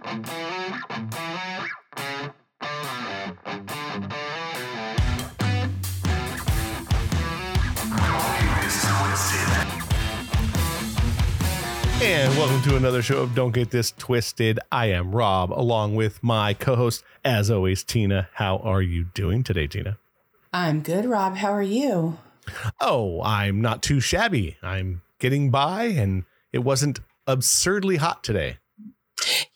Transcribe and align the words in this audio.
And 0.00 0.24
welcome 12.36 12.62
to 12.62 12.76
another 12.76 13.02
show 13.02 13.22
of 13.22 13.34
Don't 13.34 13.50
Get 13.50 13.70
This 13.70 13.90
Twisted. 13.90 14.60
I 14.70 14.86
am 14.86 15.14
Robb, 15.14 15.52
along 15.52 15.96
with 15.96 16.22
my 16.22 16.54
co 16.54 16.76
host, 16.76 17.02
as 17.24 17.50
always, 17.50 17.82
Tina. 17.82 18.28
How 18.34 18.58
are 18.58 18.82
you 18.82 19.06
doing 19.14 19.42
today, 19.42 19.66
Tina? 19.66 19.98
I'm 20.52 20.82
good, 20.82 21.06
Robb. 21.06 21.36
How 21.36 21.50
are 21.50 21.62
you? 21.62 22.18
Oh, 22.80 23.20
I'm 23.22 23.60
not 23.60 23.82
too 23.82 23.98
shabby. 23.98 24.58
I'm 24.62 25.02
getting 25.18 25.50
by, 25.50 25.86
and 25.86 26.24
it 26.52 26.60
wasn't 26.60 27.00
absurdly 27.26 27.96
hot 27.96 28.22
today. 28.22 28.58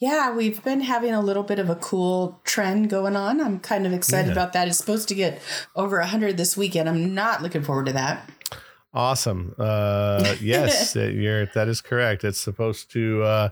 Yeah, 0.02 0.34
we've 0.34 0.64
been 0.64 0.80
having 0.80 1.12
a 1.14 1.20
little 1.20 1.44
bit 1.44 1.60
of 1.60 1.70
a 1.70 1.76
cool 1.76 2.40
trend 2.42 2.90
going 2.90 3.14
on. 3.14 3.40
I'm 3.40 3.60
kind 3.60 3.86
of 3.86 3.92
excited 3.92 4.26
Yeah. 4.26 4.32
about 4.32 4.52
that. 4.52 4.66
It's 4.66 4.76
supposed 4.76 5.06
to 5.10 5.14
get 5.14 5.40
over 5.76 6.00
100 6.00 6.36
this 6.36 6.56
weekend. 6.56 6.88
I'm 6.88 7.14
not 7.14 7.40
looking 7.40 7.62
forward 7.62 7.86
to 7.86 7.92
that. 7.92 8.28
Awesome. 8.92 9.54
Uh, 9.56 10.34
yes, 10.40 10.96
you're, 10.96 11.46
that 11.46 11.68
is 11.68 11.80
correct. 11.80 12.24
It's 12.24 12.40
supposed 12.40 12.90
to 12.94 13.22
uh, 13.22 13.48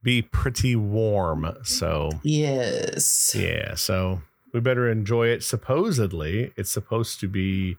be 0.00 0.22
pretty 0.22 0.76
warm. 0.76 1.52
So, 1.64 2.10
Yes. 2.22 3.34
yeah, 3.34 3.74
so 3.74 4.22
we 4.52 4.60
better 4.60 4.88
enjoy 4.88 5.26
it. 5.30 5.42
Supposedly, 5.42 6.52
it's 6.56 6.70
supposed 6.70 7.18
to 7.18 7.26
be 7.28 7.76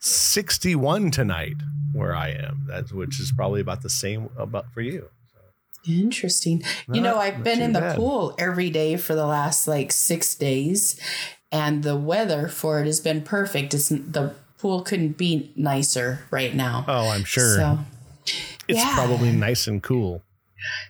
61 0.00 1.12
tonight 1.12 1.58
where 1.92 2.16
I 2.16 2.30
am. 2.30 2.64
That's 2.66 2.90
which 2.92 3.20
is 3.20 3.30
probably 3.30 3.60
about 3.60 3.82
the 3.82 3.90
same 3.90 4.28
about 4.36 4.72
for 4.74 4.80
you. 4.80 5.08
Interesting. 5.86 6.62
you 6.92 7.00
know, 7.00 7.16
I've 7.16 7.42
been 7.42 7.60
in 7.60 7.72
the 7.72 7.80
bad. 7.80 7.96
pool 7.96 8.34
every 8.38 8.70
day 8.70 8.96
for 8.96 9.14
the 9.14 9.26
last 9.26 9.66
like 9.66 9.92
six 9.92 10.34
days, 10.34 10.98
and 11.50 11.82
the 11.82 11.96
weather 11.96 12.48
for 12.48 12.80
it 12.80 12.86
has 12.86 13.00
been 13.00 13.22
perfect. 13.22 13.72
It's 13.74 13.88
the 13.88 14.34
pool 14.58 14.82
couldn't 14.82 15.16
be 15.16 15.52
nicer 15.56 16.20
right 16.30 16.54
now. 16.54 16.84
Oh, 16.86 17.08
I'm 17.08 17.24
sure 17.24 17.56
So, 17.56 17.78
it's 18.68 18.78
yeah. 18.78 18.94
probably 18.94 19.32
nice 19.32 19.66
and 19.66 19.82
cool. 19.82 20.22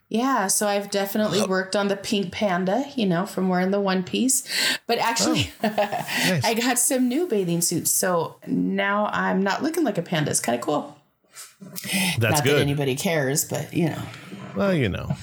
Yeah, 0.09 0.49
so 0.49 0.67
I've 0.67 0.91
definitely 0.91 1.43
worked 1.49 1.77
on 1.77 1.87
the 1.87 1.95
pink 1.97 2.33
panda, 2.33 2.85
you 2.97 3.07
know, 3.07 3.25
from 3.27 3.49
wearing 3.49 3.71
the 3.71 3.81
one 3.81 4.03
piece. 4.03 4.43
But 4.89 4.99
actually, 4.99 5.53
Oh, 5.63 5.69
I 6.43 6.55
got 6.61 6.81
some 6.81 7.09
new 7.09 7.29
bathing 7.29 7.61
suits. 7.61 7.93
So 7.93 8.35
now 8.49 9.07
I'm 9.13 9.41
not 9.45 9.63
looking 9.63 9.85
like 9.85 9.97
a 9.99 10.03
panda. 10.03 10.33
It's 10.33 10.41
kind 10.41 10.59
of 10.59 10.65
cool. 10.65 10.97
That's 11.61 12.19
not 12.19 12.31
that 12.39 12.45
good. 12.45 12.61
anybody 12.61 12.97
cares, 12.97 13.45
but 13.45 13.73
you 13.73 13.91
know, 13.91 14.03
well, 14.57 14.75
you 14.75 14.89
know, 14.89 15.17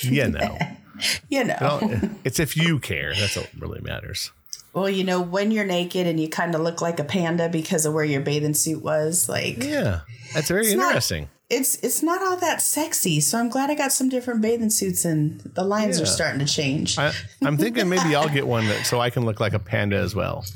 you 0.00 0.28
know. 0.28 0.58
you 1.28 1.44
know. 1.44 1.56
Well, 1.60 2.00
it's 2.24 2.40
if 2.40 2.56
you 2.56 2.78
care. 2.78 3.14
That's 3.14 3.36
what 3.36 3.50
really 3.58 3.80
matters. 3.80 4.30
well, 4.74 4.88
you 4.90 5.04
know, 5.04 5.20
when 5.20 5.50
you're 5.50 5.64
naked 5.66 6.06
and 6.06 6.18
you 6.20 6.28
kind 6.28 6.54
of 6.54 6.60
look 6.60 6.80
like 6.80 6.98
a 7.00 7.04
panda 7.04 7.48
because 7.48 7.86
of 7.86 7.92
where 7.94 8.04
your 8.04 8.20
bathing 8.22 8.54
suit 8.54 8.82
was, 8.82 9.28
like 9.28 9.62
Yeah, 9.62 10.00
that's 10.34 10.48
very 10.48 10.74
not- 10.74 10.86
interesting. 10.88 11.28
it's 11.48 11.76
it's 11.76 12.02
not 12.02 12.20
all 12.22 12.36
that 12.38 12.60
sexy. 12.60 13.20
So 13.20 13.38
I'm 13.38 13.48
glad 13.48 13.70
I 13.70 13.74
got 13.74 13.92
some 13.92 14.08
different 14.08 14.40
bathing 14.42 14.70
suits 14.70 15.04
and 15.04 15.40
the 15.40 15.62
lines 15.64 16.00
are 16.00 16.06
starting 16.06 16.40
to 16.40 16.46
change. 16.46 16.98
I, 16.98 17.12
I'm 17.42 17.56
thinking 17.56 17.88
maybe 17.88 18.14
I'll 18.16 18.28
get 18.28 18.46
one 18.46 18.66
that, 18.68 18.84
so 18.86 19.00
I 19.00 19.10
can 19.10 19.24
look 19.24 19.38
like 19.40 19.52
a 19.54 19.58
panda 19.60 19.96
as 19.96 20.14
well. 20.14 20.44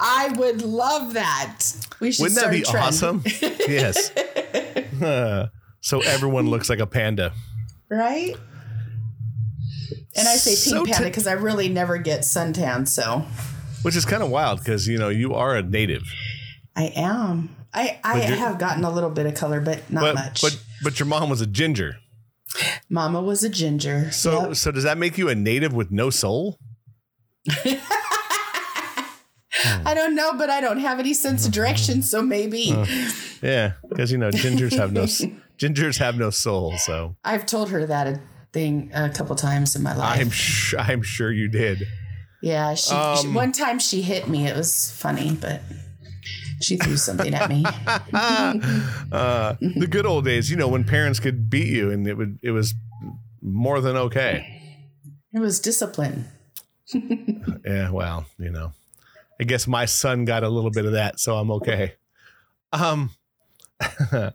I 0.00 0.32
would 0.36 0.62
love 0.62 1.14
that. 1.14 1.62
We 2.00 2.12
should 2.12 2.22
Wouldn't 2.22 2.40
that 2.40 2.64
start 2.64 2.72
be 2.72 2.78
awesome? 2.78 3.22
yes. 3.68 4.10
So 5.80 6.00
everyone 6.00 6.50
looks 6.50 6.68
like 6.68 6.80
a 6.80 6.86
panda. 6.86 7.32
right? 7.88 8.34
And 10.16 10.26
I 10.26 10.34
say 10.36 10.54
So 10.54 10.84
pink 10.84 10.88
panda 10.96 11.08
because 11.08 11.26
I 11.28 11.32
really 11.32 11.68
never 11.68 11.98
get 11.98 12.20
suntan, 12.22 12.88
so 12.88 13.24
Which 13.82 13.94
is 13.94 14.04
kind 14.04 14.22
of 14.22 14.30
wild 14.30 14.58
because 14.58 14.88
you 14.88 14.98
know 14.98 15.08
you 15.08 15.34
are 15.34 15.54
a 15.56 15.62
native, 15.62 16.02
I 16.74 16.92
am. 16.96 17.54
I 17.72 18.00
I 18.02 18.18
have 18.20 18.58
gotten 18.58 18.82
a 18.84 18.90
little 18.90 19.10
bit 19.10 19.26
of 19.26 19.34
color, 19.34 19.60
but 19.60 19.88
not 19.90 20.00
but 20.02 20.14
much. 20.14 20.42
but 20.42 20.60
but 20.82 20.98
your 20.98 21.06
mom 21.06 21.30
was 21.30 21.40
a 21.40 21.46
ginger. 21.46 21.98
Mama 22.88 23.20
was 23.22 23.44
a 23.44 23.48
ginger. 23.48 24.10
So 24.10 24.48
Yep. 24.48 24.56
so 24.56 24.72
does 24.72 24.84
that 24.84 24.98
make 24.98 25.16
you 25.18 25.28
a 25.28 25.34
native 25.34 25.72
with 25.74 25.90
no 25.92 26.10
soul? 26.10 26.58
I 29.64 29.94
don't 29.94 30.14
know, 30.14 30.34
but 30.36 30.50
I 30.50 30.60
don't 30.60 30.78
have 30.80 30.98
any 30.98 31.14
sense 31.14 31.46
of 31.46 31.52
direction, 31.52 32.02
so 32.02 32.22
maybe 32.22 32.74
Yeah, 33.42 33.72
because 33.88 34.12
you 34.12 34.18
know 34.18 34.30
gingers 34.30 34.76
have 34.76 34.92
no 34.92 35.02
gingers 35.58 35.98
have 35.98 36.16
no 36.16 36.30
soul. 36.30 36.76
So 36.78 37.16
I've 37.24 37.46
told 37.46 37.70
her 37.70 37.86
that 37.86 38.06
a 38.06 38.20
thing 38.52 38.90
a 38.94 39.08
couple 39.10 39.34
times 39.36 39.74
in 39.76 39.82
my 39.82 39.94
life. 39.96 40.20
I'm 40.20 40.30
sure 40.30 40.80
I'm 40.80 41.02
sure 41.02 41.30
you 41.32 41.48
did. 41.48 41.82
yeah, 42.42 42.74
she, 42.74 42.90
she- 42.90 42.94
Um, 43.28 43.34
one 43.34 43.52
time 43.52 43.78
she 43.78 44.02
hit 44.02 44.28
me. 44.28 44.46
It 44.46 44.56
was 44.56 44.90
funny, 44.92 45.36
but 45.40 45.60
she 46.62 46.76
threw 46.76 46.96
something 46.96 47.34
at 47.34 47.48
me. 47.48 47.64
uh, 48.12 49.54
the 49.60 49.86
good 49.88 50.06
old 50.06 50.24
days, 50.24 50.50
you 50.50 50.56
know, 50.56 50.68
when 50.68 50.84
parents 50.84 51.20
could 51.20 51.48
beat 51.50 51.68
you 51.68 51.90
and 51.90 52.06
it 52.06 52.14
would 52.16 52.38
it 52.42 52.50
was 52.52 52.74
more 53.42 53.80
than 53.80 53.96
okay. 53.96 54.62
It 55.32 55.40
was 55.40 55.60
discipline. 55.60 56.26
Yeah, 57.66 57.90
well, 57.90 58.24
you 58.38 58.50
know, 58.50 58.72
I 59.40 59.44
guess 59.44 59.66
my 59.66 59.84
son 59.84 60.24
got 60.24 60.42
a 60.42 60.48
little 60.48 60.70
bit 60.70 60.84
of 60.84 60.92
that, 60.92 61.20
so 61.20 61.36
I'm 61.36 61.50
okay. 61.52 61.94
Um, 62.72 63.10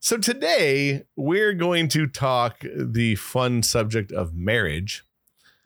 so 0.00 0.18
today 0.18 1.04
we're 1.16 1.52
going 1.54 1.88
to 1.88 2.06
talk 2.06 2.64
the 2.74 3.14
fun 3.16 3.62
subject 3.62 4.12
of 4.12 4.34
marriage, 4.34 5.04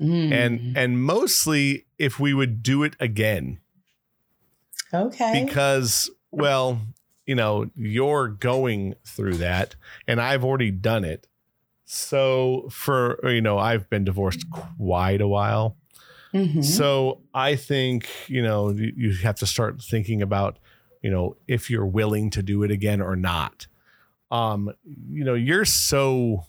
Mm. 0.00 0.32
and 0.32 0.76
and 0.78 1.02
mostly 1.04 1.84
if 1.98 2.18
we 2.18 2.32
would 2.32 2.62
do 2.62 2.82
it 2.84 2.96
again, 2.98 3.58
okay. 4.94 5.44
because 5.44 6.08
well, 6.30 6.80
you 7.26 7.34
know, 7.34 7.70
you're 7.76 8.28
going 8.28 8.94
through 9.04 9.34
that, 9.34 9.74
and 10.08 10.18
I've 10.18 10.42
already 10.42 10.70
done 10.70 11.04
it. 11.04 11.26
So 11.84 12.68
for 12.70 13.20
you 13.28 13.42
know, 13.42 13.58
I've 13.58 13.90
been 13.90 14.04
divorced 14.04 14.46
quite 14.50 15.20
a 15.20 15.28
while. 15.28 15.76
Mhm. 16.34 16.64
So 16.64 17.20
I 17.34 17.56
think, 17.56 18.08
you 18.28 18.42
know, 18.42 18.70
you, 18.70 19.14
have 19.22 19.36
to 19.36 19.46
start 19.46 19.82
thinking 19.82 20.22
about, 20.22 20.58
you 21.02 21.10
know, 21.10 21.36
if 21.48 21.68
you're 21.70 21.86
willing 21.86 22.30
to 22.30 22.42
do 22.42 22.62
it 22.62 22.70
again 22.70 23.00
or 23.00 23.16
not. 23.16 23.66
Um, 24.30 24.72
you 25.10 25.24
know, 25.24 25.34
you're 25.34 25.64
so, 25.64 26.46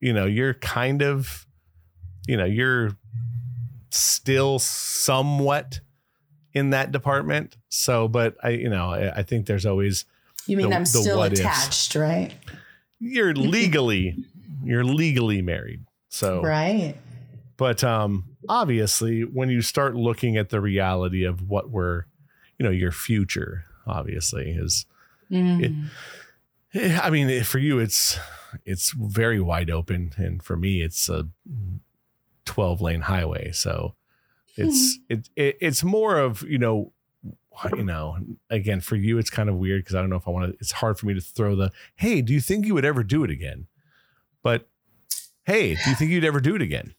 you 0.00 0.12
know, 0.12 0.26
you're 0.26 0.54
kind 0.54 1.02
of, 1.02 1.46
you 2.26 2.36
know, 2.36 2.44
you're 2.44 2.96
still 3.90 4.58
somewhat 4.58 5.80
in 6.52 6.70
that 6.70 6.92
department. 6.92 7.56
So, 7.68 8.06
but 8.08 8.36
I, 8.42 8.50
you 8.50 8.68
know, 8.68 8.90
I, 8.90 9.18
I 9.18 9.22
think 9.22 9.46
there's 9.46 9.64
always, 9.66 10.04
You 10.46 10.56
mean 10.58 10.70
the- 10.70 10.76
I'm 10.76 10.84
still 10.86 11.18
what 11.18 11.32
ifs. 11.32 11.40
attached, 11.40 11.94
right? 11.94 12.32
you're 13.00 13.34
legally, 13.34 14.16
you're 14.62 14.84
legally 14.84 15.42
married. 15.42 15.84
So, 16.10 16.42
Right. 16.42 16.94
but 17.56 17.82
um 17.82 18.24
obviously 18.48 19.22
when 19.22 19.48
you 19.50 19.62
start 19.62 19.94
looking 19.94 20.36
at 20.36 20.50
the 20.50 20.60
reality 20.60 21.24
of 21.24 21.48
what 21.48 21.70
we're 21.70 22.04
you 22.58 22.64
know 22.64 22.70
your 22.70 22.92
future 22.92 23.64
obviously 23.86 24.50
is 24.50 24.86
Mm. 25.30 25.86
eh, 26.74 27.00
i 27.02 27.08
mean 27.10 27.42
for 27.44 27.58
you 27.58 27.78
it's 27.78 28.18
it's 28.64 28.90
very 28.92 29.40
wide 29.40 29.70
open. 29.70 30.12
And 30.16 30.42
for 30.42 30.56
me 30.56 30.80
it's 30.82 31.08
a 31.08 31.26
12 32.44 32.80
lane 32.80 33.00
highway. 33.00 33.50
So 33.52 33.94
it's 34.56 34.98
it, 35.08 35.28
it 35.34 35.56
it's 35.60 35.82
more 35.82 36.18
of 36.18 36.42
you 36.42 36.58
know 36.58 36.92
you 37.76 37.82
know 37.84 38.16
again 38.50 38.80
for 38.80 38.96
you 38.96 39.18
it's 39.18 39.30
kind 39.30 39.48
of 39.48 39.56
weird 39.56 39.82
because 39.82 39.94
i 39.96 40.00
don't 40.00 40.10
know 40.10 40.16
if 40.16 40.28
i 40.28 40.30
want 40.30 40.52
to 40.52 40.56
it's 40.60 40.72
hard 40.72 40.98
for 40.98 41.06
me 41.06 41.14
to 41.14 41.20
throw 41.20 41.56
the 41.56 41.70
hey 41.96 42.20
do 42.22 42.32
you 42.32 42.40
think 42.40 42.66
you 42.66 42.74
would 42.74 42.84
ever 42.84 43.02
do 43.02 43.24
it 43.24 43.30
again? 43.30 43.66
But 44.42 44.68
hey 45.44 45.74
do 45.74 45.90
you 45.90 45.96
think 45.96 46.10
you'd 46.10 46.24
ever 46.24 46.40
do 46.40 46.54
it 46.54 46.62
again 46.62 46.94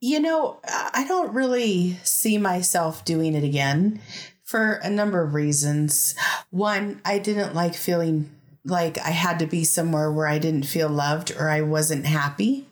You 0.00 0.20
know, 0.20 0.60
I 0.64 1.04
don't 1.08 1.32
really 1.32 1.98
see 2.02 2.36
myself 2.38 3.04
doing 3.04 3.34
it 3.34 3.44
again 3.44 4.00
for 4.44 4.74
a 4.74 4.90
number 4.90 5.22
of 5.22 5.34
reasons. 5.34 6.14
One, 6.50 7.00
I 7.04 7.18
didn't 7.18 7.54
like 7.54 7.74
feeling 7.74 8.30
like 8.64 8.98
I 8.98 9.10
had 9.10 9.38
to 9.38 9.46
be 9.46 9.64
somewhere 9.64 10.10
where 10.12 10.26
I 10.26 10.38
didn't 10.38 10.64
feel 10.64 10.88
loved 10.88 11.32
or 11.38 11.48
I 11.48 11.62
wasn't 11.62 12.06
happy. 12.06 12.68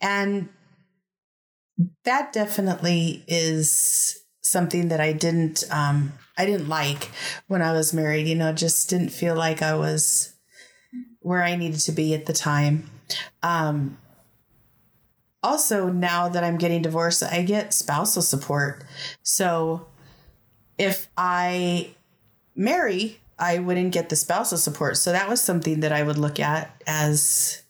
And 0.00 0.48
that 2.04 2.32
definitely 2.32 3.24
is 3.26 4.20
something 4.42 4.88
that 4.88 5.00
I 5.00 5.12
didn't 5.12 5.64
um 5.70 6.12
I 6.36 6.46
didn't 6.46 6.68
like 6.68 7.10
when 7.48 7.62
I 7.62 7.72
was 7.72 7.92
married, 7.92 8.26
you 8.26 8.34
know, 8.34 8.52
just 8.52 8.88
didn't 8.88 9.10
feel 9.10 9.34
like 9.34 9.62
I 9.62 9.74
was 9.74 10.34
where 11.20 11.42
I 11.42 11.56
needed 11.56 11.80
to 11.80 11.92
be 11.92 12.14
at 12.14 12.26
the 12.26 12.32
time. 12.32 12.88
Um 13.42 13.98
also 15.42 15.88
now 15.88 16.28
that 16.28 16.42
I'm 16.44 16.58
getting 16.58 16.82
divorced, 16.82 17.22
I 17.22 17.42
get 17.42 17.72
spousal 17.74 18.22
support. 18.22 18.84
So 19.22 19.86
if 20.78 21.08
I 21.16 21.90
marry, 22.54 23.20
I 23.38 23.58
wouldn't 23.58 23.92
get 23.92 24.08
the 24.08 24.16
spousal 24.16 24.58
support. 24.58 24.96
So 24.96 25.12
that 25.12 25.28
was 25.28 25.40
something 25.40 25.80
that 25.80 25.92
I 25.92 26.02
would 26.02 26.18
look 26.18 26.40
at 26.40 26.82
as 26.86 27.62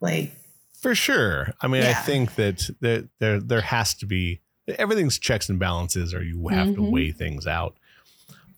Like 0.00 0.32
for 0.80 0.94
sure. 0.94 1.52
I 1.60 1.66
mean, 1.66 1.82
I 1.82 1.92
think 1.92 2.36
that 2.36 2.70
there 2.80 3.04
there 3.18 3.40
there 3.40 3.60
has 3.62 3.94
to 3.94 4.06
be 4.06 4.40
everything's 4.68 5.18
checks 5.18 5.48
and 5.48 5.58
balances, 5.58 6.14
or 6.14 6.22
you 6.22 6.46
have 6.48 6.74
to 6.74 6.80
Mhm. 6.80 6.90
weigh 6.92 7.10
things 7.10 7.46
out. 7.46 7.76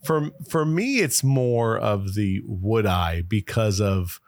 For 0.05 0.31
for 0.49 0.65
me, 0.67 1.01
it's 1.01 1.23
more 1.25 1.79
of 1.79 2.15
the 2.15 2.43
would 2.45 2.85
I 2.87 3.23
because 3.23 3.81
of 3.81 4.21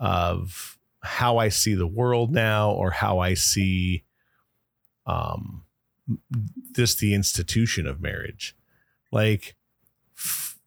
of 0.00 0.75
how 1.02 1.38
I 1.38 1.48
see 1.48 1.74
the 1.74 1.86
world 1.86 2.32
now, 2.32 2.70
or 2.70 2.90
how 2.90 3.18
I 3.18 3.34
see 3.34 4.04
um 5.06 5.64
just 6.72 6.98
the 6.98 7.14
institution 7.14 7.86
of 7.86 8.00
marriage. 8.00 8.56
Like 9.12 9.56
f- 10.16 10.58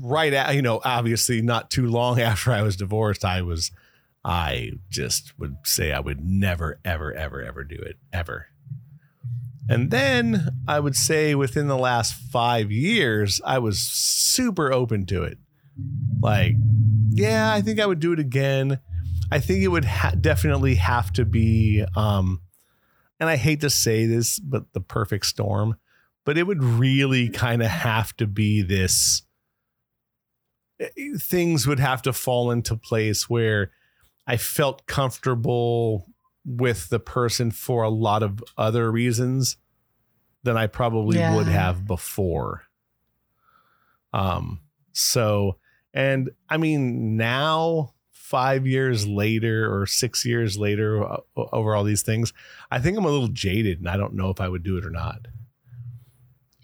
right 0.00 0.32
at 0.32 0.54
you 0.54 0.62
know, 0.62 0.80
obviously 0.84 1.42
not 1.42 1.70
too 1.70 1.86
long 1.86 2.20
after 2.20 2.52
I 2.52 2.62
was 2.62 2.76
divorced, 2.76 3.24
I 3.24 3.42
was 3.42 3.70
I 4.24 4.72
just 4.90 5.38
would 5.38 5.56
say 5.64 5.92
I 5.92 6.00
would 6.00 6.20
never, 6.22 6.80
ever, 6.84 7.14
ever, 7.14 7.42
ever 7.42 7.64
do 7.64 7.76
it, 7.76 7.96
ever. 8.12 8.46
And 9.68 9.90
then 9.90 10.48
I 10.66 10.80
would 10.80 10.96
say 10.96 11.34
within 11.34 11.68
the 11.68 11.76
last 11.76 12.14
five 12.14 12.72
years, 12.72 13.40
I 13.44 13.58
was 13.58 13.78
super 13.80 14.72
open 14.72 15.04
to 15.06 15.22
it. 15.24 15.38
Like, 16.20 16.54
yeah, 17.10 17.52
I 17.52 17.60
think 17.60 17.78
I 17.78 17.86
would 17.86 18.00
do 18.00 18.12
it 18.12 18.18
again. 18.18 18.80
I 19.30 19.40
think 19.40 19.62
it 19.62 19.68
would 19.68 19.84
ha- 19.84 20.14
definitely 20.20 20.76
have 20.76 21.12
to 21.14 21.24
be, 21.24 21.84
um, 21.96 22.40
and 23.20 23.28
I 23.28 23.36
hate 23.36 23.60
to 23.62 23.70
say 23.70 24.06
this, 24.06 24.38
but 24.38 24.72
the 24.72 24.80
perfect 24.80 25.26
storm, 25.26 25.76
but 26.24 26.38
it 26.38 26.46
would 26.46 26.62
really 26.62 27.28
kind 27.28 27.62
of 27.62 27.68
have 27.68 28.16
to 28.18 28.26
be 28.26 28.62
this. 28.62 29.22
eh, 30.80 30.88
Things 31.18 31.66
would 31.66 31.80
have 31.80 32.02
to 32.02 32.12
fall 32.12 32.50
into 32.50 32.76
place 32.76 33.28
where 33.28 33.70
I 34.26 34.36
felt 34.36 34.86
comfortable 34.86 36.06
with 36.44 36.88
the 36.88 37.00
person 37.00 37.50
for 37.50 37.82
a 37.82 37.88
lot 37.90 38.22
of 38.22 38.42
other 38.56 38.90
reasons 38.90 39.56
than 40.44 40.56
I 40.56 40.66
probably 40.66 41.18
Yeah. 41.18 41.34
would 41.34 41.48
have 41.48 41.86
before. 41.86 42.62
Um, 44.12 44.60
so, 44.92 45.58
and 45.92 46.30
I 46.48 46.56
mean, 46.56 47.16
now, 47.16 47.94
five 48.28 48.66
years 48.66 49.06
later 49.06 49.72
or 49.74 49.86
six 49.86 50.24
years 50.24 50.58
later, 50.58 51.02
o- 51.02 51.24
over 51.36 51.74
all 51.74 51.84
these 51.84 52.02
things, 52.02 52.32
I 52.70 52.78
think 52.78 52.98
I'm 52.98 53.04
a 53.04 53.10
little 53.10 53.28
jaded 53.28 53.78
and 53.78 53.88
I 53.88 53.96
don't 53.96 54.14
know 54.14 54.28
if 54.30 54.40
I 54.40 54.48
would 54.48 54.62
do 54.62 54.76
it 54.76 54.84
or 54.84 54.90
not. 54.90 55.26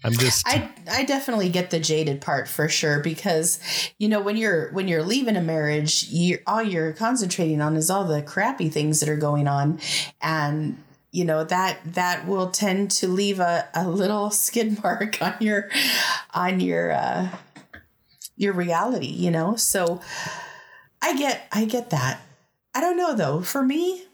I'm 0.03 0.13
just, 0.13 0.47
I 0.47 0.69
I 0.91 1.03
definitely 1.03 1.49
get 1.49 1.71
the 1.71 1.79
jaded 1.79 2.21
part 2.21 2.47
for 2.47 2.69
sure 2.69 2.99
because 2.99 3.59
you 3.97 4.07
know 4.07 4.21
when 4.21 4.37
you're 4.37 4.71
when 4.71 4.87
you're 4.87 5.01
leaving 5.01 5.35
a 5.35 5.41
marriage, 5.41 6.03
you 6.09 6.37
all 6.45 6.61
you're 6.61 6.93
concentrating 6.93 7.59
on 7.59 7.75
is 7.75 7.89
all 7.89 8.05
the 8.05 8.21
crappy 8.21 8.69
things 8.69 8.99
that 8.99 9.09
are 9.09 9.17
going 9.17 9.47
on 9.47 9.79
and 10.21 10.77
you 11.11 11.25
know 11.25 11.43
that 11.45 11.79
that 11.85 12.27
will 12.27 12.51
tend 12.51 12.91
to 12.91 13.07
leave 13.07 13.39
a, 13.39 13.67
a 13.73 13.89
little 13.89 14.29
skid 14.45 14.83
mark 14.83 15.19
on 15.23 15.33
your 15.39 15.71
on 16.35 16.59
your 16.59 16.91
uh 16.91 17.29
your 18.37 18.53
reality, 18.53 19.07
you 19.07 19.31
know? 19.31 19.55
So 19.55 20.01
I 21.05 21.15
get 21.15 21.47
I 21.51 21.65
get 21.65 21.91
that. 21.91 22.19
I 22.73 22.81
don't 22.81 22.97
know 22.97 23.13
though. 23.13 23.41
For 23.41 23.61
me, 23.61 24.05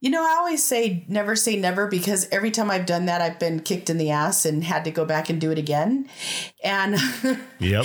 you 0.00 0.10
know, 0.10 0.22
I 0.22 0.36
always 0.38 0.62
say 0.62 1.04
never 1.08 1.34
say 1.34 1.56
never 1.56 1.88
because 1.88 2.28
every 2.30 2.52
time 2.52 2.70
I've 2.70 2.86
done 2.86 3.06
that, 3.06 3.20
I've 3.20 3.40
been 3.40 3.58
kicked 3.58 3.90
in 3.90 3.98
the 3.98 4.12
ass 4.12 4.46
and 4.46 4.62
had 4.62 4.84
to 4.84 4.92
go 4.92 5.04
back 5.04 5.28
and 5.28 5.40
do 5.40 5.50
it 5.50 5.58
again. 5.58 6.08
And 6.62 6.98
yep, 7.58 7.84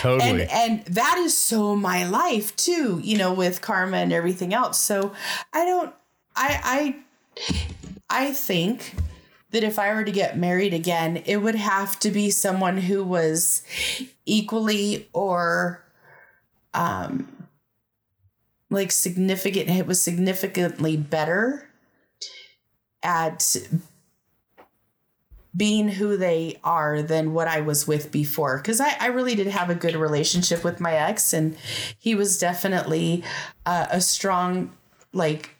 totally. 0.00 0.42
and 0.42 0.50
and 0.50 0.84
that 0.84 1.16
is 1.16 1.34
so 1.34 1.74
my 1.74 2.06
life 2.06 2.54
too, 2.56 3.00
you 3.02 3.16
know, 3.16 3.32
with 3.32 3.62
karma 3.62 3.96
and 3.96 4.12
everything 4.12 4.52
else. 4.52 4.78
So 4.78 5.14
I 5.54 5.64
don't 5.64 5.94
I 6.36 6.94
I 7.40 7.50
I 8.10 8.32
think 8.34 8.96
that 9.52 9.64
if 9.64 9.78
I 9.78 9.94
were 9.94 10.04
to 10.04 10.12
get 10.12 10.36
married 10.36 10.74
again, 10.74 11.22
it 11.24 11.38
would 11.38 11.54
have 11.54 11.98
to 12.00 12.10
be 12.10 12.28
someone 12.28 12.76
who 12.76 13.02
was 13.02 13.62
equally 14.26 15.08
or 15.14 15.82
um 16.74 17.32
like 18.70 18.90
significant 18.90 19.70
it 19.70 19.86
was 19.86 20.02
significantly 20.02 20.96
better 20.96 21.68
at 23.02 23.56
being 25.56 25.88
who 25.88 26.16
they 26.16 26.58
are 26.62 27.02
than 27.02 27.32
what 27.32 27.48
I 27.48 27.60
was 27.60 27.86
with 27.86 28.12
before. 28.12 28.58
Because 28.58 28.80
I, 28.80 28.94
I 29.00 29.06
really 29.06 29.34
did 29.34 29.46
have 29.46 29.70
a 29.70 29.74
good 29.74 29.96
relationship 29.96 30.62
with 30.62 30.80
my 30.80 30.92
ex, 30.92 31.32
and 31.32 31.56
he 31.98 32.14
was 32.14 32.38
definitely 32.38 33.24
uh, 33.64 33.86
a 33.90 34.00
strong, 34.00 34.72
like, 35.12 35.54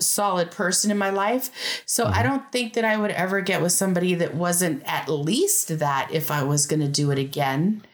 solid 0.00 0.50
person 0.50 0.90
in 0.90 0.98
my 0.98 1.10
life. 1.10 1.82
So 1.84 2.06
I 2.06 2.22
don't 2.22 2.50
think 2.52 2.72
that 2.74 2.84
I 2.84 2.96
would 2.96 3.10
ever 3.10 3.40
get 3.42 3.60
with 3.60 3.72
somebody 3.72 4.14
that 4.14 4.34
wasn't 4.34 4.82
at 4.86 5.08
least 5.08 5.78
that 5.78 6.08
if 6.10 6.30
I 6.30 6.42
was 6.42 6.66
going 6.66 6.80
to 6.80 6.88
do 6.88 7.10
it 7.10 7.18
again. 7.18 7.84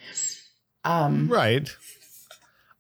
Um, 0.84 1.28
right. 1.28 1.68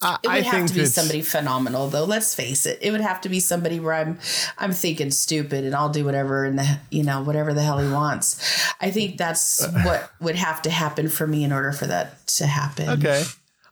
I, 0.02 0.18
it 0.22 0.26
would 0.26 0.32
I 0.32 0.40
have 0.40 0.52
think 0.54 0.68
to 0.68 0.74
be 0.74 0.86
somebody 0.86 1.20
phenomenal, 1.20 1.88
though. 1.88 2.04
Let's 2.04 2.34
face 2.34 2.64
it; 2.64 2.78
it 2.80 2.90
would 2.90 3.02
have 3.02 3.20
to 3.22 3.28
be 3.28 3.38
somebody 3.38 3.78
where 3.80 3.92
I'm, 3.92 4.18
I'm 4.56 4.72
thinking 4.72 5.10
stupid, 5.10 5.64
and 5.64 5.74
I'll 5.74 5.90
do 5.90 6.04
whatever, 6.04 6.44
and 6.44 6.58
the 6.58 6.78
you 6.90 7.02
know 7.02 7.22
whatever 7.22 7.52
the 7.52 7.62
hell 7.62 7.78
he 7.78 7.92
wants. 7.92 8.72
I 8.80 8.90
think 8.90 9.18
that's 9.18 9.66
what 9.84 10.10
would 10.20 10.36
have 10.36 10.62
to 10.62 10.70
happen 10.70 11.08
for 11.08 11.26
me 11.26 11.44
in 11.44 11.52
order 11.52 11.72
for 11.72 11.86
that 11.86 12.26
to 12.28 12.46
happen. 12.46 12.88
Okay. 12.88 13.22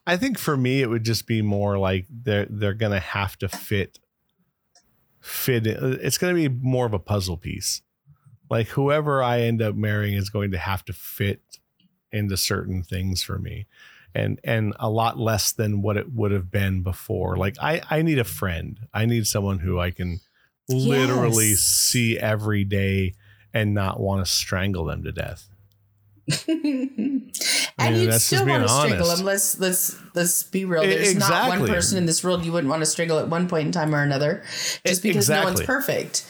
I 0.05 0.17
think 0.17 0.39
for 0.39 0.57
me 0.57 0.81
it 0.81 0.89
would 0.89 1.03
just 1.03 1.27
be 1.27 1.41
more 1.41 1.77
like 1.77 2.05
they're 2.09 2.47
they're 2.49 2.73
gonna 2.73 2.99
have 2.99 3.37
to 3.39 3.47
fit 3.47 3.99
fit 5.19 5.65
in. 5.65 5.99
It's 6.01 6.17
gonna 6.17 6.35
be 6.35 6.47
more 6.47 6.85
of 6.85 6.93
a 6.93 6.99
puzzle 6.99 7.37
piece. 7.37 7.81
Like 8.49 8.67
whoever 8.69 9.21
I 9.23 9.41
end 9.41 9.61
up 9.61 9.75
marrying 9.75 10.15
is 10.15 10.29
going 10.29 10.51
to 10.51 10.57
have 10.57 10.83
to 10.85 10.93
fit 10.93 11.41
into 12.11 12.37
certain 12.37 12.83
things 12.83 13.21
for 13.21 13.37
me. 13.37 13.67
And 14.15 14.39
and 14.43 14.73
a 14.79 14.89
lot 14.89 15.19
less 15.19 15.51
than 15.51 15.81
what 15.81 15.95
it 15.95 16.11
would 16.11 16.31
have 16.31 16.49
been 16.49 16.81
before. 16.81 17.37
Like 17.37 17.55
I, 17.61 17.81
I 17.89 18.01
need 18.01 18.17
a 18.17 18.23
friend. 18.23 18.79
I 18.93 19.05
need 19.05 19.27
someone 19.27 19.59
who 19.59 19.79
I 19.79 19.91
can 19.91 20.19
literally 20.67 21.51
Yes. 21.51 21.59
see 21.59 22.17
every 22.17 22.63
day 22.63 23.13
and 23.53 23.73
not 23.73 23.99
want 23.99 24.25
to 24.25 24.31
strangle 24.31 24.85
them 24.85 25.03
to 25.03 25.11
death. 25.11 25.49
and 26.47 27.95
mean, 27.95 28.03
you'd 28.03 28.13
still 28.13 28.45
want 28.45 28.63
to 28.63 28.69
strangle 28.69 29.07
them. 29.07 29.25
Let's 29.25 29.59
let's 29.59 29.95
let's 30.13 30.43
be 30.43 30.65
real. 30.65 30.83
There's 30.83 31.15
not 31.15 31.49
one 31.49 31.67
person 31.67 31.97
in 31.97 32.05
this 32.05 32.23
world 32.23 32.45
you 32.45 32.51
wouldn't 32.51 32.69
want 32.69 32.81
to 32.81 32.85
strangle 32.85 33.19
at 33.19 33.29
one 33.29 33.47
point 33.47 33.65
in 33.67 33.71
time 33.71 33.95
or 33.95 34.03
another, 34.03 34.43
just 34.85 35.01
because 35.01 35.29
no 35.29 35.43
one's 35.43 35.61
perfect. 35.61 36.25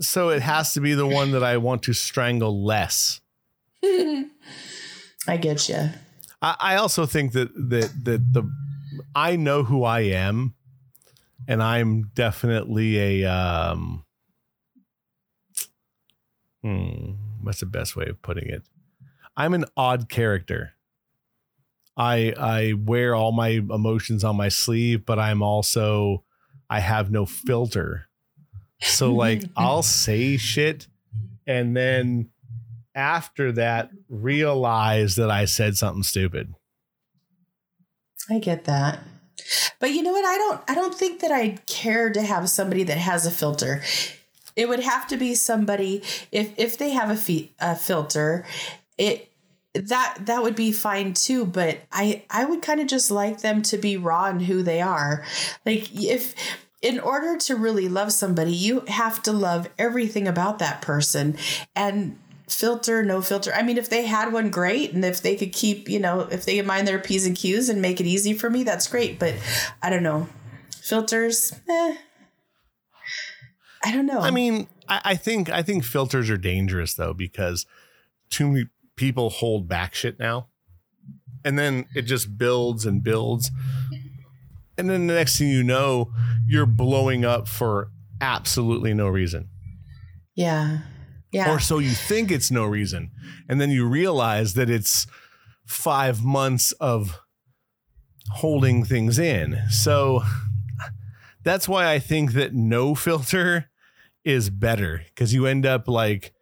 So 0.00 0.30
it 0.30 0.42
has 0.42 0.72
to 0.74 0.80
be 0.80 0.94
the 0.94 1.06
one 1.06 1.32
that 1.32 1.42
I 1.42 1.58
want 1.58 1.82
to 1.84 1.92
strangle 1.92 2.64
less. 2.64 3.20
I 3.84 5.36
get 5.38 5.68
you. 5.68 5.90
I, 6.44 6.56
I 6.60 6.76
also 6.76 7.06
think 7.06 7.32
that 7.32 7.52
that 7.54 7.90
that 8.04 8.32
the 8.32 8.50
I 9.14 9.36
know 9.36 9.64
who 9.64 9.82
I 9.82 10.00
am, 10.00 10.54
and 11.48 11.62
I'm 11.62 12.10
definitely 12.14 13.22
a 13.22 13.32
um. 13.32 14.04
Hmm, 16.62 17.12
what's 17.42 17.60
the 17.60 17.66
best 17.66 17.96
way 17.96 18.06
of 18.06 18.20
putting 18.22 18.48
it? 18.48 18.62
I'm 19.36 19.54
an 19.54 19.64
odd 19.76 20.08
character. 20.08 20.74
I 21.96 22.34
I 22.38 22.74
wear 22.74 23.14
all 23.14 23.32
my 23.32 23.48
emotions 23.48 24.22
on 24.22 24.36
my 24.36 24.48
sleeve, 24.48 25.06
but 25.06 25.18
I'm 25.18 25.42
also 25.42 26.24
I 26.68 26.80
have 26.80 27.10
no 27.10 27.24
filter. 27.24 28.06
So 28.80 29.14
like 29.14 29.44
I'll 29.56 29.82
say 29.82 30.36
shit 30.36 30.88
and 31.46 31.76
then 31.76 32.30
after 32.94 33.52
that 33.52 33.90
realize 34.08 35.16
that 35.16 35.30
I 35.30 35.44
said 35.44 35.76
something 35.76 36.02
stupid. 36.02 36.54
I 38.30 38.38
get 38.38 38.64
that. 38.64 39.00
But 39.80 39.90
you 39.90 40.02
know 40.02 40.12
what? 40.12 40.24
I 40.24 40.36
don't 40.36 40.62
I 40.68 40.74
don't 40.74 40.94
think 40.94 41.20
that 41.20 41.30
I'd 41.30 41.66
care 41.66 42.10
to 42.10 42.22
have 42.22 42.48
somebody 42.48 42.84
that 42.84 42.98
has 42.98 43.26
a 43.26 43.30
filter. 43.30 43.82
It 44.56 44.68
would 44.68 44.80
have 44.80 45.06
to 45.08 45.16
be 45.16 45.34
somebody 45.34 46.02
if 46.30 46.52
if 46.56 46.78
they 46.78 46.90
have 46.90 47.10
a, 47.10 47.16
fe- 47.16 47.52
a 47.60 47.74
filter, 47.74 48.44
it 48.96 49.30
that 49.74 50.18
that 50.20 50.42
would 50.42 50.54
be 50.54 50.72
fine 50.72 51.14
too, 51.14 51.44
but 51.44 51.80
I 51.92 52.22
I 52.30 52.44
would 52.44 52.62
kind 52.62 52.80
of 52.80 52.86
just 52.86 53.10
like 53.10 53.40
them 53.40 53.62
to 53.62 53.76
be 53.76 53.96
raw 53.96 54.26
in 54.26 54.40
who 54.40 54.62
they 54.62 54.80
are. 54.80 55.24
Like 55.66 55.94
if 55.94 56.34
in 56.80 57.00
order 57.00 57.36
to 57.38 57.56
really 57.56 57.88
love 57.88 58.12
somebody, 58.12 58.52
you 58.52 58.80
have 58.88 59.22
to 59.22 59.32
love 59.32 59.68
everything 59.78 60.28
about 60.28 60.58
that 60.58 60.82
person 60.82 61.36
and 61.74 62.18
filter 62.48 63.02
no 63.02 63.22
filter. 63.22 63.52
I 63.54 63.62
mean 63.62 63.78
if 63.78 63.88
they 63.88 64.04
had 64.06 64.32
one 64.32 64.50
great. 64.50 64.92
And 64.92 65.04
if 65.04 65.22
they 65.22 65.36
could 65.36 65.52
keep 65.52 65.88
you 65.88 65.98
know 65.98 66.20
if 66.20 66.44
they 66.44 66.56
could 66.56 66.66
mind 66.66 66.86
their 66.86 66.98
p's 66.98 67.26
and 67.26 67.36
q's 67.36 67.68
and 67.68 67.80
make 67.80 68.00
it 68.00 68.06
easy 68.06 68.32
for 68.34 68.50
me 68.50 68.62
that's 68.62 68.86
great. 68.86 69.18
But 69.18 69.34
i 69.82 69.90
don't 69.90 70.02
know. 70.02 70.28
Filters 70.82 71.52
eh. 71.68 71.96
i 73.82 73.92
don't 73.92 74.06
know. 74.06 74.20
I 74.20 74.30
mean, 74.30 74.68
I, 74.88 75.00
I 75.04 75.14
think 75.14 75.50
I 75.50 75.62
think 75.62 75.84
filters 75.84 76.30
are 76.30 76.36
dangerous 76.36 76.94
though 76.94 77.14
because 77.14 77.66
too 78.30 78.48
many 78.48 78.66
people 78.96 79.30
hold 79.30 79.68
back 79.68 79.94
shit 79.94 80.18
now, 80.18 80.48
and 81.44 81.58
then 81.58 81.86
it 81.94 82.02
just 82.02 82.36
builds 82.38 82.84
and 82.86 83.02
builds, 83.02 83.50
and 84.76 84.90
then 84.90 85.06
the 85.06 85.14
next 85.14 85.38
thing 85.38 85.48
you 85.48 85.62
know, 85.62 86.12
you're 86.46 86.66
blowing 86.66 87.24
up 87.24 87.48
for 87.48 87.90
absolutely 88.20 88.94
no 88.94 89.08
reason. 89.08 89.48
Yeah. 90.34 90.78
Yeah. 91.34 91.52
Or 91.52 91.58
so 91.58 91.80
you 91.80 91.90
think 91.90 92.30
it's 92.30 92.52
no 92.52 92.64
reason. 92.64 93.10
And 93.48 93.60
then 93.60 93.68
you 93.72 93.88
realize 93.88 94.54
that 94.54 94.70
it's 94.70 95.08
five 95.66 96.24
months 96.24 96.70
of 96.72 97.20
holding 98.30 98.84
things 98.84 99.18
in. 99.18 99.58
So 99.68 100.22
that's 101.42 101.68
why 101.68 101.92
I 101.92 101.98
think 101.98 102.34
that 102.34 102.54
no 102.54 102.94
filter 102.94 103.68
is 104.24 104.48
better 104.48 105.02
because 105.08 105.34
you 105.34 105.46
end 105.46 105.66
up 105.66 105.88
like 105.88 106.32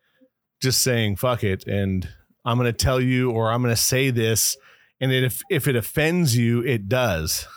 just 0.61 0.83
saying 0.83 1.17
fuck 1.17 1.43
it 1.43 1.67
and 1.67 2.07
I'm 2.45 2.59
going 2.59 2.71
to 2.71 2.73
tell 2.73 3.01
you 3.01 3.31
or 3.31 3.51
I'm 3.51 3.63
going 3.63 3.75
to 3.75 3.81
say 3.81 4.11
this 4.11 4.59
and 5.01 5.11
if 5.11 5.43
if 5.49 5.67
it 5.67 5.75
offends 5.75 6.37
you 6.37 6.61
it 6.61 6.87
does. 6.87 7.49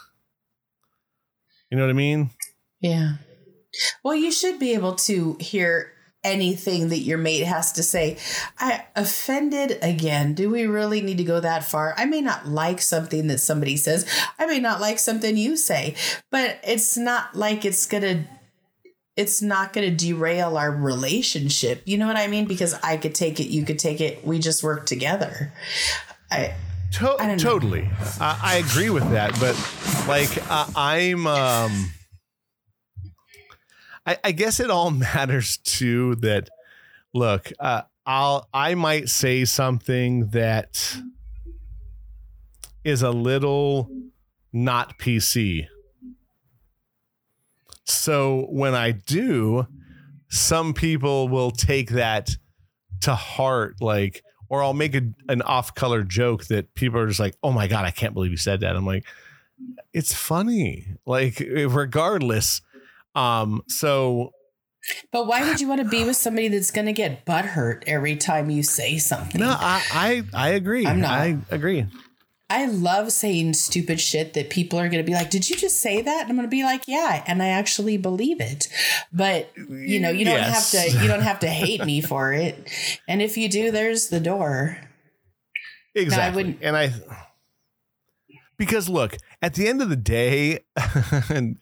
You 1.70 1.78
know 1.78 1.84
what 1.84 1.90
I 1.90 1.94
mean? 1.94 2.30
Yeah. 2.80 3.16
Well, 4.06 4.16
you 4.16 4.32
should 4.32 4.58
be 4.58 4.74
able 4.74 4.96
to 4.96 5.36
hear 5.42 5.95
anything 6.26 6.90
that 6.90 7.00
your 7.00 7.18
mate 7.18 7.44
has 7.46 7.72
to 7.74 7.84
say. 7.84 8.18
I 8.60 8.86
offended 8.96 9.78
again. 9.82 10.34
Do 10.34 10.50
we 10.50 10.66
really 10.66 11.00
need 11.02 11.18
to 11.20 11.24
go 11.24 11.40
that 11.40 11.64
far? 11.64 11.94
I 11.98 12.06
may 12.06 12.20
not 12.20 12.48
like 12.48 12.82
something 12.82 13.28
that 13.28 13.38
somebody 13.40 13.78
says. 13.78 14.06
I 14.38 14.46
may 14.48 14.60
not 14.60 14.82
like 14.82 15.00
something 15.00 15.38
you 15.38 15.56
say, 15.56 15.96
but 16.32 16.60
it's 16.64 16.98
not 16.98 17.36
like 17.36 17.64
it's 17.64 17.86
going 17.86 18.04
to 18.04 18.24
it's 19.16 19.42
not 19.42 19.72
going 19.72 19.90
to 19.90 19.96
derail 19.96 20.58
our 20.58 20.70
relationship. 20.72 21.82
You 21.86 21.98
know 21.98 22.08
what 22.08 22.18
I 22.18 22.28
mean? 22.28 22.46
Because 22.48 22.74
I 22.84 22.98
could 22.98 23.16
take 23.16 23.40
it, 23.40 23.46
you 23.48 23.64
could 23.64 23.80
take 23.80 24.02
it. 24.02 24.26
We 24.28 24.40
just 24.40 24.62
work 24.62 24.86
together. 24.86 25.54
I 26.30 26.54
to- 26.94 27.16
I 27.20 27.36
totally. 27.38 27.90
I, 28.20 28.40
I 28.44 28.56
agree 28.58 28.90
with 28.90 29.10
that, 29.12 29.32
but 29.40 29.56
like 30.08 30.30
uh, 30.50 30.68
I'm 30.76 31.28
um 31.28 31.92
I, 34.06 34.18
I 34.24 34.32
guess 34.32 34.60
it 34.60 34.70
all 34.70 34.92
matters 34.92 35.58
too 35.58 36.16
that 36.16 36.50
look, 37.14 37.52
uh, 37.60 37.84
I'll 38.06 38.48
I 38.54 38.76
might 38.76 39.10
say 39.10 39.46
something 39.46 40.30
that 40.30 40.98
is 42.84 43.02
a 43.02 43.12
little 43.12 43.90
not 44.54 45.00
PC. 45.00 45.68
So 47.86 48.48
when 48.50 48.76
I 48.76 48.92
do, 48.92 49.68
some 50.30 50.74
people 50.74 51.28
will 51.30 51.52
take 51.52 51.92
that 51.92 52.36
to 53.02 53.16
heart, 53.16 53.76
like, 53.82 54.24
or 54.50 54.64
I'll 54.64 54.74
make 54.74 54.96
a, 54.96 55.02
an 55.30 55.42
off 55.42 55.74
color 55.74 56.04
joke 56.04 56.46
that 56.46 56.74
people 56.76 57.00
are 57.00 57.08
just 57.08 57.20
like, 57.20 57.36
oh 57.44 57.52
my 57.52 57.68
God, 57.68 57.86
I 57.86 57.92
can't 57.92 58.14
believe 58.14 58.32
you 58.32 58.38
said 58.38 58.62
that. 58.62 58.76
I'm 58.76 58.86
like, 58.86 59.06
it's 59.94 60.14
funny. 60.14 60.88
Like, 61.06 61.40
regardless, 61.40 62.62
um, 63.16 63.62
so 63.68 64.32
but 65.12 65.28
why 65.28 65.48
would 65.48 65.60
you 65.62 65.68
want 65.68 65.82
to 65.82 65.88
be 65.88 66.04
with 66.04 66.16
somebody 66.16 66.48
that's 66.48 66.72
going 66.72 66.86
to 66.86 66.94
get 66.94 67.26
butthurt 67.26 67.84
every 67.88 68.16
time 68.16 68.50
you 68.50 68.64
say 68.64 68.98
something? 68.98 69.42
No, 69.42 69.50
I 69.50 69.84
I, 69.92 70.24
I 70.34 70.50
agree. 70.50 70.86
I'm 70.86 71.02
not. 71.02 71.12
I 71.12 71.38
agree. 71.50 71.86
I 72.48 72.68
love 72.68 73.12
saying 73.12 73.54
stupid 73.54 74.00
shit 74.00 74.34
that 74.34 74.52
people 74.52 74.78
are 74.78 74.88
going 74.88 75.04
to 75.04 75.08
be 75.08 75.16
like, 75.16 75.32
"Did 75.32 75.50
you 75.50 75.56
just 75.56 75.82
say 75.82 76.02
that?" 76.02 76.22
And 76.22 76.30
I'm 76.30 76.36
going 76.36 76.48
to 76.48 76.52
be 76.52 76.64
like, 76.64 76.84
"Yeah," 76.88 77.24
and 77.26 77.42
I 77.42 77.48
actually 77.48 77.98
believe 77.98 78.40
it. 78.40 78.68
But 79.12 79.50
you 79.58 80.00
know, 80.00 80.12
you 80.12 80.26
don't 80.26 80.36
yes. 80.36 80.72
have 80.72 80.84
to. 80.84 81.02
You 81.02 81.08
don't 81.08 81.24
have 81.24 81.40
to 81.40 81.48
hate 81.48 81.84
me 81.84 82.02
for 82.02 82.34
it. 82.34 82.70
And 83.08 83.22
if 83.22 83.36
you 83.38 83.50
do, 83.50 83.72
there's 83.72 84.10
the 84.10 84.20
door. 84.20 84.78
Exactly. 85.96 86.58
I 86.62 86.66
and 86.66 86.78
I, 86.78 86.94
because 88.58 88.90
look, 88.90 89.18
at 89.42 89.56
the 89.56 89.68
end 89.68 89.82
of 89.82 89.90
the 89.90 89.96
day, 89.96 90.60
and 91.30 91.58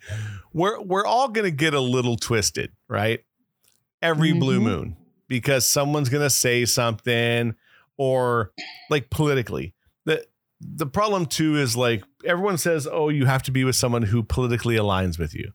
we're 0.54 0.82
we're 0.82 1.06
all 1.06 1.28
going 1.30 1.46
to 1.46 1.56
get 1.56 1.74
a 1.74 1.80
little 1.80 2.16
twisted, 2.16 2.72
right? 2.88 3.22
Every 4.02 4.30
mm-hmm. 4.30 4.40
blue 4.40 4.60
moon 4.60 4.98
because 5.28 5.68
someone's 5.68 6.10
going 6.10 6.24
to 6.24 6.30
say 6.30 6.66
something 6.66 7.56
or 7.98 8.52
like 8.90 9.10
politically. 9.10 9.74
The 10.06 10.26
the 10.60 10.86
problem 10.86 11.26
too 11.26 11.58
is 11.58 11.76
like 11.76 12.04
everyone 12.24 12.58
says, 12.58 12.88
"Oh, 12.90 13.10
you 13.10 13.26
have 13.26 13.44
to 13.44 13.52
be 13.52 13.64
with 13.64 13.76
someone 13.76 14.04
who 14.04 14.24
politically 14.24 14.76
aligns 14.76 15.18
with 15.18 15.34
you." 15.34 15.52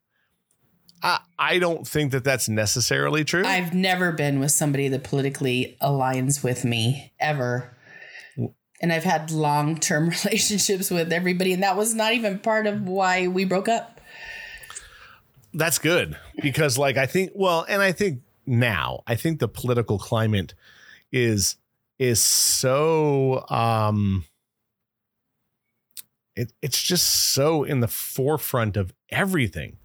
I 1.03 1.21
I 1.39 1.59
don't 1.59 1.87
think 1.87 2.13
that 2.13 2.25
that's 2.25 2.49
necessarily 2.49 3.25
true. 3.25 3.45
I've 3.45 3.75
never 3.75 4.13
been 4.13 4.41
with 4.41 4.53
somebody 4.53 4.89
that 4.89 5.05
politically 5.05 5.77
aligns 5.81 6.43
with 6.43 6.65
me 6.65 7.13
ever. 7.21 7.75
And 8.81 8.93
I've 8.93 9.05
had 9.05 9.33
long 9.33 9.77
term 9.77 10.09
relationships 10.25 10.91
with 10.91 11.13
everybody, 11.13 11.53
and 11.53 11.63
that 11.63 11.77
was 11.77 11.95
not 11.95 12.13
even 12.15 12.39
part 12.39 12.67
of 12.67 12.83
why 12.83 13.27
we 13.29 13.45
broke 13.45 13.69
up 13.69 13.98
that's 15.59 15.79
good 15.79 16.17
because 16.41 16.79
like 16.79 16.97
I 16.97 17.07
think 17.07 17.33
well, 17.35 17.67
and 17.69 17.83
I 17.83 17.93
think 17.93 18.21
now 18.47 19.03
I 19.07 19.15
think 19.15 19.41
the 19.41 19.49
political 19.49 19.99
climate 19.99 20.55
is 21.13 21.57
is 21.99 22.21
so 22.21 23.45
um 23.51 24.25
it, 26.37 26.53
it's 26.63 26.81
just 26.81 27.07
so 27.35 27.65
in 27.65 27.81
the 27.81 27.89
forefront 27.89 28.77
of 28.77 28.95
everything. 29.11 29.79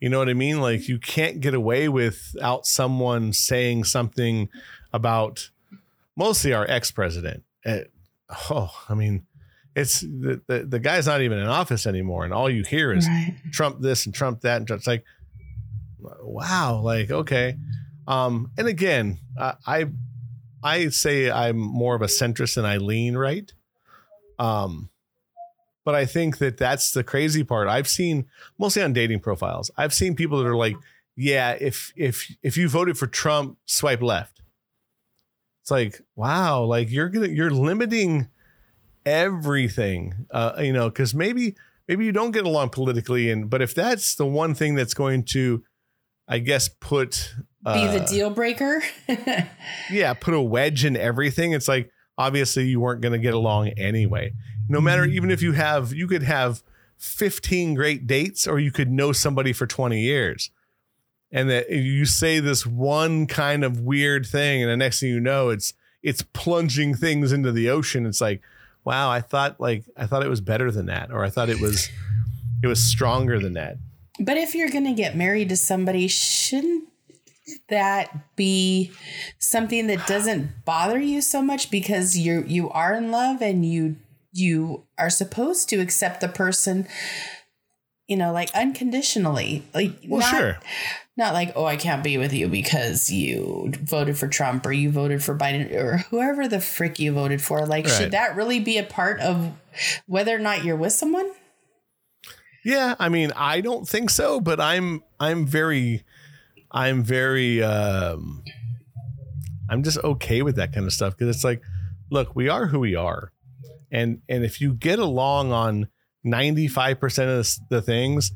You 0.00 0.08
know 0.08 0.18
what 0.18 0.28
I 0.28 0.34
mean? 0.34 0.60
Like 0.60 0.88
you 0.88 0.98
can't 0.98 1.40
get 1.40 1.54
away 1.54 1.88
without 1.88 2.66
someone 2.66 3.32
saying 3.32 3.84
something 3.84 4.48
about 4.92 5.50
mostly 6.14 6.52
our 6.52 6.64
ex-president. 6.70 7.42
Uh, 7.64 7.80
oh, 8.50 8.70
I 8.88 8.94
mean, 8.94 9.26
it's 9.76 10.00
the, 10.00 10.40
the, 10.46 10.60
the 10.60 10.78
guy's 10.78 11.06
not 11.06 11.20
even 11.20 11.38
in 11.38 11.46
office 11.46 11.86
anymore 11.86 12.24
and 12.24 12.32
all 12.32 12.50
you 12.50 12.64
hear 12.64 12.92
is 12.92 13.06
right. 13.06 13.36
trump 13.52 13.80
this 13.80 14.06
and 14.06 14.14
trump 14.14 14.40
that 14.40 14.56
and 14.56 14.70
it's 14.70 14.86
like 14.86 15.04
wow 16.22 16.80
like 16.82 17.10
okay. 17.10 17.56
Um 18.08 18.50
and 18.56 18.66
again 18.68 19.18
i 19.66 19.86
i 20.62 20.88
say 20.88 21.30
i'm 21.30 21.58
more 21.58 21.94
of 21.94 22.02
a 22.02 22.06
centrist 22.06 22.56
and 22.56 22.66
i 22.66 22.76
lean 22.76 23.16
right 23.16 23.52
um 24.38 24.90
but 25.84 25.94
i 25.96 26.06
think 26.06 26.38
that 26.38 26.56
that's 26.56 26.92
the 26.92 27.02
crazy 27.02 27.42
part. 27.42 27.68
I've 27.68 27.88
seen 27.88 28.26
mostly 28.58 28.82
on 28.82 28.92
dating 28.92 29.20
profiles 29.20 29.70
i've 29.76 29.92
seen 29.92 30.14
people 30.14 30.38
that 30.38 30.46
are 30.46 30.56
like 30.56 30.76
yeah 31.16 31.56
if 31.60 31.92
if 31.96 32.32
if 32.42 32.56
you 32.56 32.68
voted 32.68 32.96
for 32.96 33.06
trump 33.06 33.58
swipe 33.66 34.02
left. 34.02 34.40
It's 35.62 35.70
like 35.72 36.00
wow 36.14 36.62
like 36.62 36.88
you're 36.90 37.08
gonna 37.08 37.28
you're 37.28 37.50
limiting 37.50 38.28
everything 39.06 40.26
uh, 40.30 40.52
you 40.58 40.72
know 40.72 40.88
because 40.90 41.14
maybe 41.14 41.54
maybe 41.88 42.04
you 42.04 42.12
don't 42.12 42.32
get 42.32 42.44
along 42.44 42.68
politically 42.68 43.30
and 43.30 43.48
but 43.48 43.62
if 43.62 43.74
that's 43.74 44.16
the 44.16 44.26
one 44.26 44.54
thing 44.54 44.74
that's 44.74 44.94
going 44.94 45.22
to 45.22 45.62
i 46.28 46.38
guess 46.38 46.68
put 46.68 47.34
uh, 47.64 47.74
be 47.74 47.98
the 47.98 48.04
uh, 48.04 48.06
deal 48.06 48.30
breaker? 48.30 48.82
Yeah 49.90 50.14
put 50.14 50.34
a 50.34 50.40
wedge 50.40 50.84
in 50.84 50.96
everything 50.96 51.52
it's 51.52 51.68
like 51.68 51.90
obviously 52.18 52.66
you 52.66 52.80
weren't 52.80 53.00
going 53.00 53.12
to 53.12 53.18
get 53.18 53.34
along 53.34 53.68
anyway. 53.70 54.32
No 54.68 54.80
matter 54.80 55.02
mm-hmm. 55.02 55.16
even 55.16 55.30
if 55.30 55.42
you 55.42 55.52
have 55.52 55.92
you 55.92 56.06
could 56.06 56.22
have 56.22 56.62
15 56.98 57.74
great 57.74 58.06
dates 58.06 58.46
or 58.46 58.58
you 58.58 58.72
could 58.72 58.90
know 58.90 59.12
somebody 59.12 59.52
for 59.52 59.66
20 59.66 60.00
years. 60.00 60.50
And 61.30 61.50
that 61.50 61.70
you 61.70 62.06
say 62.06 62.40
this 62.40 62.64
one 62.64 63.26
kind 63.26 63.64
of 63.64 63.80
weird 63.80 64.26
thing 64.26 64.62
and 64.62 64.70
the 64.70 64.76
next 64.76 65.00
thing 65.00 65.10
you 65.10 65.20
know 65.20 65.50
it's 65.50 65.74
it's 66.02 66.22
plunging 66.22 66.94
things 66.94 67.32
into 67.32 67.50
the 67.50 67.68
ocean 67.68 68.06
it's 68.06 68.20
like 68.20 68.40
wow, 68.86 69.10
I 69.10 69.20
thought 69.20 69.60
like 69.60 69.84
I 69.96 70.06
thought 70.06 70.24
it 70.24 70.30
was 70.30 70.40
better 70.40 70.70
than 70.70 70.86
that, 70.86 71.10
or 71.10 71.24
I 71.24 71.28
thought 71.28 71.50
it 71.50 71.60
was 71.60 71.90
it 72.62 72.68
was 72.68 72.82
stronger 72.82 73.38
than 73.38 73.54
that. 73.54 73.76
But 74.18 74.38
if 74.38 74.54
you're 74.54 74.70
to 74.70 74.92
get 74.94 75.14
married 75.14 75.50
to 75.50 75.56
somebody, 75.56 76.08
shouldn't 76.08 76.88
that 77.68 78.34
be 78.36 78.92
something 79.38 79.88
that 79.88 80.06
doesn't 80.06 80.64
bother 80.64 80.98
you 80.98 81.20
so 81.20 81.42
much 81.42 81.70
because 81.70 82.16
you 82.16 82.44
you 82.46 82.70
are 82.70 82.94
in 82.94 83.10
love 83.10 83.42
and 83.42 83.66
you 83.66 83.96
you 84.32 84.84
are 84.98 85.10
supposed 85.10 85.68
to 85.68 85.80
accept 85.80 86.20
the 86.20 86.28
person 86.28 86.86
you 88.08 88.16
know 88.16 88.32
like 88.32 88.50
unconditionally 88.54 89.62
like 89.74 89.92
well 90.06 90.20
not, 90.20 90.30
sure 90.30 90.58
not 91.16 91.32
like, 91.32 91.52
oh, 91.56 91.64
I 91.64 91.76
can't 91.76 92.04
be 92.04 92.18
with 92.18 92.34
you 92.34 92.46
because 92.46 93.10
you 93.10 93.72
voted 93.80 94.18
for 94.18 94.28
Trump 94.28 94.66
or 94.66 94.72
you 94.72 94.90
voted 94.90 95.24
for 95.24 95.36
Biden 95.36 95.72
or 95.72 95.98
whoever 96.10 96.46
the 96.46 96.60
frick 96.60 96.98
you 96.98 97.12
voted 97.12 97.40
for. 97.40 97.64
Like, 97.64 97.86
right. 97.86 97.94
should 97.94 98.10
that 98.10 98.36
really 98.36 98.60
be 98.60 98.76
a 98.76 98.82
part 98.82 99.20
of 99.20 99.52
whether 100.06 100.36
or 100.36 100.38
not 100.38 100.62
you're 100.62 100.76
with 100.76 100.92
someone? 100.92 101.30
Yeah, 102.64 102.96
I 102.98 103.08
mean, 103.08 103.32
I 103.34 103.62
don't 103.62 103.88
think 103.88 104.10
so, 104.10 104.40
but 104.40 104.60
I'm 104.60 105.02
I'm 105.18 105.46
very 105.46 106.02
I'm 106.70 107.02
very 107.02 107.62
um 107.62 108.42
I'm 109.70 109.82
just 109.82 109.98
okay 109.98 110.42
with 110.42 110.56
that 110.56 110.74
kind 110.74 110.84
of 110.84 110.92
stuff 110.92 111.16
because 111.16 111.34
it's 111.34 111.44
like, 111.44 111.62
look, 112.10 112.36
we 112.36 112.48
are 112.48 112.66
who 112.66 112.80
we 112.80 112.94
are. 112.94 113.32
And 113.90 114.20
and 114.28 114.44
if 114.44 114.60
you 114.60 114.74
get 114.74 114.98
along 114.98 115.52
on 115.52 115.88
95% 116.26 117.38
of 117.38 117.68
the 117.70 117.80
things, 117.80 118.32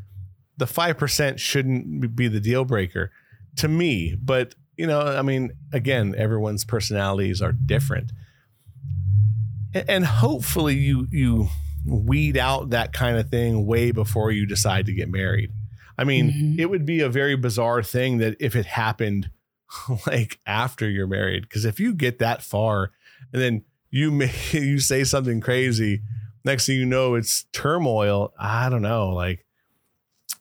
the 0.57 0.67
5% 0.67 1.39
shouldn't 1.39 2.15
be 2.15 2.29
the 2.29 2.41
deal 2.41 2.65
breaker 2.65 3.11
to 3.57 3.69
me. 3.69 4.17
But, 4.23 4.55
you 4.77 4.87
know, 4.87 5.01
I 5.01 5.23
mean, 5.23 5.53
again, 5.73 6.15
everyone's 6.17 6.65
personalities 6.65 7.43
are 7.43 7.53
different. 7.53 8.13
And 9.75 10.05
hopefully 10.05 10.77
you, 10.77 11.07
you 11.11 11.49
weed 11.87 12.37
out 12.37 12.71
that 12.71 12.93
kind 12.93 13.17
of 13.17 13.31
thing 13.31 13.67
way 13.67 13.91
before 13.91 14.31
you 14.31 14.47
decide 14.47 14.87
to 14.87 14.93
get 14.93 15.09
married. 15.09 15.51
I 15.97 16.05
mean, 16.05 16.31
mm-hmm. 16.31 16.61
it 16.61 16.71
would 16.71 16.87
be 16.87 17.01
a 17.01 17.09
very 17.09 17.37
bizarre 17.37 17.83
thing 17.83 18.19
that 18.19 18.37
if 18.41 18.57
it 18.57 18.67
happened 18.67 19.31
like 20.07 20.39
after 20.47 20.89
you're 20.89 21.07
married, 21.07 21.43
because 21.43 21.65
if 21.65 21.79
you 21.79 21.95
get 21.95 22.19
that 22.19 22.43
far 22.43 22.91
and 23.33 23.43
then 23.43 23.65
you 23.91 24.11
may 24.11 24.33
you 24.53 24.79
say 24.79 25.05
something 25.05 25.41
crazy, 25.41 26.03
next 26.45 26.67
thing 26.67 26.77
you 26.77 26.87
know, 26.87 27.15
it's 27.15 27.45
turmoil. 27.53 28.33
I 28.39 28.69
don't 28.69 28.83
know, 28.83 29.09
like 29.09 29.45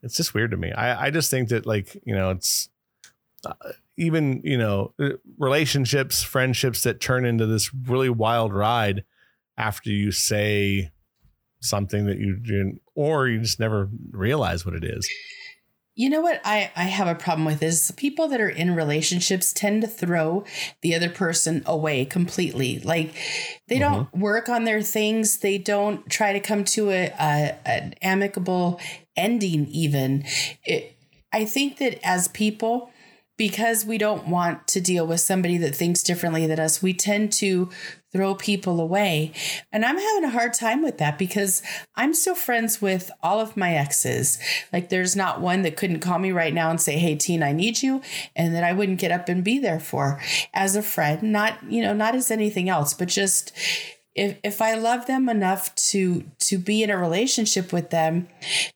it's 0.02 0.18
just 0.18 0.34
weird 0.34 0.52
to 0.52 0.58
me. 0.58 0.72
I 0.72 1.08
I 1.08 1.10
just 1.12 1.30
think 1.30 1.50
that 1.50 1.66
like 1.66 2.02
you 2.06 2.16
know 2.16 2.32
it's. 2.32 2.70
Uh, 3.46 3.54
even 4.00 4.42
you 4.44 4.58
know 4.58 4.94
uh, 5.00 5.10
relationships 5.38 6.24
friendships 6.24 6.84
that 6.84 7.02
turn 7.02 7.26
into 7.26 7.46
this 7.46 7.74
really 7.74 8.10
wild 8.10 8.54
ride 8.54 9.04
after 9.58 9.90
you 9.90 10.12
say 10.12 10.90
something 11.62 12.06
that 12.06 12.18
you 12.18 12.36
didn't 12.38 12.82
or 12.96 13.28
you 13.28 13.40
just 13.40 13.60
never 13.60 13.90
realize 14.12 14.66
what 14.66 14.74
it 14.74 14.84
is 14.84 15.08
you 16.00 16.10
know 16.10 16.22
what 16.22 16.40
I, 16.46 16.72
I 16.78 16.84
have 16.84 17.10
a 17.10 17.14
problem 17.14 17.44
with 17.44 17.62
is 17.62 17.92
people 17.98 18.30
that 18.30 18.40
are 18.40 18.48
in 18.48 18.74
relationships 18.74 19.52
tend 19.52 19.82
to 19.82 19.88
throw 19.90 20.46
the 20.82 20.96
other 20.96 21.10
person 21.10 21.62
away 21.66 22.06
completely. 22.06 22.80
Like 22.80 23.14
they 23.68 23.80
mm-hmm. 23.80 23.94
don't 23.94 24.14
work 24.14 24.48
on 24.48 24.64
their 24.64 24.82
things. 24.82 25.40
They 25.40 25.58
don't 25.58 26.10
try 26.10 26.32
to 26.32 26.40
come 26.40 26.64
to 26.64 26.90
a, 26.92 27.08
a 27.20 27.68
an 27.68 27.96
amicable 28.02 28.80
ending. 29.18 29.68
Even 29.68 30.24
it, 30.64 30.96
I 31.34 31.44
think 31.44 31.80
that 31.80 32.00
as 32.02 32.30
people, 32.30 32.92
because 33.36 33.84
we 33.84 33.98
don't 33.98 34.30
want 34.30 34.70
to 34.70 34.80
deal 34.80 35.06
with 35.06 35.20
somebody 35.20 35.58
that 35.58 35.76
thinks 35.76 36.02
differently 36.02 36.48
than 36.48 36.62
us, 36.62 36.82
we 36.82 36.94
tend 36.94 37.34
to 37.34 37.70
throw 38.12 38.36
people 38.36 38.80
away. 38.80 39.32
And 39.72 39.86
I'm 39.86 39.98
having 39.98 40.24
a 40.24 40.30
hard 40.30 40.54
time 40.54 40.82
with 40.84 40.98
that 40.98 41.18
because 41.18 41.62
I'm 41.96 42.14
still 42.14 42.36
friends 42.36 42.82
with 42.82 43.12
all 43.22 43.40
of 43.40 43.58
my 43.58 43.76
exes. 43.76 44.40
Like 44.74 44.90
there's 44.90 45.16
not 45.16 45.42
one 45.42 45.62
that 45.64 45.78
couldn't 45.78 46.00
call 46.00 46.20
me 46.20 46.32
right 46.32 46.54
now 46.54 46.70
and 46.70 46.82
say, 46.82 46.98
"Hey, 46.98 47.16
Teen, 47.16 47.44
I 47.44 47.52
need 47.52 47.82
you," 47.82 48.02
and 48.36 48.56
that 48.56 48.64
I 48.64 48.74
wouldn't 48.74 49.00
get 49.00 49.12
up 49.12 49.30
and 49.30 49.44
be 49.44 49.60
there 49.60 49.80
for 49.80 50.22
as 50.54 50.76
a 50.76 50.82
friend, 50.82 51.22
not, 51.24 51.58
you 51.70 51.82
know, 51.82 51.94
not 51.94 52.16
as 52.16 52.32
anything 52.32 52.70
else, 52.70 52.94
but 52.94 53.08
just 53.08 53.52
if 54.16 54.38
if 54.44 54.62
I 54.62 54.74
love 54.74 55.06
them 55.06 55.30
enough 55.30 55.74
to 55.76 56.24
to 56.40 56.58
be 56.58 56.84
in 56.84 56.90
a 56.90 56.98
relationship 56.98 57.72
with 57.72 57.90
them, 57.90 58.28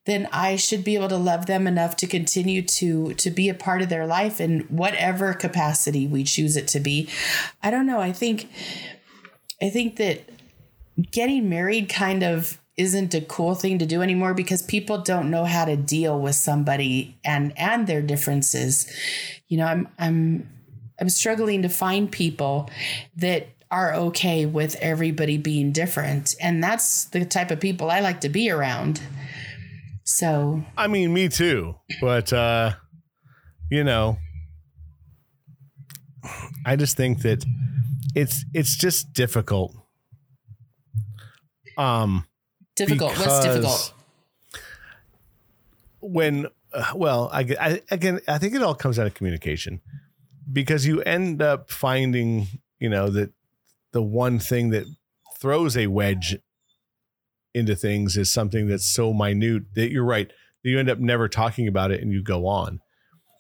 then 0.06 0.30
I 0.32 0.56
should 0.56 0.84
be 0.84 0.96
able 0.96 1.10
to 1.10 1.18
love 1.18 1.48
them 1.48 1.68
enough 1.68 1.98
to 1.98 2.08
continue 2.08 2.62
to 2.62 3.14
to 3.16 3.30
be 3.30 3.50
a 3.50 3.54
part 3.54 3.82
of 3.82 3.90
their 3.90 4.06
life 4.06 4.40
in 4.40 4.62
whatever 4.70 5.34
capacity 5.34 6.08
we 6.08 6.24
choose 6.24 6.56
it 6.56 6.68
to 6.70 6.80
be. 6.80 7.10
I 7.62 7.72
don't 7.72 7.86
know. 7.86 8.00
I 8.00 8.12
think 8.12 8.48
I 9.64 9.70
think 9.70 9.96
that 9.96 10.30
getting 11.12 11.50
married 11.50 11.88
kind 11.90 12.22
of 12.22 12.60
isn't 12.76 13.14
a 13.14 13.22
cool 13.22 13.56
thing 13.56 13.80
to 13.80 13.86
do 13.86 14.02
anymore 14.02 14.34
because 14.34 14.62
people 14.62 14.98
don't 14.98 15.32
know 15.32 15.46
how 15.46 15.64
to 15.66 15.78
deal 15.78 16.20
with 16.20 16.36
somebody 16.36 17.18
and 17.24 17.58
and 17.58 17.88
their 17.88 18.02
differences. 18.02 18.92
You 19.48 19.58
know, 19.60 19.66
I'm 19.66 19.88
I'm 19.98 20.50
I'm 21.00 21.10
struggling 21.10 21.62
to 21.62 21.70
find 21.70 22.12
people 22.12 22.70
that 23.16 23.48
are 23.72 23.94
okay 23.94 24.46
with 24.46 24.76
everybody 24.76 25.38
being 25.38 25.72
different. 25.72 26.36
And 26.40 26.64
that's 26.64 27.06
the 27.06 27.26
type 27.26 27.50
of 27.50 27.60
people 27.60 27.90
I 27.90 28.02
like 28.02 28.22
to 28.22 28.30
be 28.30 28.52
around. 28.52 29.02
So, 30.04 30.64
I 30.78 30.88
mean, 30.88 31.12
me 31.12 31.28
too. 31.28 31.76
But, 32.00 32.32
uh, 32.32 32.74
you 33.72 33.84
know, 33.84 34.18
I 36.66 36.76
just 36.76 36.96
think 36.96 37.24
that 37.24 37.44
it's 38.16 38.46
it's 38.54 38.76
just 38.76 39.14
difficult. 39.14 39.76
Um, 41.78 42.26
difficult. 42.76 43.18
What's 43.18 43.44
difficult? 43.44 43.94
When, 46.02 46.48
uh, 46.74 46.92
well, 46.96 47.30
I, 47.32 47.42
I 47.60 47.82
again, 47.90 48.20
I 48.28 48.38
think 48.38 48.54
it 48.54 48.62
all 48.62 48.76
comes 48.76 49.00
out 49.00 49.08
of 49.08 49.14
communication 49.14 49.82
because 50.52 50.86
you 50.86 51.02
end 51.02 51.42
up 51.42 51.72
finding, 51.72 52.48
you 52.80 52.90
know, 52.90 53.10
that 53.10 53.32
the 53.94 54.02
one 54.02 54.40
thing 54.40 54.72
that 54.72 54.86
throws 55.40 55.78
a 55.78 55.88
wedge 55.88 56.38
into 57.54 57.76
things 57.76 58.18
is 58.18 58.32
something 58.32 58.68
that's 58.68 58.86
so 58.86 59.14
minute 59.14 59.64
that 59.76 59.92
you're 59.92 60.04
right 60.04 60.32
you 60.64 60.80
end 60.80 60.90
up 60.90 61.00
never 61.00 61.28
talking 61.28 61.68
about 61.68 61.92
it 61.92 62.02
and 62.02 62.12
you 62.12 62.24
go 62.24 62.48
on 62.48 62.80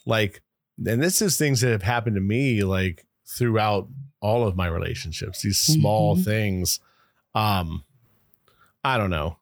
like 0.05 0.41
and 0.85 1.01
this 1.01 1.21
is 1.21 1.37
things 1.37 1.61
that 1.61 1.71
have 1.71 1.83
happened 1.83 2.15
to 2.15 2.21
me 2.21 2.63
like 2.63 3.05
throughout 3.25 3.87
all 4.23 4.47
of 4.47 4.55
my 4.55 4.67
relationships 4.67 5.41
these 5.41 5.59
small 5.59 6.15
mm-hmm. 6.15 6.23
things 6.23 6.79
um 7.35 7.83
i 8.83 8.97
don't 8.97 9.11
know 9.11 9.37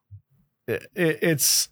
it, 0.66 0.86
it, 0.94 1.18
it's 1.22 1.68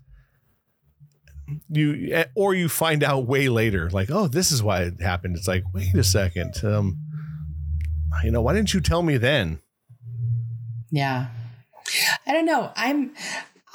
you 1.69 2.11
eh, 2.13 2.25
or 2.35 2.55
you 2.55 2.69
find 2.69 3.03
out 3.03 3.27
way 3.27 3.49
later 3.49 3.91
like 3.91 4.11
oh 4.11 4.29
this 4.29 4.53
is 4.53 4.63
why 4.63 4.83
it 4.83 5.01
happened 5.01 5.37
it's 5.37 5.49
like 5.49 5.65
wait 5.75 5.95
a 5.95 6.05
second 6.05 6.55
um 6.65 6.97
you 8.25 8.31
know, 8.31 8.43
why 8.43 8.53
didn't 8.53 8.75
you 8.75 8.81
tell 8.81 9.03
me 9.03 9.17
then? 9.17 9.61
Yeah. 10.91 11.29
I 12.27 12.33
don't 12.33 12.47
know. 12.47 12.73
I'm 12.77 13.13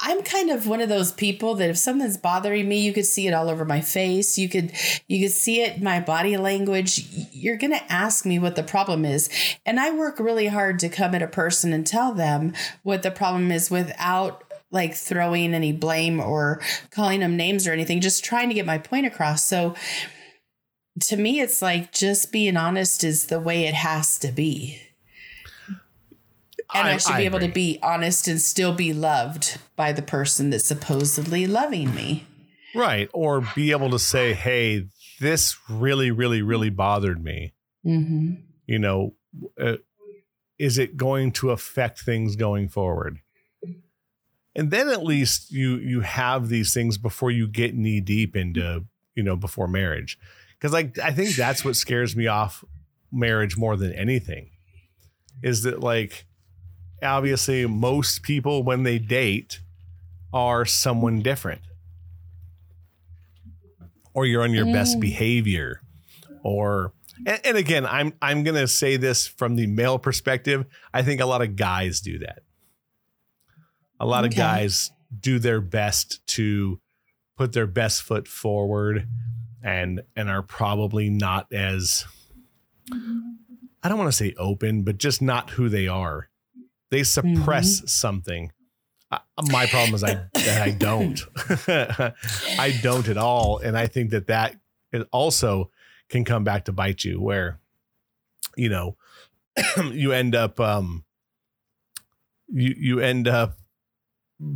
I'm 0.08 0.22
kind 0.22 0.50
of 0.50 0.68
one 0.68 0.80
of 0.80 0.88
those 0.88 1.10
people 1.10 1.56
that 1.56 1.68
if 1.68 1.76
something's 1.76 2.16
bothering 2.16 2.68
me, 2.68 2.78
you 2.78 2.92
could 2.92 3.06
see 3.06 3.26
it 3.26 3.34
all 3.34 3.48
over 3.48 3.64
my 3.64 3.80
face. 3.80 4.38
You 4.38 4.48
could 4.48 4.70
you 5.08 5.26
could 5.26 5.34
see 5.34 5.62
it 5.62 5.78
in 5.78 5.82
my 5.84 5.98
body 5.98 6.36
language. 6.36 7.04
You're 7.32 7.56
going 7.56 7.72
to 7.72 7.92
ask 7.92 8.24
me 8.24 8.38
what 8.38 8.54
the 8.54 8.62
problem 8.62 9.04
is. 9.04 9.28
And 9.66 9.80
I 9.80 9.90
work 9.90 10.20
really 10.20 10.46
hard 10.46 10.78
to 10.78 10.88
come 10.88 11.16
at 11.16 11.22
a 11.22 11.26
person 11.26 11.72
and 11.72 11.84
tell 11.84 12.14
them 12.14 12.54
what 12.84 13.02
the 13.02 13.10
problem 13.10 13.50
is 13.50 13.68
without 13.68 14.44
like 14.70 14.94
throwing 14.94 15.54
any 15.54 15.72
blame 15.72 16.20
or 16.20 16.60
calling 16.92 17.18
them 17.18 17.36
names 17.36 17.66
or 17.66 17.72
anything, 17.72 18.00
just 18.00 18.24
trying 18.24 18.48
to 18.48 18.54
get 18.54 18.64
my 18.64 18.78
point 18.78 19.06
across. 19.06 19.44
So 19.44 19.74
to 21.00 21.16
me, 21.16 21.40
it's 21.40 21.60
like 21.60 21.90
just 21.90 22.30
being 22.30 22.56
honest 22.56 23.02
is 23.02 23.26
the 23.26 23.40
way 23.40 23.64
it 23.64 23.74
has 23.74 24.20
to 24.20 24.30
be. 24.30 24.85
And 26.74 26.88
I, 26.88 26.94
I 26.94 26.96
should 26.96 27.12
I 27.12 27.18
be 27.18 27.24
able 27.24 27.40
to 27.40 27.48
be 27.48 27.78
honest 27.82 28.28
and 28.28 28.40
still 28.40 28.72
be 28.72 28.92
loved 28.92 29.58
by 29.76 29.92
the 29.92 30.02
person 30.02 30.50
that's 30.50 30.64
supposedly 30.64 31.46
loving 31.46 31.94
me. 31.94 32.26
Right. 32.74 33.08
Or 33.12 33.46
be 33.54 33.70
able 33.70 33.90
to 33.90 33.98
say, 33.98 34.34
hey, 34.34 34.86
this 35.20 35.56
really, 35.68 36.10
really, 36.10 36.42
really 36.42 36.70
bothered 36.70 37.22
me. 37.22 37.52
Mm-hmm. 37.84 38.34
You 38.66 38.78
know, 38.78 39.14
uh, 39.60 39.76
is 40.58 40.78
it 40.78 40.96
going 40.96 41.32
to 41.32 41.50
affect 41.50 42.00
things 42.00 42.36
going 42.36 42.68
forward? 42.68 43.20
And 44.54 44.70
then 44.70 44.88
at 44.88 45.04
least 45.04 45.52
you 45.52 45.76
you 45.76 46.00
have 46.00 46.48
these 46.48 46.72
things 46.72 46.96
before 46.96 47.30
you 47.30 47.46
get 47.46 47.74
knee 47.74 48.00
deep 48.00 48.34
into, 48.34 48.86
you 49.14 49.22
know, 49.22 49.36
before 49.36 49.68
marriage 49.68 50.18
because 50.58 50.72
like 50.72 50.98
I 50.98 51.12
think 51.12 51.36
that's 51.36 51.64
what 51.64 51.76
scares 51.76 52.16
me 52.16 52.26
off 52.26 52.64
marriage 53.12 53.56
more 53.56 53.76
than 53.76 53.92
anything 53.92 54.50
is 55.42 55.62
that 55.62 55.80
like 55.80 56.26
obviously 57.06 57.66
most 57.66 58.22
people 58.22 58.62
when 58.62 58.82
they 58.82 58.98
date 58.98 59.60
are 60.32 60.64
someone 60.64 61.20
different 61.22 61.62
or 64.12 64.26
you're 64.26 64.42
on 64.42 64.52
your 64.52 64.66
mm. 64.66 64.72
best 64.72 65.00
behavior 65.00 65.80
or 66.42 66.92
and, 67.24 67.40
and, 67.44 67.56
again 67.56 67.86
i'm 67.86 68.12
i'm 68.20 68.42
going 68.42 68.54
to 68.54 68.68
say 68.68 68.96
this 68.96 69.26
from 69.26 69.56
the 69.56 69.66
male 69.66 69.98
perspective 69.98 70.66
i 70.92 71.02
think 71.02 71.20
a 71.20 71.26
lot 71.26 71.40
of 71.40 71.56
guys 71.56 72.00
do 72.00 72.18
that 72.18 72.40
a 73.98 74.06
lot 74.06 74.24
okay. 74.24 74.34
of 74.34 74.36
guys 74.36 74.90
do 75.18 75.38
their 75.38 75.60
best 75.60 76.26
to 76.26 76.78
put 77.36 77.52
their 77.52 77.66
best 77.66 78.02
foot 78.02 78.28
forward 78.28 79.08
and 79.62 80.02
and 80.14 80.28
are 80.28 80.42
probably 80.42 81.08
not 81.08 81.46
as 81.52 82.04
I 83.82 83.88
don't 83.88 83.98
want 83.98 84.10
to 84.10 84.16
say 84.16 84.34
open, 84.36 84.82
but 84.82 84.98
just 84.98 85.22
not 85.22 85.50
who 85.50 85.68
they 85.68 85.86
are. 85.86 86.28
They 86.90 87.02
suppress 87.02 87.78
mm-hmm. 87.78 87.86
something. 87.86 88.52
My 89.50 89.66
problem 89.66 89.94
is 89.94 90.02
I 90.02 90.14
that 90.34 90.62
I 90.62 90.70
don't. 90.70 91.20
I 92.58 92.78
don't 92.82 93.08
at 93.08 93.16
all, 93.16 93.58
and 93.58 93.76
I 93.76 93.86
think 93.86 94.10
that 94.10 94.26
that 94.28 94.56
it 94.92 95.06
also 95.12 95.70
can 96.08 96.24
come 96.24 96.44
back 96.44 96.64
to 96.64 96.72
bite 96.72 97.04
you, 97.04 97.20
where 97.20 97.60
you 98.56 98.68
know 98.68 98.96
you 99.92 100.12
end 100.12 100.34
up 100.34 100.58
um 100.58 101.04
you 102.48 102.74
you 102.76 103.00
end 103.00 103.28
up 103.28 103.58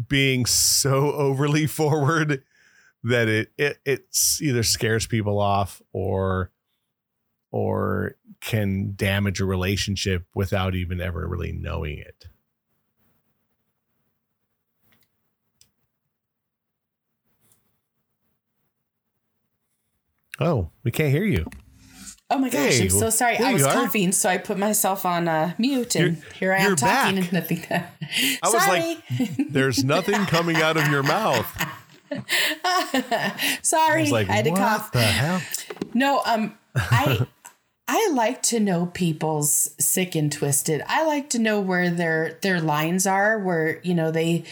being 0.09 0.47
so 0.47 1.13
overly 1.13 1.67
forward 1.67 2.43
that 3.03 3.29
it, 3.29 3.53
it 3.57 3.79
it's 3.85 4.43
either 4.43 4.63
scares 4.63 5.07
people 5.07 5.39
off 5.39 5.81
or 5.93 6.51
or 7.51 8.17
can 8.41 8.95
damage 8.97 9.41
a 9.41 9.45
relationship 9.45 10.25
without 10.35 10.75
even 10.75 11.01
ever 11.01 11.27
really 11.29 11.53
knowing 11.53 11.99
it. 11.99 12.27
Oh, 20.39 20.71
we 20.83 20.91
can't 20.91 21.11
hear 21.13 21.25
you. 21.25 21.47
Oh 22.33 22.39
my 22.39 22.49
gosh, 22.49 22.75
hey, 22.75 22.85
I'm 22.85 22.91
so 22.91 23.11
sorry. 23.11 23.37
I 23.39 23.53
was 23.53 23.67
coughing, 23.67 24.13
so 24.13 24.29
I 24.29 24.39
put 24.39 24.57
myself 24.57 25.05
on 25.05 25.27
uh, 25.27 25.53
mute, 25.59 25.97
and 25.97 26.17
you're, 26.17 26.33
here 26.35 26.53
I 26.53 26.59
am 26.59 26.77
talking 26.77 27.17
back. 27.17 27.25
and 27.25 27.33
nothing. 27.33 27.65
I 27.71 28.49
was 28.49 28.69
like, 28.69 28.99
"There's 29.51 29.83
nothing 29.83 30.25
coming 30.27 30.57
out 30.57 30.77
of 30.77 30.87
your 30.89 31.03
mouth." 31.03 31.47
Sorry, 33.63 34.07
I, 34.07 34.11
like, 34.11 34.27
had 34.29 34.45
to 34.45 34.53
what 34.53 34.61
cough. 34.61 34.93
the 34.93 35.03
hell? 35.03 35.43
No, 35.93 36.23
um, 36.25 36.57
I 36.77 37.27
I 37.93 38.13
like 38.13 38.41
to 38.43 38.61
know 38.61 38.87
people's 38.87 39.71
sick 39.81 40.15
and 40.15 40.31
twisted. 40.31 40.81
I 40.87 41.05
like 41.05 41.29
to 41.31 41.41
know 41.41 41.59
where 41.59 41.91
their 41.91 42.39
their 42.41 42.61
lines 42.61 43.05
are, 43.05 43.37
where 43.41 43.81
you 43.83 43.95
know 43.95 44.13
they 44.13 44.45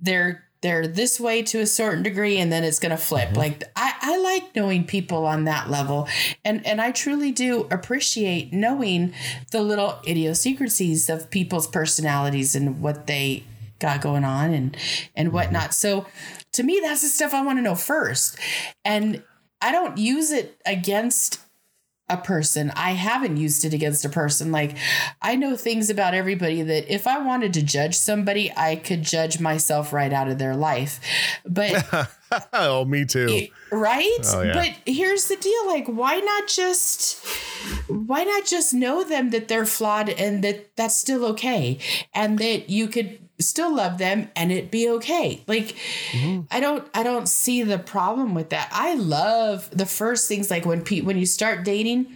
they're 0.00 0.42
they're 0.60 0.88
this 0.88 1.20
way 1.20 1.42
to 1.44 1.60
a 1.60 1.66
certain 1.66 2.02
degree, 2.02 2.38
and 2.38 2.50
then 2.50 2.64
it's 2.64 2.80
gonna 2.80 2.96
flip. 2.96 3.28
Uh-huh. 3.28 3.38
Like 3.38 3.62
I 3.76 3.92
I 4.00 4.18
like 4.18 4.56
knowing 4.56 4.84
people 4.84 5.24
on 5.24 5.44
that 5.44 5.70
level, 5.70 6.08
and 6.44 6.66
and 6.66 6.80
I 6.80 6.90
truly 6.90 7.30
do 7.30 7.68
appreciate 7.70 8.52
knowing 8.52 9.14
the 9.52 9.62
little 9.62 10.00
idiosyncrasies 10.04 11.08
of 11.08 11.30
people's 11.30 11.68
personalities 11.68 12.56
and 12.56 12.82
what 12.82 13.06
they 13.06 13.44
got 13.78 14.00
going 14.00 14.24
on 14.24 14.52
and 14.52 14.76
and 15.14 15.28
mm-hmm. 15.28 15.36
whatnot. 15.36 15.74
So 15.74 16.06
to 16.54 16.64
me, 16.64 16.80
that's 16.82 17.02
the 17.02 17.08
stuff 17.08 17.34
I 17.34 17.42
want 17.42 17.58
to 17.58 17.62
know 17.62 17.76
first, 17.76 18.36
and 18.84 19.22
I 19.60 19.70
don't 19.70 19.96
use 19.96 20.32
it 20.32 20.60
against 20.66 21.38
a 22.12 22.16
person. 22.18 22.70
I 22.76 22.92
haven't 22.92 23.36
used 23.36 23.64
it 23.64 23.74
against 23.74 24.04
a 24.04 24.08
person. 24.08 24.52
Like 24.52 24.76
I 25.20 25.36
know 25.36 25.56
things 25.56 25.90
about 25.90 26.14
everybody 26.14 26.62
that 26.62 26.92
if 26.92 27.06
I 27.06 27.18
wanted 27.18 27.52
to 27.54 27.62
judge 27.62 27.96
somebody, 27.96 28.52
I 28.56 28.76
could 28.76 29.02
judge 29.02 29.40
myself 29.40 29.92
right 29.92 30.12
out 30.12 30.28
of 30.28 30.38
their 30.38 30.56
life. 30.56 31.00
But 31.44 32.08
oh, 32.52 32.84
me 32.84 33.04
too. 33.04 33.48
right? 33.70 34.18
Oh, 34.26 34.42
yeah. 34.42 34.54
But 34.54 34.76
here's 34.86 35.28
the 35.28 35.36
deal, 35.36 35.66
like 35.66 35.86
why 35.86 36.18
not 36.18 36.48
just 36.48 37.24
why 37.88 38.24
not 38.24 38.44
just 38.44 38.74
know 38.74 39.04
them 39.04 39.30
that 39.30 39.48
they're 39.48 39.66
flawed 39.66 40.08
and 40.08 40.42
that 40.44 40.76
that's 40.76 40.96
still 40.96 41.24
okay 41.26 41.78
and 42.14 42.38
that 42.38 42.68
you 42.70 42.88
could 42.88 43.18
still 43.42 43.74
love 43.74 43.98
them 43.98 44.30
and 44.34 44.50
it 44.50 44.70
be 44.70 44.88
okay. 44.88 45.42
Like 45.46 45.76
mm-hmm. 46.12 46.42
I 46.50 46.60
don't 46.60 46.88
I 46.94 47.02
don't 47.02 47.28
see 47.28 47.62
the 47.62 47.78
problem 47.78 48.34
with 48.34 48.50
that. 48.50 48.68
I 48.72 48.94
love 48.94 49.68
the 49.70 49.86
first 49.86 50.28
things 50.28 50.50
like 50.50 50.64
when 50.64 50.82
pe- 50.82 51.02
when 51.02 51.18
you 51.18 51.26
start 51.26 51.64
dating 51.64 52.06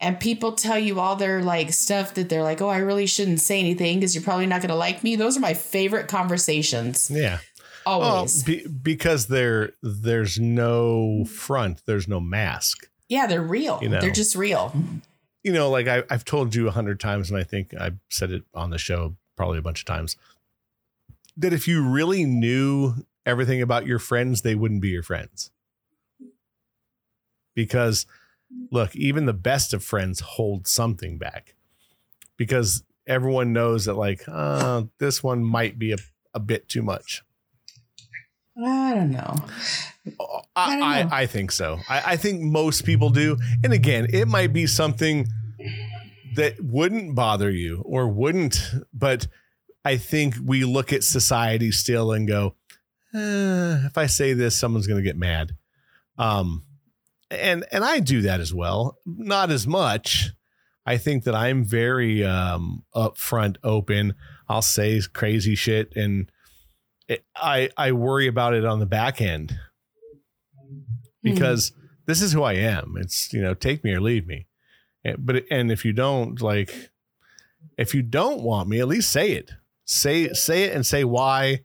and 0.00 0.18
people 0.18 0.52
tell 0.52 0.78
you 0.78 1.00
all 1.00 1.16
their 1.16 1.42
like 1.42 1.72
stuff 1.72 2.14
that 2.14 2.28
they're 2.28 2.42
like, 2.42 2.60
"Oh, 2.60 2.68
I 2.68 2.78
really 2.78 3.06
shouldn't 3.06 3.40
say 3.40 3.60
anything 3.60 3.98
because 3.98 4.14
you're 4.14 4.24
probably 4.24 4.46
not 4.46 4.60
going 4.60 4.70
to 4.70 4.74
like 4.74 5.04
me." 5.04 5.16
Those 5.16 5.36
are 5.36 5.40
my 5.40 5.54
favorite 5.54 6.08
conversations. 6.08 7.10
Yeah. 7.10 7.38
Always. 7.86 8.42
be, 8.42 8.66
because 8.66 9.28
there 9.28 9.72
there's 9.82 10.38
no 10.38 11.24
front, 11.24 11.82
there's 11.86 12.06
no 12.06 12.20
mask. 12.20 12.88
yeah, 13.08 13.26
they're 13.26 13.42
real. 13.42 13.78
You 13.82 13.88
know. 13.88 14.00
They're 14.00 14.10
just 14.10 14.36
real. 14.36 14.74
You 15.42 15.52
know, 15.52 15.70
like 15.70 15.88
I, 15.88 16.02
I've 16.10 16.24
told 16.24 16.54
you 16.54 16.68
a 16.68 16.70
hundred 16.70 17.00
times, 17.00 17.30
and 17.30 17.38
I 17.38 17.44
think 17.44 17.72
I've 17.78 17.98
said 18.10 18.30
it 18.30 18.42
on 18.54 18.70
the 18.70 18.78
show 18.78 19.16
probably 19.36 19.58
a 19.58 19.62
bunch 19.62 19.80
of 19.80 19.86
times, 19.86 20.16
that 21.38 21.52
if 21.52 21.66
you 21.66 21.82
really 21.82 22.24
knew 22.24 23.06
everything 23.24 23.62
about 23.62 23.86
your 23.86 23.98
friends, 23.98 24.42
they 24.42 24.54
wouldn't 24.54 24.82
be 24.82 24.88
your 24.88 25.02
friends. 25.02 25.50
Because 27.54 28.06
look, 28.70 28.94
even 28.94 29.26
the 29.26 29.32
best 29.32 29.74
of 29.74 29.82
friends 29.82 30.20
hold 30.20 30.66
something 30.66 31.18
back. 31.18 31.54
Because 32.36 32.84
everyone 33.06 33.52
knows 33.52 33.86
that, 33.86 33.94
like, 33.94 34.22
uh, 34.28 34.84
this 34.98 35.22
one 35.22 35.42
might 35.42 35.78
be 35.78 35.92
a, 35.92 35.96
a 36.34 36.40
bit 36.40 36.68
too 36.68 36.82
much. 36.82 37.22
I 38.56 38.94
don't 38.94 39.10
know. 39.10 39.34
I 40.56 40.76
don't 40.76 40.82
I. 40.82 41.08
I 41.22 41.26
think 41.26 41.52
so. 41.52 41.78
I, 41.88 42.12
I 42.12 42.16
think 42.16 42.40
most 42.40 42.84
people 42.84 43.10
do. 43.10 43.36
And 43.62 43.72
again, 43.72 44.06
it 44.10 44.26
might 44.26 44.52
be 44.52 44.66
something 44.66 45.28
that 46.34 46.60
wouldn't 46.60 47.14
bother 47.14 47.50
you 47.50 47.82
or 47.84 48.08
wouldn't, 48.08 48.60
but 48.92 49.28
I 49.84 49.96
think 49.96 50.34
we 50.44 50.64
look 50.64 50.92
at 50.92 51.04
society 51.04 51.70
still 51.72 52.12
and 52.12 52.26
go, 52.26 52.54
eh, 53.14 53.86
if 53.86 53.96
I 53.96 54.06
say 54.06 54.32
this, 54.32 54.56
someone's 54.56 54.86
going 54.86 55.02
to 55.02 55.08
get 55.08 55.16
mad. 55.16 55.52
Um, 56.18 56.64
and 57.30 57.64
and 57.70 57.84
I 57.84 58.00
do 58.00 58.22
that 58.22 58.40
as 58.40 58.54
well, 58.54 58.98
not 59.06 59.50
as 59.50 59.66
much. 59.66 60.30
I 60.86 60.96
think 60.96 61.24
that 61.24 61.34
I'm 61.34 61.64
very 61.64 62.24
um, 62.24 62.84
upfront, 62.94 63.56
open. 63.62 64.14
I'll 64.48 64.62
say 64.62 65.00
crazy 65.12 65.54
shit, 65.54 65.92
and 65.94 66.30
it, 67.08 67.24
I 67.36 67.68
I 67.76 67.92
worry 67.92 68.26
about 68.26 68.54
it 68.54 68.64
on 68.64 68.78
the 68.78 68.86
back 68.86 69.20
end 69.20 69.58
because 71.22 71.72
this 72.06 72.22
is 72.22 72.32
who 72.32 72.42
I 72.42 72.54
am. 72.54 72.96
It's 72.98 73.32
you 73.32 73.42
know 73.42 73.54
take 73.54 73.84
me 73.84 73.92
or 73.92 74.00
leave 74.00 74.26
me. 74.26 74.46
But 75.18 75.44
and 75.50 75.70
if 75.70 75.84
you 75.84 75.92
don't 75.92 76.40
like, 76.40 76.90
if 77.76 77.94
you 77.94 78.02
don't 78.02 78.42
want 78.42 78.68
me, 78.68 78.80
at 78.80 78.88
least 78.88 79.10
say 79.10 79.32
it. 79.32 79.52
Say 79.90 80.28
say 80.34 80.64
it 80.64 80.74
and 80.74 80.84
say 80.84 81.02
why, 81.02 81.60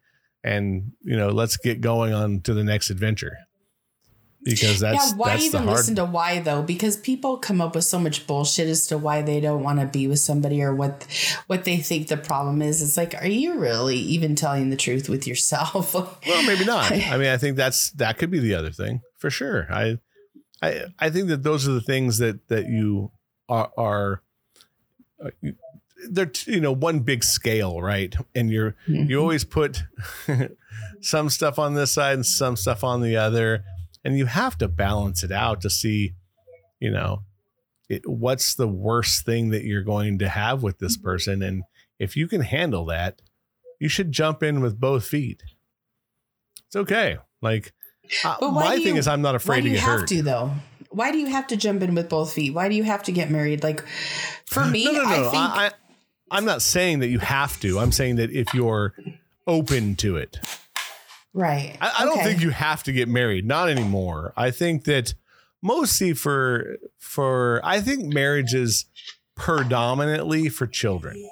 and 0.45 0.93
you 1.01 1.17
know 1.17 1.29
let's 1.29 1.57
get 1.57 1.81
going 1.81 2.13
on 2.13 2.39
to 2.41 2.53
the 2.53 2.63
next 2.63 2.89
adventure. 2.89 3.38
Because 4.45 4.79
that's 4.79 5.12
yeah, 5.12 5.17
why 5.17 5.29
that's 5.31 5.45
even 5.45 5.63
hard. 5.63 5.77
listen 5.77 5.95
to 5.95 6.05
why 6.05 6.39
though? 6.39 6.62
Because 6.62 6.95
people 6.97 7.38
come 7.38 7.59
up 7.59 7.75
with 7.75 7.83
so 7.83 7.99
much 7.99 8.25
bullshit 8.25 8.67
as 8.69 8.88
to 8.88 8.97
why 8.97 9.21
they 9.21 9.39
don't 9.39 9.62
want 9.62 9.79
to 9.81 9.86
be 9.86 10.07
with 10.07 10.19
somebody 10.19 10.62
or 10.62 10.73
what 10.73 11.05
what 11.47 11.65
they 11.65 11.77
think 11.77 12.07
the 12.07 12.17
problem 12.17 12.62
is. 12.62 12.81
It's 12.81 12.95
like, 12.95 13.13
are 13.15 13.27
you 13.27 13.57
really 13.59 13.97
even 13.97 14.36
telling 14.36 14.69
the 14.69 14.77
truth 14.77 15.09
with 15.09 15.27
yourself? 15.27 15.93
Well, 16.25 16.43
maybe 16.47 16.63
not. 16.63 16.91
I 16.91 17.17
mean, 17.17 17.27
I 17.27 17.38
think 17.38 17.57
that's 17.57 17.91
that 17.91 18.17
could 18.17 18.31
be 18.31 18.39
the 18.39 18.55
other 18.55 18.71
thing 18.71 19.01
for 19.17 19.29
sure. 19.29 19.67
I, 19.69 19.97
I, 20.62 20.86
I 20.97 21.09
think 21.09 21.27
that 21.27 21.43
those 21.43 21.67
are 21.67 21.73
the 21.73 21.81
things 21.81 22.19
that 22.19 22.47
that 22.47 22.67
you 22.67 23.12
are 23.49 23.69
are. 23.77 24.21
Uh, 25.23 25.29
you- 26.03 26.09
They're 26.11 26.31
you 26.45 26.59
know 26.61 26.71
one 26.71 26.99
big 26.99 27.23
scale, 27.23 27.81
right? 27.81 28.15
And 28.35 28.49
you're 28.51 28.75
you 28.87 29.19
always 29.19 29.43
put 29.45 29.83
some 31.01 31.29
stuff 31.29 31.59
on 31.59 31.73
this 31.75 31.91
side 31.91 32.13
and 32.15 32.25
some 32.25 32.55
stuff 32.55 32.83
on 32.83 33.01
the 33.01 33.17
other, 33.17 33.63
and 34.03 34.17
you 34.17 34.25
have 34.25 34.57
to 34.59 34.67
balance 34.67 35.23
it 35.23 35.31
out 35.31 35.61
to 35.61 35.69
see, 35.69 36.13
you 36.79 36.91
know, 36.91 37.23
it, 37.89 38.07
what's 38.07 38.55
the 38.55 38.67
worst 38.67 39.25
thing 39.25 39.49
that 39.49 39.63
you're 39.63 39.83
going 39.83 40.19
to 40.19 40.29
have 40.29 40.63
with 40.63 40.79
this 40.79 40.97
person, 40.97 41.41
and 41.41 41.63
if 41.99 42.15
you 42.17 42.27
can 42.27 42.41
handle 42.41 42.85
that, 42.85 43.21
you 43.79 43.89
should 43.89 44.11
jump 44.11 44.43
in 44.43 44.61
with 44.61 44.79
both 44.79 45.05
feet. 45.05 45.43
It's 46.67 46.75
okay. 46.75 47.17
Like 47.41 47.73
uh, 48.23 48.35
my 48.51 48.75
thing 48.77 48.87
you- 48.95 48.95
is, 48.97 49.07
I'm 49.07 49.21
not 49.21 49.35
afraid 49.35 49.55
why 49.55 49.57
afraid 49.57 49.61
do 49.63 49.69
to 49.69 49.69
you 49.75 49.75
get 49.79 49.83
have 49.85 49.99
hurt. 50.01 50.07
to 50.09 50.21
though? 50.23 50.51
Why 50.89 51.11
do 51.11 51.17
you 51.17 51.25
have 51.27 51.47
to 51.47 51.57
jump 51.57 51.81
in 51.81 51.95
with 51.95 52.07
both 52.07 52.33
feet? 52.33 52.53
Why 52.53 52.69
do 52.69 52.75
you 52.75 52.83
have 52.83 53.01
to 53.03 53.11
get 53.11 53.31
married? 53.31 53.63
Like 53.63 53.83
for 54.45 54.63
me, 54.65 54.85
no, 54.85 54.91
no, 54.91 55.01
no. 55.01 55.09
I 55.09 55.15
I 55.15 55.21
think 55.31 55.33
I, 55.35 55.71
I'm 56.33 56.45
not 56.45 56.61
saying 56.63 56.99
that 56.99 57.07
you 57.07 57.19
have 57.19 57.59
to. 57.59 57.79
I'm 57.79 57.91
saying 57.91 58.15
that 58.15 58.31
if 58.31 58.53
you're 58.55 58.95
open 59.45 59.95
to 59.97 60.17
it, 60.17 60.39
right. 61.33 61.77
I, 61.79 61.91
I 61.99 62.05
don't 62.05 62.23
think 62.23 62.41
you 62.41 62.49
have 62.49 62.81
to 62.83 62.91
get 62.91 63.07
married. 63.07 63.45
Not 63.45 63.69
anymore. 63.69 64.33
I 64.35 64.49
think 64.49 64.85
that 64.85 65.13
mostly 65.61 66.13
for 66.13 66.77
for 66.97 67.61
I 67.63 67.81
think 67.81 68.11
marriage 68.11 68.55
is 68.55 68.85
predominantly 69.35 70.49
for 70.49 70.65
children. 70.65 71.23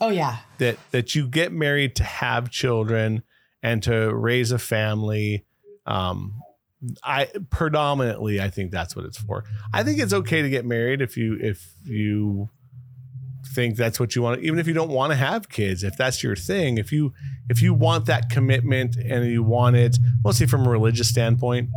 Oh 0.00 0.08
yeah. 0.08 0.38
That 0.56 0.78
that 0.90 1.14
you 1.14 1.28
get 1.28 1.52
married 1.52 1.94
to 1.96 2.04
have 2.04 2.50
children 2.50 3.22
and 3.62 3.82
to 3.82 4.14
raise 4.14 4.52
a 4.52 4.58
family. 4.58 5.44
Um, 5.86 6.40
I 7.04 7.28
predominantly 7.50 8.40
I 8.40 8.48
think 8.48 8.72
that's 8.72 8.96
what 8.96 9.04
it's 9.04 9.18
for. 9.18 9.44
I 9.72 9.84
think 9.84 10.00
it's 10.00 10.14
okay 10.14 10.40
to 10.40 10.48
get 10.48 10.64
married 10.64 11.02
if 11.02 11.16
you 11.18 11.38
if 11.40 11.74
you 11.84 12.48
think 13.54 13.76
that's 13.76 13.98
what 14.00 14.14
you 14.16 14.22
want 14.22 14.40
even 14.42 14.58
if 14.58 14.66
you 14.66 14.72
don't 14.74 14.90
want 14.90 15.10
to 15.10 15.16
have 15.16 15.48
kids 15.48 15.82
if 15.84 15.96
that's 15.96 16.22
your 16.22 16.34
thing 16.36 16.78
if 16.78 16.90
you 16.92 17.12
if 17.48 17.60
you 17.62 17.74
want 17.74 18.06
that 18.06 18.28
commitment 18.30 18.96
and 18.96 19.26
you 19.26 19.42
want 19.42 19.76
it 19.76 19.98
mostly 20.24 20.46
from 20.46 20.66
a 20.66 20.70
religious 20.70 21.08
standpoint 21.08 21.68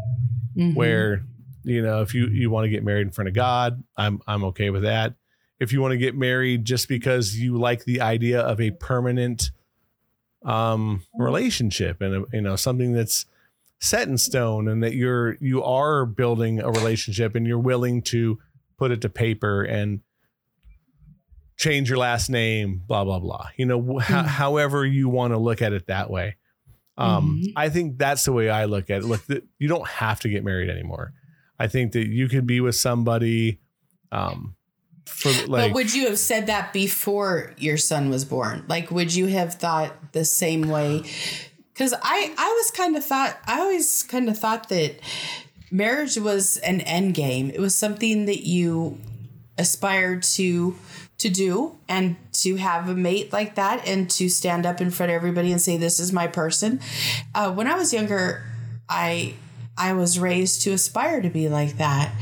Mhm. 0.57 0.73
where 0.75 1.23
you 1.63 1.81
know 1.81 2.01
if 2.01 2.13
you 2.13 2.27
you 2.27 2.49
want 2.49 2.63
to 2.65 2.69
get 2.69 2.83
married 2.83 3.07
in 3.07 3.11
front 3.11 3.27
of 3.27 3.33
god 3.33 3.83
i'm 3.97 4.21
i'm 4.27 4.43
okay 4.45 4.69
with 4.69 4.83
that 4.83 5.15
if 5.59 5.73
you 5.73 5.81
want 5.81 5.91
to 5.91 5.97
get 5.97 6.15
married 6.15 6.63
just 6.65 6.87
because 6.87 7.35
you 7.37 7.57
like 7.57 7.83
the 7.85 7.99
idea 8.01 8.39
of 8.39 8.61
a 8.61 8.71
permanent 8.71 9.51
um 10.43 11.01
relationship 11.17 12.01
and 12.01 12.13
a, 12.15 12.23
you 12.33 12.41
know 12.41 12.55
something 12.55 12.93
that's 12.93 13.25
set 13.81 14.07
in 14.07 14.17
stone 14.17 14.67
and 14.67 14.81
that 14.83 14.93
you're 14.93 15.35
you 15.41 15.63
are 15.63 16.05
building 16.05 16.59
a 16.59 16.69
relationship 16.69 17.35
and 17.35 17.45
you're 17.47 17.59
willing 17.59 18.01
to 18.01 18.37
put 18.77 18.91
it 18.91 19.01
to 19.01 19.09
paper 19.09 19.63
and 19.63 20.01
change 21.57 21.89
your 21.89 21.97
last 21.97 22.29
name 22.29 22.81
blah 22.85 23.03
blah 23.03 23.19
blah 23.19 23.47
you 23.57 23.65
know 23.65 23.81
wh- 23.81 24.03
Mhm. 24.05 24.25
however 24.25 24.85
you 24.85 25.07
want 25.09 25.31
to 25.33 25.37
look 25.37 25.61
at 25.61 25.71
it 25.73 25.87
that 25.87 26.09
way 26.09 26.35
um 26.97 27.41
Mhm. 27.43 27.53
i 27.55 27.69
think 27.69 27.97
that's 27.97 28.25
the 28.25 28.31
way 28.33 28.49
i 28.49 28.65
look 28.65 28.89
at 28.89 29.01
it 29.01 29.05
look 29.05 29.25
th- 29.27 29.43
you 29.59 29.67
don't 29.67 29.87
have 29.87 30.19
to 30.21 30.29
get 30.29 30.43
married 30.43 30.69
anymore 30.69 31.13
i 31.59 31.67
think 31.67 31.93
that 31.93 32.07
you 32.07 32.27
could 32.27 32.45
be 32.45 32.59
with 32.61 32.75
somebody 32.75 33.59
um 34.11 34.55
for 35.05 35.29
like 35.47 35.69
but 35.69 35.75
would 35.75 35.93
you 35.93 36.07
have 36.07 36.17
said 36.19 36.47
that 36.47 36.73
before 36.73 37.53
your 37.57 37.77
son 37.77 38.09
was 38.09 38.25
born? 38.25 38.65
Like, 38.67 38.89
would 38.89 39.13
you 39.13 39.27
have 39.27 39.53
thought 39.53 40.13
the 40.13 40.25
same 40.25 40.67
way? 40.67 41.03
Because 41.71 41.93
I, 41.93 42.33
I 42.35 42.47
was 42.59 42.71
kind 42.71 42.97
of 42.97 43.05
thought, 43.05 43.37
I 43.45 43.59
always 43.59 44.01
kind 44.01 44.27
of 44.29 44.37
thought 44.39 44.67
that 44.69 44.95
marriage 45.69 46.17
was 46.17 46.57
an 46.57 46.81
end 46.81 47.13
game. 47.13 47.51
It 47.51 47.59
was 47.59 47.75
something 47.75 48.25
that 48.25 48.47
you 48.47 48.97
aspired 49.59 50.23
to 50.23 50.75
to 51.17 51.29
do 51.29 51.77
and 51.87 52.15
to 52.33 52.55
have 52.55 52.89
a 52.89 52.93
mate 52.93 53.31
like 53.31 53.55
that 53.55 53.87
and 53.87 54.09
to 54.09 54.29
stand 54.29 54.65
up 54.65 54.81
in 54.81 54.91
front 54.91 55.11
of 55.11 55.15
everybody 55.15 55.51
and 55.51 55.61
say 55.61 55.77
this 55.77 55.99
is 55.99 56.11
my 56.11 56.27
person. 56.27 56.79
Uh, 57.33 57.51
when 57.51 57.67
i 57.67 57.75
was 57.75 57.93
younger 57.93 58.43
i 58.89 59.33
i 59.77 59.93
was 59.93 60.19
raised 60.19 60.61
to 60.61 60.71
aspire 60.71 61.21
to 61.21 61.29
be 61.29 61.49
like 61.49 61.77
that. 61.77 62.13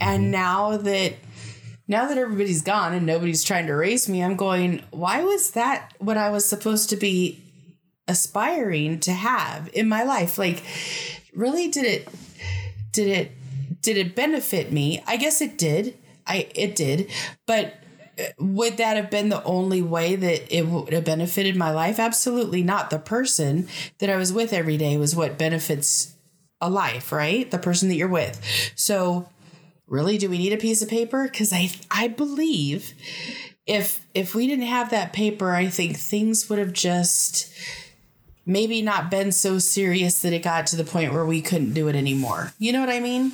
And 0.00 0.30
now 0.30 0.76
that 0.76 1.14
now 1.86 2.06
that 2.08 2.18
everybody's 2.18 2.62
gone 2.62 2.94
and 2.94 3.06
nobody's 3.06 3.44
trying 3.44 3.66
to 3.66 3.74
raise 3.74 4.08
me 4.08 4.22
i'm 4.22 4.36
going 4.36 4.82
why 4.90 5.22
was 5.22 5.52
that 5.52 5.92
what 5.98 6.16
i 6.16 6.30
was 6.30 6.46
supposed 6.46 6.90
to 6.90 6.96
be 6.96 7.42
aspiring 8.08 8.98
to 9.00 9.12
have 9.12 9.70
in 9.74 9.88
my 9.88 10.02
life? 10.02 10.38
Like 10.38 10.62
really 11.34 11.68
did 11.68 11.84
it 11.84 12.08
did 12.90 13.06
it 13.06 13.32
did 13.82 13.96
it 13.96 14.16
benefit 14.16 14.72
me? 14.72 15.02
I 15.06 15.16
guess 15.18 15.40
it 15.40 15.56
did. 15.56 15.96
I 16.26 16.48
it 16.54 16.74
did. 16.74 17.10
But 17.46 17.74
would 18.38 18.76
that 18.76 18.96
have 18.96 19.10
been 19.10 19.28
the 19.28 19.42
only 19.44 19.82
way 19.82 20.16
that 20.16 20.54
it 20.54 20.66
would 20.66 20.92
have 20.92 21.04
benefited 21.04 21.56
my 21.56 21.70
life? 21.70 21.98
Absolutely 21.98 22.62
not. 22.62 22.90
The 22.90 22.98
person 22.98 23.68
that 23.98 24.10
I 24.10 24.16
was 24.16 24.32
with 24.32 24.52
every 24.52 24.76
day 24.76 24.96
was 24.96 25.14
what 25.14 25.38
benefits 25.38 26.14
a 26.60 26.68
life, 26.68 27.12
right? 27.12 27.50
The 27.50 27.58
person 27.58 27.88
that 27.88 27.94
you're 27.94 28.08
with. 28.08 28.40
So, 28.74 29.28
really, 29.86 30.18
do 30.18 30.28
we 30.28 30.38
need 30.38 30.52
a 30.52 30.58
piece 30.58 30.82
of 30.82 30.88
paper? 30.88 31.24
Because 31.24 31.52
I 31.52 31.70
I 31.90 32.08
believe 32.08 32.94
if 33.66 34.04
if 34.14 34.34
we 34.34 34.46
didn't 34.46 34.66
have 34.66 34.90
that 34.90 35.12
paper, 35.12 35.52
I 35.52 35.68
think 35.68 35.96
things 35.96 36.48
would 36.48 36.58
have 36.58 36.72
just 36.72 37.52
maybe 38.44 38.80
not 38.80 39.10
been 39.10 39.30
so 39.30 39.58
serious 39.58 40.22
that 40.22 40.32
it 40.32 40.42
got 40.42 40.66
to 40.66 40.76
the 40.76 40.84
point 40.84 41.12
where 41.12 41.26
we 41.26 41.42
couldn't 41.42 41.74
do 41.74 41.86
it 41.86 41.94
anymore. 41.94 42.52
You 42.58 42.72
know 42.72 42.80
what 42.80 42.88
I 42.88 42.98
mean? 42.98 43.32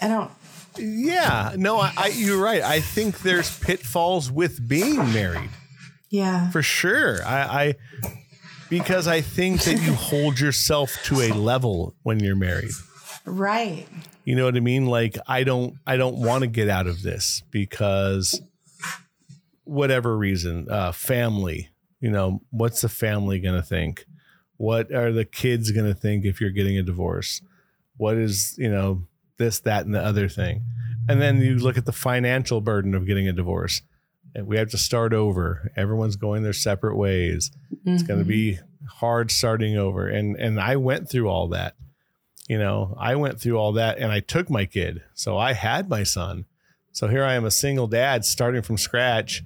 I 0.00 0.08
don't 0.08 0.30
yeah, 0.78 1.54
no, 1.56 1.78
I, 1.78 1.92
I, 1.96 2.06
you're 2.08 2.42
right. 2.42 2.62
I 2.62 2.80
think 2.80 3.20
there's 3.20 3.58
pitfalls 3.58 4.30
with 4.30 4.66
being 4.66 4.96
married. 5.12 5.50
Yeah, 6.10 6.50
for 6.50 6.62
sure. 6.62 7.24
I, 7.24 7.40
I 7.40 7.74
because 8.68 9.06
I 9.06 9.20
think 9.20 9.62
that 9.62 9.80
you 9.80 9.92
hold 9.94 10.40
yourself 10.40 10.96
to 11.04 11.20
a 11.20 11.28
level 11.32 11.94
when 12.02 12.20
you're 12.20 12.36
married. 12.36 12.72
Right. 13.24 13.86
You 14.24 14.36
know 14.36 14.44
what 14.44 14.56
I 14.56 14.60
mean? 14.60 14.86
Like 14.86 15.16
I 15.26 15.44
don't 15.44 15.76
I 15.86 15.96
don't 15.96 16.16
want 16.16 16.42
to 16.42 16.46
get 16.46 16.68
out 16.68 16.86
of 16.86 17.02
this 17.02 17.42
because 17.50 18.40
whatever 19.64 20.16
reason, 20.16 20.68
uh 20.70 20.92
family, 20.92 21.70
you 22.00 22.10
know, 22.10 22.42
what's 22.50 22.80
the 22.82 22.88
family 22.88 23.38
going 23.38 23.56
to 23.56 23.62
think? 23.62 24.04
What 24.56 24.92
are 24.92 25.12
the 25.12 25.24
kids 25.24 25.70
going 25.72 25.86
to 25.86 25.98
think 25.98 26.24
if 26.24 26.40
you're 26.40 26.50
getting 26.50 26.78
a 26.78 26.82
divorce? 26.82 27.40
What 27.96 28.16
is, 28.16 28.54
you 28.58 28.70
know, 28.70 29.04
this, 29.38 29.60
that, 29.60 29.84
and 29.86 29.94
the 29.94 30.02
other 30.02 30.28
thing. 30.28 30.62
And 31.08 31.20
then 31.20 31.40
you 31.40 31.56
look 31.56 31.76
at 31.76 31.84
the 31.84 31.92
financial 31.92 32.60
burden 32.60 32.94
of 32.94 33.06
getting 33.06 33.28
a 33.28 33.32
divorce. 33.32 33.82
And 34.34 34.46
we 34.46 34.56
have 34.56 34.70
to 34.70 34.78
start 34.78 35.12
over. 35.12 35.70
Everyone's 35.76 36.16
going 36.16 36.42
their 36.42 36.52
separate 36.52 36.96
ways. 36.96 37.50
Mm-hmm. 37.72 37.94
It's 37.94 38.02
going 38.02 38.18
to 38.18 38.24
be 38.24 38.58
hard 38.88 39.30
starting 39.30 39.76
over. 39.76 40.08
And 40.08 40.36
and 40.36 40.58
I 40.60 40.76
went 40.76 41.08
through 41.08 41.28
all 41.28 41.48
that. 41.48 41.76
You 42.48 42.58
know, 42.58 42.96
I 42.98 43.14
went 43.16 43.40
through 43.40 43.56
all 43.56 43.72
that 43.72 43.98
and 43.98 44.10
I 44.12 44.20
took 44.20 44.50
my 44.50 44.66
kid. 44.66 45.02
So 45.14 45.38
I 45.38 45.52
had 45.52 45.88
my 45.88 46.02
son. 46.02 46.46
So 46.92 47.08
here 47.08 47.24
I 47.24 47.34
am 47.34 47.44
a 47.44 47.50
single 47.50 47.86
dad 47.86 48.24
starting 48.24 48.62
from 48.62 48.76
scratch. 48.76 49.42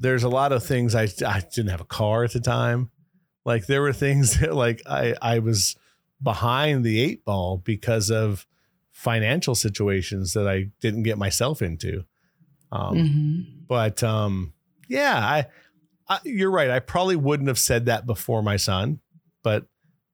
There's 0.00 0.22
a 0.22 0.28
lot 0.28 0.52
of 0.52 0.64
things 0.64 0.94
I 0.94 1.08
I 1.26 1.40
didn't 1.40 1.70
have 1.70 1.80
a 1.80 1.84
car 1.84 2.24
at 2.24 2.32
the 2.32 2.40
time. 2.40 2.90
Like 3.44 3.66
there 3.66 3.82
were 3.82 3.92
things 3.92 4.38
that 4.40 4.54
like 4.54 4.82
I 4.86 5.14
I 5.20 5.40
was 5.40 5.76
behind 6.22 6.84
the 6.84 7.00
eight 7.00 7.24
ball 7.24 7.58
because 7.58 8.10
of 8.10 8.46
financial 8.98 9.54
situations 9.54 10.32
that 10.32 10.48
I 10.48 10.70
didn't 10.80 11.04
get 11.04 11.18
myself 11.18 11.62
into. 11.62 12.02
Um, 12.72 12.96
mm-hmm. 12.96 13.40
But 13.68 14.02
um, 14.02 14.54
yeah, 14.88 15.16
I, 15.16 15.46
I, 16.08 16.18
you're 16.24 16.50
right. 16.50 16.68
I 16.68 16.80
probably 16.80 17.14
wouldn't 17.14 17.46
have 17.46 17.60
said 17.60 17.86
that 17.86 18.06
before 18.06 18.42
my 18.42 18.56
son, 18.56 18.98
but 19.44 19.66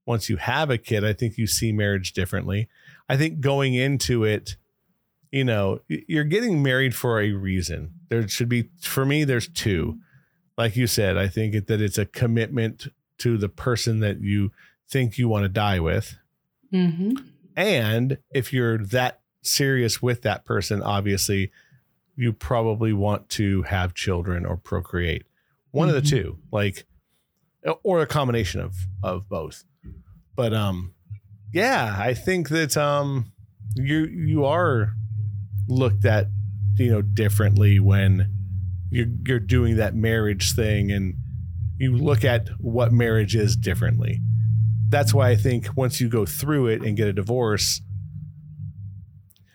once 0.04 0.28
you 0.28 0.36
have 0.36 0.68
a 0.68 0.76
kid, 0.76 1.02
I 1.02 1.14
think 1.14 1.38
you 1.38 1.46
see 1.46 1.72
marriage 1.72 2.12
differently. 2.12 2.68
I 3.08 3.16
think 3.16 3.40
going 3.40 3.72
into 3.72 4.22
it, 4.22 4.58
you 5.32 5.44
know, 5.44 5.80
you're 5.88 6.24
getting 6.24 6.62
married 6.62 6.94
for 6.94 7.22
a 7.22 7.32
reason. 7.32 7.94
There 8.10 8.28
should 8.28 8.50
be, 8.50 8.68
for 8.82 9.06
me, 9.06 9.24
there's 9.24 9.48
two. 9.48 9.98
Like 10.58 10.76
you 10.76 10.86
said, 10.86 11.16
I 11.16 11.28
think 11.28 11.54
it, 11.54 11.68
that 11.68 11.80
it's 11.80 11.96
a 11.96 12.04
commitment 12.04 12.88
to 13.18 13.38
the 13.38 13.48
person 13.48 14.00
that 14.00 14.20
you 14.20 14.52
think 14.90 15.16
you 15.16 15.26
want 15.26 15.44
to 15.44 15.48
die 15.48 15.80
with. 15.80 16.18
Mm-hmm. 16.70 17.14
And 17.56 18.18
if 18.30 18.52
you're 18.52 18.78
that 18.78 19.20
serious 19.42 20.02
with 20.02 20.22
that 20.22 20.44
person, 20.44 20.82
obviously, 20.82 21.50
you 22.16 22.32
probably 22.32 22.92
want 22.92 23.28
to 23.30 23.62
have 23.62 23.94
children 23.94 24.44
or 24.46 24.56
procreate. 24.56 25.24
One 25.70 25.88
mm-hmm. 25.88 25.96
of 25.96 26.02
the 26.02 26.08
mm-hmm. 26.08 26.16
two, 26.16 26.38
like, 26.52 26.86
or 27.82 28.00
a 28.00 28.06
combination 28.06 28.60
of 28.60 28.74
of 29.02 29.28
both. 29.28 29.64
But 30.36 30.52
um, 30.52 30.94
yeah, 31.52 31.96
I 31.98 32.14
think 32.14 32.48
that 32.50 32.76
um, 32.76 33.32
you 33.74 34.06
you 34.06 34.44
are 34.44 34.92
looked 35.68 36.04
at, 36.04 36.28
you 36.76 36.90
know, 36.90 37.02
differently 37.02 37.80
when 37.80 38.30
you're 38.90 39.08
you're 39.26 39.40
doing 39.40 39.76
that 39.76 39.94
marriage 39.94 40.52
thing, 40.54 40.90
and 40.90 41.14
you 41.78 41.96
look 41.96 42.24
at 42.24 42.48
what 42.58 42.92
marriage 42.92 43.34
is 43.34 43.56
differently 43.56 44.20
that's 44.94 45.12
why 45.12 45.30
I 45.30 45.36
think 45.36 45.76
once 45.76 46.00
you 46.00 46.08
go 46.08 46.24
through 46.24 46.68
it 46.68 46.82
and 46.82 46.96
get 46.96 47.08
a 47.08 47.12
divorce, 47.12 47.82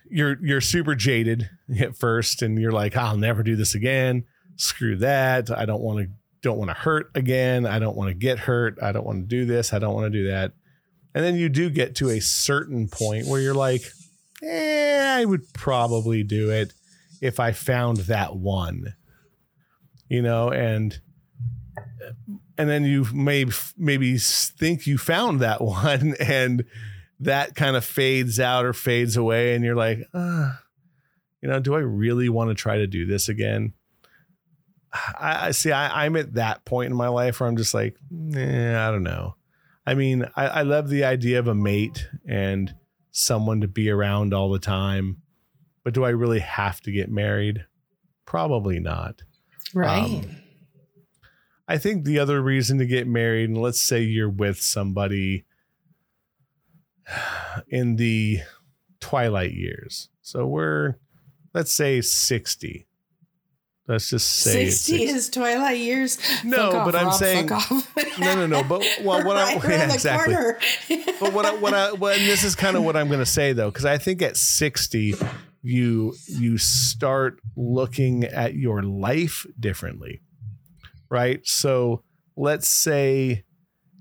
you're 0.09 0.37
you're 0.43 0.59
super 0.59 0.95
jaded 0.95 1.49
at 1.79 1.95
first, 1.95 2.41
and 2.41 2.59
you're 2.59 2.73
like, 2.73 2.97
I'll 2.97 3.17
never 3.17 3.41
do 3.41 3.55
this 3.55 3.73
again. 3.73 4.25
Screw 4.57 4.97
that. 4.97 5.49
I 5.49 5.65
don't 5.65 5.81
want 5.81 5.99
to 5.99 6.09
don't 6.41 6.57
want 6.57 6.69
to 6.69 6.75
hurt 6.75 7.11
again. 7.15 7.65
I 7.65 7.79
don't 7.79 7.95
want 7.95 8.09
to 8.09 8.13
get 8.13 8.39
hurt. 8.39 8.77
I 8.81 8.91
don't 8.91 9.05
want 9.05 9.21
to 9.21 9.27
do 9.27 9.45
this. 9.45 9.71
I 9.71 9.79
don't 9.79 9.93
want 9.93 10.11
to 10.11 10.17
do 10.17 10.27
that. 10.29 10.51
And 11.15 11.23
then 11.23 11.35
you 11.35 11.47
do 11.47 11.69
get 11.69 11.95
to 11.95 12.09
a 12.09 12.19
certain 12.19 12.87
point 12.87 13.25
where 13.25 13.41
you're 13.41 13.53
like, 13.53 13.83
eh, 14.43 15.19
I 15.19 15.25
would 15.25 15.53
probably 15.53 16.23
do 16.23 16.51
it 16.51 16.73
if 17.21 17.39
I 17.39 17.51
found 17.53 17.97
that 17.97 18.35
one. 18.35 18.95
You 20.09 20.21
know, 20.21 20.51
and 20.51 20.99
and 22.59 22.69
then 22.69 22.83
you 22.83 23.07
may 23.13 23.45
maybe 23.77 24.17
think 24.17 24.85
you 24.85 24.97
found 24.97 25.39
that 25.39 25.61
one 25.63 26.15
and 26.19 26.65
that 27.21 27.55
kind 27.55 27.75
of 27.75 27.83
fades 27.83 28.39
out 28.39 28.65
or 28.65 28.73
fades 28.73 29.17
away 29.17 29.55
and 29.55 29.63
you're 29.63 29.75
like 29.75 29.99
uh, 30.13 30.53
you 31.41 31.49
know 31.49 31.59
do 31.59 31.73
i 31.73 31.79
really 31.79 32.29
want 32.29 32.49
to 32.49 32.53
try 32.53 32.77
to 32.77 32.85
do 32.85 33.05
this 33.05 33.27
again? 33.29 33.73
I, 34.93 35.47
I 35.47 35.51
see 35.51 35.71
I, 35.71 36.05
am 36.05 36.15
at 36.15 36.33
that 36.33 36.65
point 36.65 36.91
in 36.91 36.97
my 36.97 37.07
life 37.07 37.39
where 37.39 37.47
i'm 37.47 37.57
just 37.57 37.73
like 37.73 37.95
eh, 38.35 38.75
i 38.77 38.91
don't 38.91 39.03
know. 39.03 39.35
I 39.85 39.93
mean 39.95 40.29
I, 40.35 40.47
I 40.47 40.61
love 40.63 40.89
the 40.89 41.05
idea 41.05 41.39
of 41.39 41.47
a 41.47 41.55
mate 41.55 42.07
and 42.27 42.75
someone 43.11 43.61
to 43.61 43.67
be 43.67 43.89
around 43.89 44.33
all 44.33 44.51
the 44.51 44.59
time 44.59 45.21
but 45.83 45.93
do 45.93 46.03
i 46.03 46.09
really 46.09 46.39
have 46.39 46.81
to 46.81 46.91
get 46.91 47.09
married? 47.09 47.65
Probably 48.25 48.79
not. 48.79 49.21
Right. 49.73 50.23
Um, 50.25 50.41
I 51.69 51.77
think 51.77 52.03
the 52.03 52.17
other 52.17 52.41
reason 52.41 52.79
to 52.79 52.85
get 52.87 53.07
married, 53.07 53.47
and 53.47 53.61
let's 53.61 53.79
say 53.79 54.01
you're 54.01 54.27
with 54.27 54.59
somebody 54.59 55.45
in 57.69 57.95
the 57.95 58.39
twilight 58.99 59.51
years. 59.51 60.09
So 60.23 60.47
we're, 60.47 60.95
let's 61.53 61.71
say 61.71 62.01
60. 62.01 62.87
Let's 63.87 64.09
just 64.09 64.29
say 64.29 64.65
60 64.65 65.03
is 65.03 65.29
twilight 65.29 65.77
years. 65.77 66.17
No, 66.43 66.71
fuck 66.71 66.85
but 66.85 66.95
I'm 66.95 67.05
Robb, 67.05 67.13
saying 67.15 67.47
no, 68.19 68.35
no, 68.35 68.47
no. 68.47 68.63
But 68.63 68.87
well, 69.03 69.23
what 69.23 69.37
I 69.37 69.53
yeah, 69.67 69.93
exactly. 69.93 70.35
but 71.19 71.33
what 71.33 71.45
I, 71.45 71.53
what 71.53 71.73
I 71.73 71.91
what 71.93 72.17
this 72.17 72.43
is 72.43 72.55
kind 72.55 72.77
of 72.77 72.83
what 72.83 72.95
I'm 72.95 73.07
going 73.07 73.19
to 73.19 73.25
say 73.25 73.53
though, 73.53 73.71
because 73.71 73.85
I 73.85 73.97
think 73.97 74.21
at 74.21 74.37
60 74.37 75.15
you 75.63 76.15
you 76.27 76.57
start 76.59 77.39
looking 77.55 78.25
at 78.25 78.53
your 78.53 78.83
life 78.83 79.47
differently 79.59 80.21
right? 81.09 81.45
So 81.45 82.03
let's 82.35 82.67
say, 82.67 83.43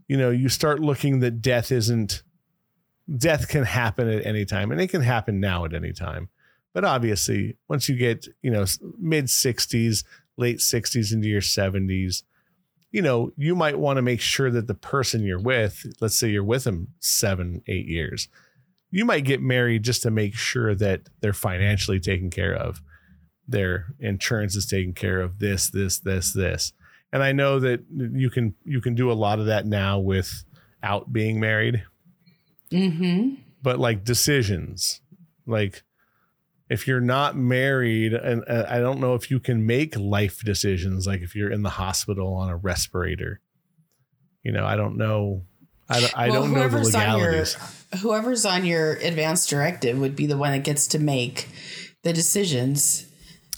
you 0.07 0.17
know, 0.17 0.31
you 0.31 0.49
start 0.49 0.81
looking 0.81 1.21
that 1.21 1.43
death 1.43 1.73
isn't, 1.73 2.23
death 3.17 3.49
can 3.49 3.65
happen 3.65 4.09
at 4.09 4.25
any 4.25 4.45
time 4.45 4.71
and 4.71 4.81
it 4.81 4.89
can 4.89 5.03
happen 5.03 5.41
now 5.41 5.65
at 5.65 5.75
any 5.75 5.93
time. 5.93 6.29
But 6.75 6.85
obviously, 6.85 7.57
once 7.69 7.89
you 7.89 7.97
get, 7.97 8.29
you 8.43 8.51
know, 8.51 8.65
mid 8.99 9.27
60s, 9.27 10.05
late 10.37 10.59
60s 10.59 11.13
into 11.13 11.29
your 11.29 11.41
70s, 11.41 12.23
you 12.91 13.03
know, 13.03 13.33
you 13.37 13.55
might 13.55 13.79
want 13.79 13.97
to 13.97 14.03
make 14.03 14.21
sure 14.21 14.51
that 14.51 14.67
the 14.67 14.75
person 14.75 15.25
you're 15.25 15.41
with, 15.41 15.85
let's 16.01 16.15
say 16.17 16.29
you're 16.29 16.45
with 16.45 16.65
them 16.65 16.89
seven, 17.01 17.63
eight 17.67 17.87
years, 17.87 18.29
you 18.91 19.05
might 19.05 19.25
get 19.25 19.43
married 19.43 19.83
just 19.83 20.03
to 20.03 20.11
make 20.11 20.35
sure 20.35 20.75
that 20.75 21.03
they're 21.21 21.33
financially 21.33 22.01
taken 22.01 22.31
care 22.31 22.55
of. 22.55 22.81
Their 23.47 23.95
insurance 23.99 24.57
is 24.57 24.67
taken 24.67 24.95
care 24.95 25.21
of 25.21 25.39
this, 25.39 25.69
this, 25.71 25.99
this, 25.99 26.33
this 26.33 26.73
and 27.13 27.23
I 27.23 27.33
know 27.33 27.61
that 27.61 27.85
you 27.91 28.31
can 28.31 28.55
you 28.65 28.81
can 28.81 28.95
do 28.95 29.11
a 29.11 29.15
lot 29.15 29.39
of 29.39 29.47
that 29.47 29.67
now 29.67 29.99
without 29.99 31.13
being 31.13 31.41
married. 31.41 31.85
Mm-hmm. 32.73 33.35
But 33.63 33.79
like 33.79 34.05
decisions, 34.05 35.01
like 35.47 35.83
if 36.69 36.87
you're 36.87 37.01
not 37.01 37.37
married, 37.37 38.13
and 38.13 38.45
uh, 38.49 38.67
I 38.69 38.79
don't 38.79 39.01
know 39.01 39.15
if 39.15 39.31
you 39.31 39.41
can 39.41 39.67
make 39.67 39.97
life 39.97 40.43
decisions, 40.45 41.07
like 41.07 41.23
if 41.23 41.35
you're 41.35 41.51
in 41.51 41.63
the 41.63 41.71
hospital 41.71 42.35
on 42.35 42.51
a 42.51 42.57
respirator. 42.57 43.41
You 44.43 44.53
know, 44.53 44.65
I 44.65 44.77
don't 44.77 44.97
know. 44.97 45.43
I 45.89 46.01
don't, 46.01 46.19
I 46.19 46.29
Well, 46.29 46.43
don't 46.43 46.53
know 46.53 46.61
the 46.61 46.69
whoever's 46.69 46.95
on 46.95 47.03
your- 47.19 47.31
legalities. 47.33 47.57
Whoever's 48.03 48.45
on 48.47 48.65
your 48.67 48.93
advanced 48.97 49.49
directive 49.49 49.99
would 49.99 50.15
be 50.15 50.27
the 50.27 50.37
one 50.37 50.53
that 50.53 50.63
gets 50.63 50.87
to 50.89 50.99
make 50.99 51.49
the 52.03 52.13
decisions. 52.13 53.07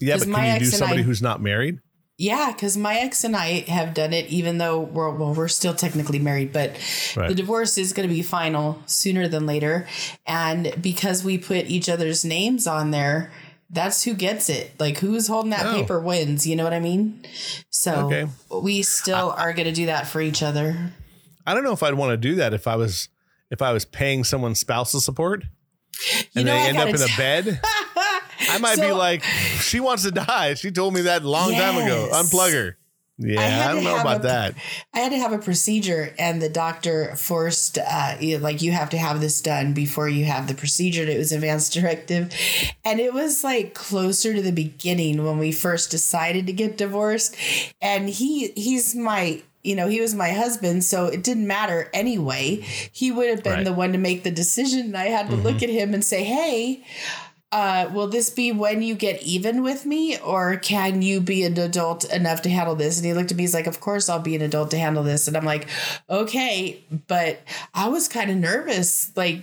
Yeah, 0.00 0.16
but 0.16 0.28
can 0.32 0.54
you 0.54 0.60
do 0.60 0.66
somebody 0.66 1.00
I- 1.00 1.04
who's 1.04 1.20
not 1.20 1.42
married? 1.42 1.80
Yeah, 2.22 2.52
because 2.52 2.76
my 2.76 2.96
ex 2.98 3.24
and 3.24 3.34
I 3.34 3.60
have 3.60 3.94
done 3.94 4.12
it, 4.12 4.26
even 4.26 4.58
though 4.58 4.78
we're 4.80 5.10
well, 5.10 5.32
we're 5.32 5.48
still 5.48 5.72
technically 5.74 6.18
married, 6.18 6.52
but 6.52 6.72
Right. 7.16 7.28
the 7.30 7.34
divorce 7.34 7.78
is 7.78 7.94
going 7.94 8.06
to 8.06 8.14
be 8.14 8.20
final 8.20 8.82
sooner 8.84 9.26
than 9.26 9.46
later, 9.46 9.88
and 10.26 10.74
because 10.82 11.24
we 11.24 11.38
put 11.38 11.64
each 11.70 11.88
other's 11.88 12.22
names 12.22 12.66
on 12.66 12.90
there, 12.90 13.32
that's 13.70 14.02
who 14.02 14.12
gets 14.12 14.50
it. 14.50 14.72
Like 14.78 14.98
who's 14.98 15.28
holding 15.28 15.52
that 15.52 15.64
Oh. 15.64 15.72
paper 15.80 15.98
wins. 15.98 16.46
You 16.46 16.56
know 16.56 16.64
what 16.64 16.74
I 16.74 16.80
mean? 16.80 17.24
So 17.70 17.92
Okay. 18.12 18.26
we 18.60 18.82
still 18.82 19.30
are 19.38 19.54
going 19.54 19.66
to 19.68 19.72
do 19.72 19.86
that 19.86 20.06
for 20.06 20.20
each 20.20 20.42
other. 20.42 20.92
I 21.46 21.54
don't 21.54 21.64
know 21.64 21.72
if 21.72 21.82
I'd 21.82 21.94
want 21.94 22.10
to 22.10 22.16
do 22.18 22.34
that 22.34 22.52
if 22.52 22.66
I 22.66 22.76
was 22.76 23.08
if 23.50 23.62
I 23.62 23.72
was 23.72 23.84
paying 23.86 24.24
someone 24.24 24.54
spousal 24.54 25.00
support 25.00 25.44
and 26.36 26.44
know, 26.44 26.52
they 26.52 26.60
I 26.64 26.68
end 26.68 26.76
up 26.78 26.88
in 26.88 27.00
a 27.00 27.16
bed. 27.16 27.60
I 28.48 28.58
might 28.58 28.76
be 28.80 28.92
like, 28.92 29.22
she 29.22 29.80
wants 29.80 30.04
to 30.04 30.10
die. 30.10 30.54
She 30.54 30.70
told 30.70 30.94
me 30.94 31.02
that 31.02 31.22
a 31.22 31.28
long 31.28 31.52
time 31.52 31.76
ago. 31.76 32.08
Unplug 32.12 32.52
her. 32.52 32.76
Yeah, 33.22 33.38
had 33.42 33.70
I, 33.72 33.74
don't 33.74 33.84
know 33.84 34.00
about 34.00 34.20
a- 34.20 34.28
that. 34.28 34.54
I 34.94 35.00
had 35.00 35.12
to 35.12 35.18
have 35.18 35.32
a 35.32 35.38
procedure, 35.38 36.14
and 36.18 36.40
the 36.40 36.48
doctor 36.48 37.14
forced, 37.16 37.76
uh, 37.76 38.16
like, 38.40 38.62
you 38.62 38.72
have 38.72 38.88
to 38.90 38.96
have 38.98 39.20
this 39.20 39.42
done 39.42 39.74
before 39.74 40.08
you 40.08 40.24
have 40.24 40.48
the 40.48 40.54
procedure. 40.54 41.02
And 41.02 41.10
it 41.10 41.18
was 41.18 41.30
advanced 41.30 41.74
directive. 41.74 42.32
And 42.82 42.98
it 42.98 43.12
was 43.12 43.44
like 43.44 43.74
closer 43.74 44.32
to 44.32 44.40
the 44.40 44.52
beginning 44.52 45.22
when 45.22 45.36
we 45.38 45.52
first 45.52 45.90
decided 45.90 46.46
to 46.46 46.54
get 46.54 46.78
divorced. 46.78 47.36
And 47.82 48.08
he, 48.08 48.52
he's 48.56 48.94
my, 48.94 49.42
you 49.62 49.76
know, 49.76 49.86
he 49.88 50.00
was 50.00 50.14
my 50.14 50.30
husband, 50.30 50.82
so 50.84 51.04
it 51.04 51.22
didn't 51.22 51.46
matter 51.46 51.90
anyway. 51.92 52.62
He 52.90 53.12
would 53.12 53.28
have 53.28 53.42
been 53.44 53.52
Right. 53.52 53.64
the 53.66 53.74
one 53.74 53.92
to 53.92 53.98
make 53.98 54.22
the 54.22 54.30
decision. 54.30 54.80
And 54.86 54.96
I 54.96 55.08
had 55.08 55.28
to 55.28 55.36
look 55.36 55.62
at 55.62 55.68
him 55.68 55.92
and 55.92 56.02
say, 56.02 56.24
hey, 56.24 56.86
uh, 57.52 57.90
will 57.92 58.06
this 58.06 58.30
be 58.30 58.52
when 58.52 58.80
you 58.80 58.94
get 58.94 59.22
even 59.22 59.62
with 59.62 59.84
me, 59.84 60.18
or 60.18 60.56
can 60.56 61.02
you 61.02 61.20
be 61.20 61.42
an 61.42 61.58
adult 61.58 62.04
enough 62.12 62.42
to 62.42 62.48
handle 62.50 62.76
this? 62.76 62.96
And 62.96 63.06
he 63.06 63.12
looked 63.12 63.30
at 63.32 63.36
me, 63.36 63.42
he's 63.42 63.54
like, 63.54 63.66
Of 63.66 63.80
course, 63.80 64.08
I'll 64.08 64.20
be 64.20 64.36
an 64.36 64.42
adult 64.42 64.70
to 64.70 64.78
handle 64.78 65.02
this. 65.02 65.26
And 65.26 65.36
I'm 65.36 65.44
like, 65.44 65.66
Okay. 66.08 66.80
But 67.08 67.40
I 67.74 67.88
was 67.88 68.06
kind 68.06 68.30
of 68.30 68.36
nervous. 68.36 69.10
Like, 69.16 69.42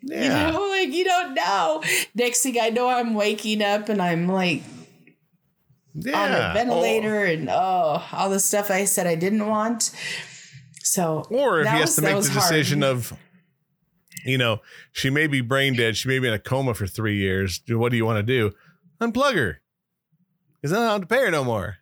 Yeah. 0.00 0.46
you 0.46 0.52
know, 0.52 0.68
like, 0.70 0.92
you 0.92 1.04
don't 1.04 1.34
know. 1.34 1.82
Next 2.14 2.42
thing 2.42 2.56
I 2.60 2.70
know, 2.70 2.88
I'm 2.88 3.12
waking 3.14 3.62
up 3.62 3.88
and 3.90 4.00
I'm 4.00 4.26
like 4.26 4.62
yeah. 5.94 6.18
on 6.22 6.32
a 6.32 6.54
ventilator 6.54 7.24
and 7.24 7.48
oh, 7.50 8.02
all 8.12 8.30
the 8.30 8.40
stuff 8.40 8.70
I 8.70 8.84
said 8.86 9.06
I 9.06 9.16
didn't 9.16 9.46
want. 9.46 9.90
So, 10.82 11.24
Or, 11.30 11.60
if 11.60 11.68
he 11.68 11.76
has 11.78 11.96
to 11.96 12.02
make 12.02 12.22
the 12.22 12.30
hard. 12.30 12.42
decision 12.42 12.82
of, 12.82 13.12
you 14.24 14.38
know, 14.38 14.60
she 14.92 15.10
may 15.10 15.26
be 15.26 15.40
brain 15.40 15.74
dead. 15.74 15.96
She 15.96 16.08
may 16.08 16.18
be 16.18 16.28
in 16.28 16.34
a 16.34 16.38
coma 16.38 16.74
for 16.74 16.86
three 16.86 17.16
years. 17.16 17.60
What 17.68 17.90
do 17.90 17.96
you 17.96 18.06
want 18.06 18.18
to 18.18 18.22
do? 18.22 18.52
Unplug 19.00 19.34
her. 19.34 19.60
Because 20.60 20.72
I 20.72 20.80
don't 20.80 20.90
have 20.90 21.00
to 21.02 21.06
pay 21.06 21.20
her 21.24 21.30
no 21.30 21.44
more. 21.44 21.76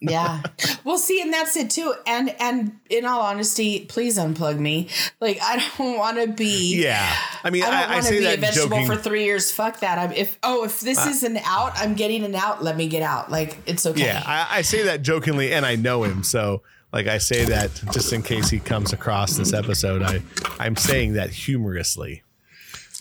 yeah 0.00 0.42
well 0.84 0.96
see 0.96 1.20
and 1.20 1.32
that's 1.32 1.56
it 1.56 1.68
too 1.68 1.92
and 2.06 2.32
and 2.38 2.70
in 2.88 3.04
all 3.04 3.20
honesty 3.20 3.84
please 3.86 4.16
unplug 4.16 4.56
me 4.56 4.88
like 5.20 5.40
i 5.42 5.56
don't 5.76 5.98
want 5.98 6.16
to 6.16 6.28
be 6.28 6.80
Yeah. 6.80 7.12
I 7.42 7.50
mean, 7.50 7.64
I 7.64 7.66
I, 7.66 7.70
don't 7.70 7.90
want 7.90 8.02
to 8.04 8.08
say 8.08 8.18
be 8.20 8.26
a 8.26 8.36
vegetable 8.36 8.76
joking. 8.76 8.86
for 8.86 8.96
three 8.96 9.24
years. 9.24 9.50
Fuck 9.50 9.80
that. 9.80 9.98
I'm 9.98 10.12
if 10.12 10.38
oh 10.42 10.64
if 10.64 10.80
this 10.80 10.98
uh, 10.98 11.10
is 11.10 11.22
an 11.22 11.38
out, 11.38 11.72
I'm 11.76 11.94
getting 11.94 12.24
an 12.24 12.34
out. 12.34 12.62
Let 12.62 12.76
me 12.76 12.88
get 12.88 13.02
out. 13.02 13.30
Like 13.30 13.58
it's 13.66 13.86
okay. 13.86 14.04
Yeah, 14.06 14.22
I, 14.26 14.58
I 14.58 14.62
say 14.62 14.82
that 14.84 15.02
jokingly, 15.02 15.52
and 15.52 15.64
I 15.64 15.76
know 15.76 16.02
him, 16.02 16.22
so 16.24 16.62
like 16.92 17.06
I 17.06 17.18
say 17.18 17.44
that 17.44 17.70
just 17.92 18.12
in 18.12 18.22
case 18.22 18.48
he 18.48 18.58
comes 18.58 18.92
across 18.92 19.36
this 19.36 19.52
episode. 19.52 20.02
I 20.02 20.22
I'm 20.58 20.76
saying 20.76 21.14
that 21.14 21.30
humorously. 21.30 22.22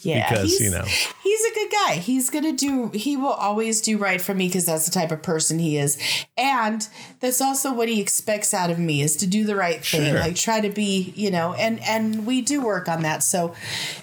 yeah. 0.02 0.30
because, 0.30 0.60
you 0.60 0.70
know. 0.70 0.84
he's 1.24 1.46
a 1.46 1.54
good 1.54 1.72
guy. 1.72 1.96
He's 1.96 2.30
gonna 2.30 2.52
do. 2.52 2.90
He 2.90 3.16
will 3.18 3.30
always 3.30 3.82
do 3.82 3.98
right 3.98 4.22
for 4.22 4.34
me 4.34 4.48
because 4.48 4.66
that's 4.66 4.86
the 4.86 4.92
type 4.92 5.12
of 5.12 5.24
person 5.24 5.58
he 5.60 5.78
is, 5.78 5.98
and 6.38 6.88
that's 7.20 7.42
also 7.42 7.74
what 7.74 7.88
he 7.88 8.02
expects 8.02 8.54
out 8.54 8.70
of 8.70 8.78
me 8.78 9.02
is 9.02 9.16
to 9.18 9.28
do 9.28 9.46
the 9.46 9.56
right 9.56 9.84
thing. 9.84 10.12
Sure. 10.12 10.20
Like 10.20 10.36
try 10.36 10.60
to 10.60 10.70
be, 10.70 11.14
you 11.16 11.32
know, 11.32 11.54
and 11.54 11.82
and 11.82 12.26
we 12.26 12.42
do 12.42 12.62
work 12.62 12.88
on 12.90 13.04
that. 13.04 13.24
So 13.24 13.56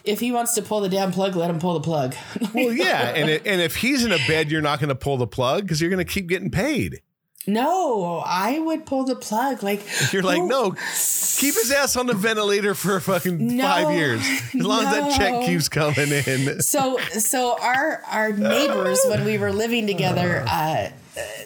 if 0.02 0.20
he 0.20 0.32
wants 0.32 0.54
to 0.54 0.62
pull 0.62 0.80
the 0.80 0.88
damn 0.88 1.12
plug, 1.12 1.36
let 1.36 1.50
him 1.50 1.58
pull 1.58 1.74
the 1.74 1.80
plug. 1.80 2.14
Well, 2.54 2.72
yeah, 2.72 3.08
and 3.08 3.28
it, 3.28 3.46
and 3.46 3.60
if 3.60 3.76
he's 3.76 4.04
in 4.04 4.12
a 4.12 4.18
bed, 4.28 4.50
you're 4.50 4.62
not 4.62 4.78
going 4.78 4.90
to 4.90 4.94
pull 4.94 5.16
the 5.16 5.26
plug 5.26 5.62
because 5.62 5.80
you're 5.80 5.90
going 5.90 6.04
to 6.04 6.10
keep 6.10 6.28
getting 6.28 6.50
paid. 6.50 7.00
No, 7.46 8.22
I 8.24 8.58
would 8.58 8.86
pull 8.86 9.04
the 9.04 9.16
plug. 9.16 9.62
Like 9.62 9.82
You're 10.12 10.22
like, 10.22 10.42
no, 10.42 10.70
keep 10.72 11.54
his 11.54 11.70
ass 11.70 11.96
on 11.96 12.06
the 12.06 12.14
ventilator 12.14 12.74
for 12.74 12.98
fucking 13.00 13.56
No, 13.56 13.64
five 13.64 13.94
years 13.96 14.20
as 14.20 14.54
long 14.54 14.84
as 14.84 14.92
that 14.94 15.16
check 15.18 15.44
keeps 15.46 15.68
coming 15.68 16.10
in. 16.10 16.60
so 16.62 16.98
so 17.10 17.58
our 17.60 18.02
our 18.10 18.32
neighbors 18.32 19.00
when 19.08 19.24
we 19.24 19.38
were 19.38 19.52
living 19.52 19.86
together 19.86 20.44
uh 20.50 20.88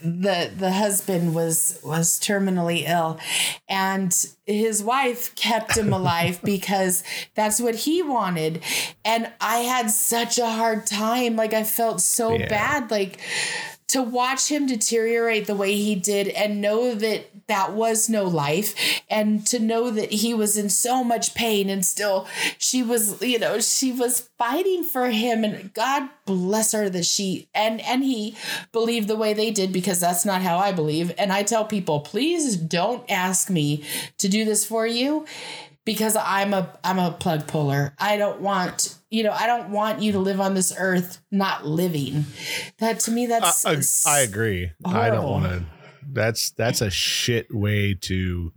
the 0.03 0.51
the 0.57 0.73
husband 0.73 1.35
was 1.35 1.79
was 1.85 2.19
terminally 2.21 2.89
ill 2.89 3.19
and 3.69 4.27
his 4.47 4.83
wife 4.83 5.35
kept 5.35 5.77
him 5.77 5.93
alive 5.93 6.41
because 6.43 7.03
that's 7.35 7.61
what 7.61 7.75
he 7.75 8.01
wanted 8.01 8.63
and 9.05 9.31
i 9.43 9.59
had 9.59 9.91
such 9.91 10.39
a 10.39 10.47
hard 10.49 10.87
time 10.87 11.37
like 11.37 11.53
i 11.53 11.65
felt 11.65 12.01
so 12.01 12.33
Yeah. 12.33 12.49
bad 12.49 12.91
like 12.91 13.19
to 13.89 14.03
watch 14.03 14.51
him 14.51 14.67
deteriorate 14.67 15.47
the 15.47 15.55
way 15.55 15.75
he 15.75 15.95
did 15.95 16.29
and 16.29 16.61
know 16.61 16.95
that 16.95 17.31
that 17.47 17.73
was 17.73 18.09
no 18.09 18.25
life 18.25 19.03
and 19.09 19.47
to 19.47 19.59
know 19.59 19.91
that 19.91 20.13
he 20.13 20.35
was 20.35 20.57
in 20.57 20.69
so 20.69 21.03
much 21.03 21.35
pain 21.35 21.71
and 21.71 21.85
still 21.85 22.29
she 22.59 22.83
was 22.83 23.21
you 23.23 23.39
know 23.39 23.59
she 23.59 23.91
was 23.91 24.29
fighting 24.37 24.85
for 24.85 25.09
him 25.09 25.43
and 25.43 25.73
god 25.73 26.09
bless 26.27 26.73
her 26.73 26.91
that 26.91 27.07
she 27.07 27.49
and 27.55 27.81
and 27.81 28.05
he 28.05 28.37
believed 28.73 29.09
the 29.09 29.17
way 29.17 29.33
they 29.33 29.51
did 29.51 29.73
because 29.73 30.01
that's 30.01 30.25
not 30.25 30.43
how 30.43 30.59
i 30.59 30.71
believe. 30.71 31.13
And 31.17 31.33
i 31.33 31.43
tell 31.43 31.65
people 31.65 32.01
please 32.01 32.57
don't 32.57 33.11
ask 33.11 33.49
me 33.49 33.83
to 34.19 34.29
do 34.29 34.45
this 34.45 34.65
for 34.65 34.87
you 34.87 35.25
because 35.87 36.17
i'm 36.17 36.53
a 36.53 36.77
i'm 36.85 36.99
a 36.99 37.13
plug 37.13 37.47
puller. 37.47 37.95
I 37.99 38.19
don't 38.19 38.43
want 38.43 38.98
you 39.11 39.23
know 39.25 39.33
i 39.33 39.47
don't 39.47 39.71
want 39.71 40.01
you 40.03 40.13
to 40.13 40.19
live 40.19 40.41
on 40.41 40.55
this 40.55 40.73
earth 40.79 41.21
not 41.31 41.65
living 41.67 42.25
that 42.79 43.01
to 43.01 43.11
me 43.11 43.27
that's 43.27 43.65
I, 44.07 44.11
I 44.19 44.21
agree. 44.21 44.71
I 44.85 45.11
don't 45.11 45.29
want 45.29 45.45
to. 45.45 45.65
That's 46.11 46.51
that's 46.51 46.81
a 46.81 46.91
shit 46.91 47.53
way 47.55 47.95
to 48.03 48.53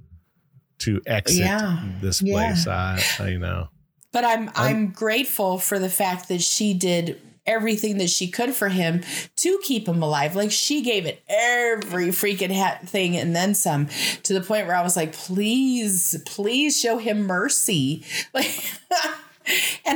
to 0.80 1.02
exit 1.06 1.40
Yeah. 1.40 1.84
this 2.02 2.22
Yeah. 2.22 2.34
place. 2.34 2.68
I, 2.68 3.02
I 3.20 3.28
you 3.30 3.40
know. 3.40 3.68
But 4.14 4.26
I'm 4.26 4.50
I'm 4.56 4.88
grateful 4.92 5.58
for 5.58 5.80
the 5.80 5.90
fact 5.90 6.28
that 6.30 6.42
she 6.42 6.74
did 6.74 7.22
everything 7.46 7.98
that 7.98 8.10
she 8.10 8.28
could 8.30 8.54
for 8.54 8.70
him 8.70 9.02
to 9.36 9.60
keep 9.64 9.88
him 9.88 10.02
alive. 10.04 10.36
Like 10.36 10.52
she 10.52 10.82
gave 10.82 11.06
it 11.06 11.22
every 11.28 12.08
freaking 12.10 12.56
ha- 12.56 12.80
thing 12.86 13.18
and 13.18 13.36
then 13.36 13.54
some 13.56 13.88
to 14.24 14.34
the 14.34 14.42
point 14.42 14.68
where 14.68 14.76
I 14.76 14.84
was 14.84 14.96
like, 14.96 15.14
please, 15.14 16.16
please 16.26 16.80
show 16.80 16.98
him 17.00 17.24
mercy. 17.24 18.06
Like 18.34 18.52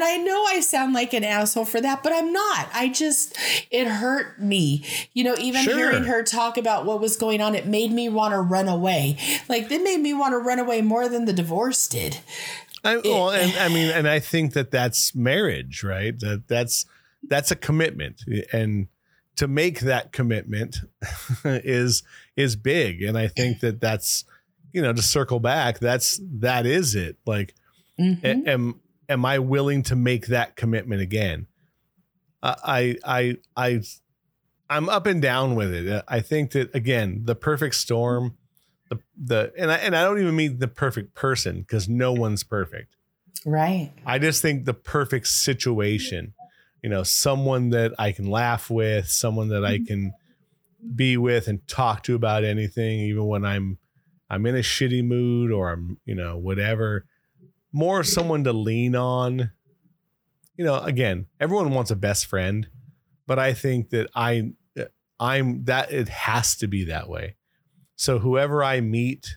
I 0.05 0.17
know 0.17 0.43
I 0.45 0.59
sound 0.59 0.93
like 0.93 1.13
an 1.13 1.23
asshole 1.23 1.65
for 1.65 1.81
that, 1.81 2.03
but 2.03 2.13
I'm 2.13 2.31
not. 2.31 2.69
I 2.73 2.89
just, 2.89 3.37
it 3.71 3.87
hurt 3.87 4.41
me. 4.41 4.83
You 5.13 5.23
know, 5.23 5.35
even 5.39 5.63
Sure. 5.63 5.75
hearing 5.75 6.03
her 6.05 6.23
talk 6.23 6.57
about 6.57 6.85
what 6.85 6.99
was 7.01 7.17
going 7.17 7.41
on, 7.41 7.55
it 7.55 7.65
made 7.67 7.91
me 7.91 8.07
want 8.09 8.33
to 8.33 8.39
run 8.39 8.67
away. 8.67 9.17
Like, 9.49 9.71
it 9.71 9.83
made 9.83 9.99
me 9.99 10.13
want 10.13 10.33
to 10.33 10.37
run 10.37 10.59
away 10.59 10.81
more 10.81 11.09
than 11.09 11.25
the 11.25 11.33
divorce 11.33 11.87
did. 11.87 12.19
I, 12.83 12.97
well, 12.97 13.31
and 13.31 13.51
I 13.59 13.67
mean, 13.69 13.89
and 13.89 14.07
I 14.07 14.19
think 14.19 14.53
that 14.53 14.71
that's 14.71 15.15
marriage, 15.15 15.83
right? 15.83 16.17
That 16.19 16.47
that's 16.47 16.85
that's 17.27 17.49
a 17.49 17.55
commitment, 17.55 18.21
and 18.53 18.87
to 19.37 19.47
make 19.47 19.79
that 19.79 20.11
commitment 20.11 20.77
is 21.43 22.03
is 22.35 22.55
big. 22.55 23.01
And 23.01 23.17
I 23.17 23.27
think 23.27 23.61
that 23.61 23.81
that's 23.81 24.23
you 24.71 24.81
know 24.81 24.93
to 24.93 25.01
circle 25.01 25.39
back, 25.39 25.79
that's 25.79 26.19
that 26.21 26.65
is 26.67 26.93
it. 26.93 27.17
Like, 27.25 27.55
Mhm. 27.99 28.47
am 28.47 28.79
am 29.09 29.25
I 29.25 29.39
willing 29.39 29.83
to 29.83 29.95
make 29.95 30.27
that 30.27 30.55
commitment 30.55 31.01
again? 31.01 31.47
I 32.43 32.97
I 33.03 33.37
I 33.55 33.81
I'm 34.69 34.89
up 34.89 35.05
and 35.05 35.21
down 35.21 35.55
with 35.55 35.73
it. 35.73 35.87
Uh, 35.87 36.03
I 36.07 36.19
think 36.19 36.51
that 36.51 36.73
again, 36.75 37.21
the 37.25 37.35
perfect 37.35 37.75
storm, 37.75 38.37
the 38.89 38.99
the 39.17 39.53
and 39.57 39.71
I 39.71 39.75
and 39.77 39.95
I 39.95 40.03
don't 40.03 40.19
even 40.19 40.35
mean 40.35 40.59
the 40.59 40.67
perfect 40.67 41.15
person 41.15 41.61
because 41.61 41.89
no 41.89 42.13
one's 42.13 42.43
perfect. 42.43 42.95
Right. 43.45 43.91
I 44.05 44.17
just 44.19 44.41
think 44.41 44.65
the 44.65 44.73
perfect 44.73 45.27
situation, 45.27 46.33
you 46.81 46.89
know, 46.89 47.03
someone 47.03 47.69
that 47.71 47.93
I 47.99 48.11
can 48.11 48.29
laugh 48.29 48.69
with, 48.69 49.07
someone 49.09 49.49
that 49.49 49.63
I 49.63 49.77
mm-hmm. 49.77 49.85
can 49.85 50.13
be 50.95 51.17
with 51.17 51.47
and 51.47 51.67
talk 51.67 52.03
to 52.03 52.15
about 52.15 52.43
anything, 52.43 52.99
even 52.99 53.25
when 53.25 53.45
I'm 53.45 53.77
I'm 54.29 54.45
in 54.45 54.55
a 54.55 54.59
shitty 54.59 55.03
mood 55.03 55.51
or 55.51 55.71
I'm, 55.71 55.99
you 56.05 56.15
know, 56.15 56.37
whatever. 56.37 57.05
More 57.75 58.05
someone 58.05 58.45
to 58.45 58.53
lean 58.53 58.95
on. 58.95 59.51
You 60.55 60.63
know, 60.63 60.79
again, 60.79 61.25
everyone 61.41 61.71
wants 61.71 61.91
a 61.91 61.95
best 61.97 62.25
friend, 62.25 62.69
but 63.27 63.37
I 63.37 63.53
think 63.53 63.89
that 63.89 64.09
I 64.15 64.53
I'm 65.19 65.65
that 65.65 65.91
it 65.91 66.07
has 66.07 66.55
to 66.57 66.67
be 66.67 66.85
that 66.85 67.09
way. 67.09 67.35
So 67.97 68.19
whoever 68.19 68.63
I 68.63 68.79
meet 68.79 69.35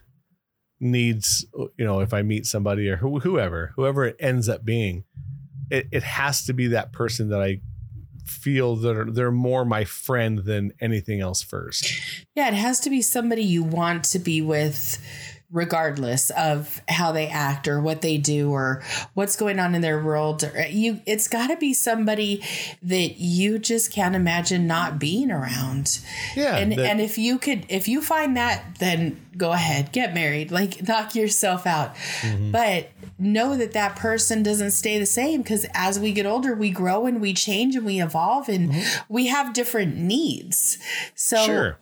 needs 0.79 1.45
you 1.77 1.85
know 1.85 1.99
if 1.99 2.15
I 2.15 2.23
meet 2.23 2.47
somebody 2.47 2.89
or 2.89 2.99
who, 2.99 3.19
whoever 3.19 3.73
whoever 3.75 4.05
it 4.05 4.15
ends 4.21 4.49
up 4.49 4.65
being, 4.65 5.03
it, 5.69 5.89
it 5.91 6.05
has 6.05 6.45
to 6.45 6.53
be 6.53 6.69
that 6.69 6.93
person 6.93 7.31
that 7.31 7.43
I 7.43 7.61
feel 8.25 8.77
that 8.77 8.97
are, 8.97 9.11
they're 9.11 9.33
more 9.33 9.65
my 9.65 9.85
friend 9.85 10.39
than 10.45 10.73
anything 10.81 11.21
else 11.21 11.43
first. 11.43 12.25
Yeah, 12.37 12.47
it 12.47 12.55
has 12.55 12.79
to 12.81 12.91
be 12.91 13.03
somebody 13.03 13.43
you 13.43 13.65
want 13.65 14.05
to 14.05 14.21
be 14.21 14.41
with 14.41 14.99
regardless 15.51 16.29
of 16.31 16.83
how 16.89 17.11
they 17.11 17.27
act 17.27 17.67
or 17.67 17.81
what 17.81 18.03
they 18.03 18.19
do 18.19 18.51
or 18.51 18.83
what's 19.15 19.35
going 19.35 19.59
on 19.59 19.75
in 19.75 19.81
their 19.81 20.03
world 20.03 20.51
you 20.69 21.01
it's 21.07 21.27
got 21.27 21.47
to 21.47 21.57
be 21.57 21.73
somebody 21.73 22.43
that 22.83 23.19
you 23.19 23.59
just 23.59 23.91
can't 23.91 24.15
imagine 24.15 24.67
not 24.67 24.99
being 24.99 25.31
around 25.31 26.01
yeah 26.37 26.57
and 26.57 26.73
that, 26.73 26.81
and 26.81 27.01
if 27.01 27.17
you 27.17 27.39
could 27.39 27.65
if 27.71 27.89
you 27.89 28.03
find 28.03 28.37
that 28.37 28.63
then 28.79 29.19
go 29.39 29.53
ahead 29.53 29.91
get 29.91 30.13
married 30.13 30.51
like 30.51 30.87
knock 30.87 31.15
yourself 31.15 31.67
out 31.67 31.95
mm-hmm. 32.21 32.51
but 32.51 32.91
know 33.19 33.57
that 33.57 33.73
that 33.73 33.97
person 33.97 34.43
doesn't 34.43 34.73
stay 34.73 34.99
the 34.99 35.07
same 35.07 35.41
because 35.41 35.65
as 35.73 35.99
we 35.99 36.13
get 36.13 36.27
older 36.27 36.55
we 36.55 36.71
grow 36.71 37.07
and 37.07 37.23
we 37.23 37.33
change 37.33 37.75
and 37.75 37.87
we 37.87 38.03
evolve 38.03 38.51
and 38.51 38.71
mm-hmm. 38.71 39.13
we 39.13 39.29
have 39.29 39.55
different 39.55 39.97
needs 39.97 40.77
so 41.15 41.43
sure. 41.47 41.79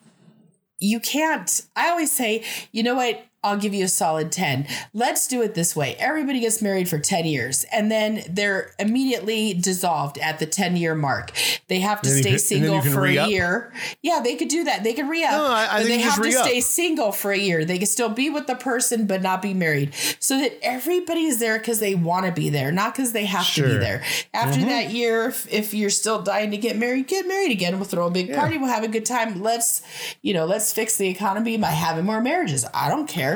you 0.79 1.01
can't 1.01 1.63
i 1.75 1.89
always 1.89 2.13
say 2.13 2.41
you 2.71 2.81
know 2.81 2.95
what 2.95 3.26
I'll 3.43 3.57
give 3.57 3.73
you 3.73 3.85
a 3.85 3.87
solid 3.87 4.31
10. 4.31 4.67
Let's 4.93 5.27
do 5.27 5.41
it 5.43 5.53
this 5.53 5.75
way. 5.75 5.95
Everybody 5.99 6.39
gets 6.39 6.61
married 6.61 6.89
for 6.89 6.97
10 6.97 7.25
years 7.25 7.65
and 7.71 7.91
then 7.91 8.23
they're 8.27 8.71
immediately 8.79 9.53
dissolved 9.53 10.17
at 10.17 10.39
the 10.39 10.47
10 10.47 10.75
year 10.75 10.95
mark. 10.95 11.31
They 11.67 11.79
have 11.79 12.01
to 12.01 12.09
stay 12.09 12.31
can, 12.31 12.39
single 12.39 12.81
for 12.81 13.01
re-up. 13.01 13.27
a 13.27 13.31
year. 13.31 13.73
Yeah, 14.01 14.21
they 14.23 14.35
could 14.35 14.47
do 14.47 14.63
that. 14.63 14.83
They 14.83 14.93
could 14.93 15.07
re 15.07 15.23
up. 15.23 15.31
No, 15.31 15.45
I, 15.45 15.67
I 15.71 15.83
they 15.83 15.99
have 15.99 16.15
to 16.15 16.21
re-up. 16.21 16.45
stay 16.45 16.61
single 16.61 17.11
for 17.11 17.31
a 17.31 17.37
year. 17.37 17.63
They 17.63 17.77
can 17.77 17.87
still 17.87 18.09
be 18.09 18.29
with 18.29 18.47
the 18.47 18.55
person 18.55 19.05
but 19.05 19.21
not 19.21 19.41
be 19.41 19.53
married. 19.53 19.93
So 20.19 20.39
that 20.39 20.57
everybody's 20.63 21.39
there 21.39 21.59
because 21.59 21.79
they 21.79 21.93
want 21.93 22.25
to 22.25 22.31
be 22.31 22.49
there, 22.49 22.71
not 22.71 22.95
because 22.95 23.11
they 23.11 23.25
have 23.25 23.43
sure. 23.43 23.67
to 23.67 23.73
be 23.73 23.79
there. 23.79 24.03
After 24.33 24.59
mm-hmm. 24.59 24.69
that 24.69 24.89
year, 24.89 25.27
if, 25.27 25.51
if, 25.53 25.73
you're 25.73 25.89
still 25.91 26.23
dying 26.23 26.49
to 26.51 26.57
get 26.57 26.75
married, 26.75 27.07
get 27.07 27.27
married 27.27 27.51
again. 27.51 27.75
We'll 27.75 27.85
throw 27.85 28.07
a 28.07 28.11
big 28.11 28.29
yeah. 28.29 28.39
party. 28.39 28.57
We'll 28.57 28.69
have 28.69 28.83
a 28.83 28.87
good 28.87 29.05
time. 29.05 29.43
Let's, 29.43 29.83
you 30.23 30.33
know, 30.33 30.45
let's 30.45 30.73
fix 30.73 30.97
the 30.97 31.07
economy 31.07 31.57
by 31.57 31.67
having 31.67 32.05
more 32.05 32.21
marriages. 32.21 32.65
I 32.73 32.89
don't 32.89 33.07
care. 33.07 33.26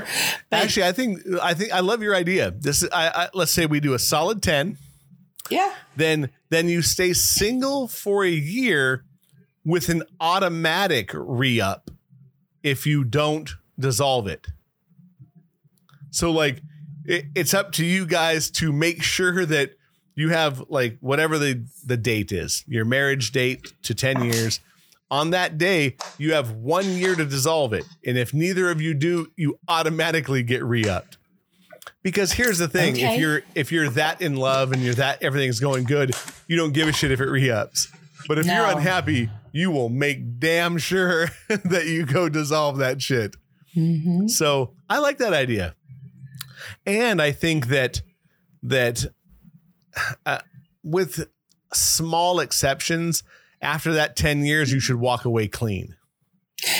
But, 0.49 0.63
Actually, 0.63 0.87
I 0.87 0.91
think 0.91 1.19
I 1.41 1.53
think 1.53 1.73
I 1.73 1.79
love 1.81 2.01
your 2.01 2.15
idea. 2.15 2.51
This 2.51 2.83
is 2.83 2.89
I, 2.91 3.07
I, 3.09 3.29
let's 3.33 3.51
say 3.51 3.65
we 3.65 3.79
do 3.79 3.93
a 3.93 3.99
solid 3.99 4.41
ten. 4.41 4.77
Yeah. 5.49 5.73
Then 5.95 6.29
then 6.49 6.67
you 6.67 6.81
stay 6.81 7.13
single 7.13 7.87
for 7.87 8.23
a 8.23 8.29
year 8.29 9.03
with 9.65 9.89
an 9.89 10.03
automatic 10.19 11.11
re-up 11.13 11.91
if 12.63 12.85
you 12.85 13.03
don't 13.03 13.51
dissolve 13.77 14.27
it. 14.27 14.47
So 16.09 16.31
like 16.31 16.61
it, 17.05 17.25
it's 17.35 17.53
up 17.53 17.71
to 17.73 17.85
you 17.85 18.05
guys 18.05 18.49
to 18.51 18.71
make 18.71 19.03
sure 19.03 19.45
that 19.45 19.71
you 20.15 20.29
have 20.29 20.63
like 20.69 20.97
whatever 20.99 21.37
the 21.37 21.65
the 21.85 21.97
date 21.97 22.31
is, 22.31 22.63
your 22.67 22.85
marriage 22.85 23.31
date 23.31 23.73
to 23.83 23.93
10 23.95 24.23
years 24.23 24.59
on 25.11 25.31
that 25.31 25.57
day, 25.57 25.97
you 26.17 26.33
have 26.33 26.51
one 26.53 26.85
year 26.85 27.15
to 27.15 27.25
dissolve 27.25 27.73
it. 27.73 27.83
And 28.05 28.17
if 28.17 28.33
neither 28.33 28.71
of 28.71 28.81
you 28.81 28.93
do, 28.93 29.27
you 29.35 29.59
automatically 29.67 30.41
get 30.41 30.63
re-upped. 30.63 31.17
Because 32.01 32.31
here's 32.31 32.57
the 32.57 32.67
thing: 32.67 32.93
okay. 32.93 33.13
if 33.13 33.19
you're 33.19 33.41
if 33.53 33.71
you're 33.71 33.89
that 33.91 34.21
in 34.21 34.35
love 34.35 34.71
and 34.71 34.81
you're 34.81 34.95
that 34.95 35.21
everything's 35.21 35.59
going 35.59 35.83
good, 35.83 36.15
you 36.47 36.57
don't 36.57 36.73
give 36.73 36.87
a 36.87 36.91
shit 36.91 37.11
if 37.11 37.19
it 37.19 37.29
re-ups. 37.29 37.91
But 38.27 38.39
if 38.39 38.47
no. 38.47 38.55
you're 38.55 38.75
unhappy, 38.75 39.29
you 39.51 39.69
will 39.69 39.89
make 39.89 40.39
damn 40.39 40.79
sure 40.79 41.27
that 41.47 41.85
you 41.85 42.05
go 42.05 42.27
dissolve 42.27 42.77
that 42.77 43.01
shit. 43.01 43.35
Mm-hmm. 43.75 44.27
So 44.27 44.73
I 44.89 44.97
like 44.97 45.19
that 45.19 45.33
idea, 45.33 45.75
and 46.87 47.21
I 47.21 47.31
think 47.31 47.67
that 47.67 48.01
that 48.63 49.05
uh, 50.25 50.39
with 50.83 51.27
small 51.71 52.39
exceptions, 52.39 53.23
after 53.61 53.93
that 53.93 54.15
10 54.15 54.45
years, 54.45 54.71
you 54.71 54.79
should 54.79 54.97
walk 54.97 55.25
away 55.25 55.47
clean. 55.47 55.95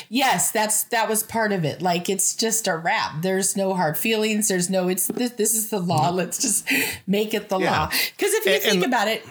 Yes, 0.09 0.51
that's 0.51 0.84
that 0.86 1.09
was 1.09 1.23
part 1.23 1.51
of 1.51 1.65
it. 1.65 1.82
Like 1.82 2.09
it's 2.09 2.36
just 2.36 2.67
a 2.67 2.77
wrap. 2.77 3.21
There's 3.21 3.57
no 3.57 3.73
hard 3.73 3.97
feelings. 3.97 4.47
There's 4.47 4.69
no 4.69 4.88
it's 4.89 5.07
this, 5.07 5.32
this 5.32 5.55
is 5.55 5.69
the 5.69 5.79
law. 5.79 6.07
Mm-hmm. 6.07 6.17
Let's 6.17 6.39
just 6.39 6.69
make 7.07 7.34
it 7.34 7.49
the 7.49 7.57
yeah. 7.57 7.71
law. 7.71 7.88
Because 7.88 8.34
if 8.34 8.45
you 8.45 8.51
and, 8.51 8.61
think 8.61 8.75
and, 8.75 8.86
about 8.86 9.07
it, 9.07 9.25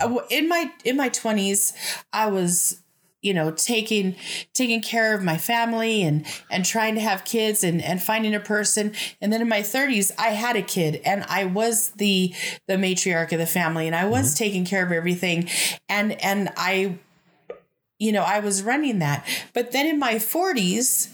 uh, 0.00 0.18
in 0.30 0.48
my 0.48 0.70
in 0.84 0.96
my 0.96 1.08
20s, 1.08 1.72
I 2.12 2.26
was 2.26 2.82
you 3.26 3.34
know 3.34 3.50
taking 3.50 4.14
taking 4.54 4.80
care 4.80 5.14
of 5.14 5.22
my 5.22 5.36
family 5.36 6.02
and 6.02 6.24
and 6.50 6.64
trying 6.64 6.94
to 6.94 7.00
have 7.00 7.24
kids 7.24 7.64
and 7.64 7.82
and 7.82 8.00
finding 8.00 8.34
a 8.34 8.40
person. 8.40 8.94
And 9.20 9.32
then 9.32 9.42
in 9.42 9.48
my 9.48 9.60
30s 9.60 10.12
I 10.18 10.28
had 10.28 10.56
a 10.56 10.62
kid 10.62 11.02
and 11.04 11.24
I 11.28 11.44
was 11.44 11.90
the 11.90 12.32
the 12.68 12.74
matriarch 12.74 13.32
of 13.32 13.38
the 13.38 13.46
family 13.46 13.86
and 13.86 13.96
I 13.96 14.06
was 14.06 14.28
mm-hmm. 14.28 14.44
taking 14.44 14.64
care 14.64 14.86
of 14.86 14.92
everything. 14.92 15.48
And 15.88 16.12
and 16.22 16.50
I 16.56 16.98
you 17.98 18.12
know 18.12 18.22
I 18.22 18.38
was 18.38 18.62
running 18.62 19.00
that. 19.00 19.26
But 19.52 19.72
then 19.72 19.86
in 19.86 19.98
my 19.98 20.14
40s 20.14 21.10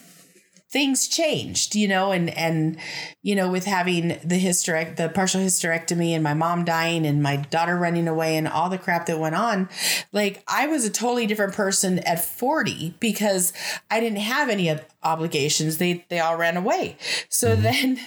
things 0.72 1.06
changed, 1.06 1.76
you 1.76 1.86
know, 1.86 2.12
and 2.12 2.30
and 2.30 2.78
you 3.20 3.36
know, 3.36 3.50
with 3.50 3.66
having 3.66 4.08
the 4.24 4.42
hysterect 4.42 4.96
the 4.96 5.10
partial 5.10 5.40
hysterectomy 5.40 6.10
and 6.10 6.24
my 6.24 6.32
mom 6.32 6.64
dying 6.64 7.06
and 7.06 7.22
my 7.22 7.36
daughter 7.36 7.76
running 7.76 8.08
away 8.08 8.36
and 8.36 8.48
all 8.48 8.70
the 8.70 8.78
crap 8.78 9.06
that 9.06 9.20
went 9.20 9.34
on, 9.34 9.68
like 10.12 10.42
I 10.48 10.66
was 10.66 10.86
a 10.86 10.90
totally 10.90 11.26
different 11.26 11.52
person 11.52 11.98
at 12.00 12.24
40 12.24 12.94
because 12.98 13.52
I 13.90 14.00
didn't 14.00 14.20
have 14.20 14.48
any 14.48 14.74
obligations. 15.02 15.76
They 15.76 16.06
they 16.08 16.20
all 16.20 16.36
ran 16.36 16.56
away. 16.56 16.96
So 17.28 17.48
mm-hmm. 17.48 17.62
then, 17.62 18.00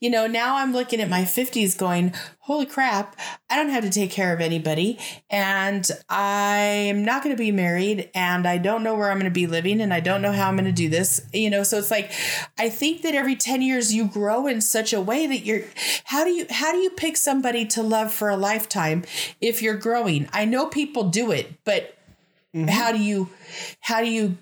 you 0.00 0.10
know, 0.10 0.26
now 0.26 0.56
I'm 0.56 0.72
looking 0.72 1.00
at 1.00 1.08
my 1.08 1.22
50s 1.22 1.76
going, 1.76 2.14
holy 2.40 2.66
crap, 2.66 3.16
I 3.48 3.56
don't 3.56 3.68
have 3.68 3.84
to 3.84 3.90
take 3.90 4.10
care 4.10 4.32
of 4.34 4.40
anybody 4.40 4.98
and 5.28 5.88
I'm 6.08 7.04
not 7.04 7.22
going 7.22 7.34
to 7.34 7.40
be 7.40 7.52
married 7.52 8.10
and 8.14 8.46
I 8.46 8.58
don't 8.58 8.82
know 8.82 8.94
where 8.94 9.10
I'm 9.10 9.18
going 9.18 9.30
to 9.30 9.30
be 9.30 9.46
living 9.46 9.80
and 9.80 9.94
I 9.94 10.00
don't 10.00 10.22
know 10.22 10.32
how 10.32 10.48
I'm 10.48 10.56
going 10.56 10.64
to 10.64 10.72
do 10.72 10.88
this. 10.88 11.20
You 11.32 11.50
know, 11.50 11.62
so 11.62 11.78
it's 11.78 11.90
like 11.90 12.10
I 12.58 12.68
think 12.68 13.02
that 13.02 13.14
every 13.14 13.36
10 13.36 13.62
years 13.62 13.94
you 13.94 14.06
grow 14.06 14.46
in 14.46 14.60
such 14.60 14.92
a 14.92 15.00
way 15.00 15.26
that 15.26 15.44
you're 15.44 15.62
how 16.04 16.24
do 16.24 16.30
you 16.30 16.46
how 16.50 16.72
do 16.72 16.78
you 16.78 16.90
pick 16.90 17.16
somebody 17.16 17.64
to 17.66 17.82
love 17.82 18.12
for 18.12 18.28
a 18.28 18.36
lifetime 18.36 19.04
if 19.40 19.62
you're 19.62 19.76
growing? 19.76 20.28
I 20.32 20.44
know 20.44 20.66
people 20.66 21.04
do 21.04 21.30
it, 21.30 21.52
but 21.64 21.96
mm-hmm. 22.54 22.68
how 22.68 22.92
do 22.92 22.98
you 22.98 23.28
how 23.80 24.00
do 24.00 24.10
you 24.10 24.38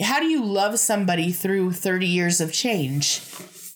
how 0.00 0.20
do 0.20 0.26
you 0.26 0.44
love 0.44 0.78
somebody 0.78 1.32
through 1.32 1.72
30 1.72 2.06
years 2.06 2.40
of 2.40 2.52
change? 2.52 3.20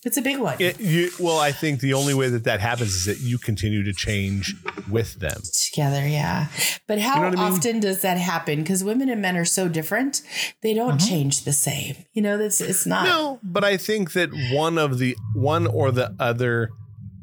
It's 0.03 0.17
a 0.17 0.21
big 0.21 0.39
one. 0.39 0.55
It, 0.59 0.79
you, 0.79 1.11
well, 1.19 1.37
I 1.37 1.51
think 1.51 1.79
the 1.79 1.93
only 1.93 2.15
way 2.15 2.27
that 2.29 2.43
that 2.45 2.59
happens 2.59 2.95
is 2.95 3.05
that 3.05 3.19
you 3.19 3.37
continue 3.37 3.83
to 3.83 3.93
change 3.93 4.55
with 4.89 5.19
them 5.19 5.39
together. 5.53 6.07
Yeah, 6.07 6.47
but 6.87 6.97
how 6.97 7.23
you 7.23 7.35
know 7.35 7.41
often 7.41 7.69
I 7.69 7.73
mean? 7.73 7.81
does 7.81 8.01
that 8.01 8.17
happen? 8.17 8.61
Because 8.61 8.83
women 8.83 9.09
and 9.09 9.21
men 9.21 9.37
are 9.37 9.45
so 9.45 9.67
different; 9.67 10.23
they 10.61 10.73
don't 10.73 10.97
mm-hmm. 10.97 11.07
change 11.07 11.43
the 11.43 11.53
same. 11.53 11.95
You 12.13 12.23
know, 12.23 12.39
that's 12.39 12.59
it's 12.61 12.87
not. 12.87 13.03
No, 13.03 13.39
but 13.43 13.63
I 13.63 13.77
think 13.77 14.13
that 14.13 14.31
one 14.51 14.79
of 14.79 14.97
the 14.97 15.15
one 15.35 15.67
or 15.67 15.91
the 15.91 16.15
other 16.19 16.71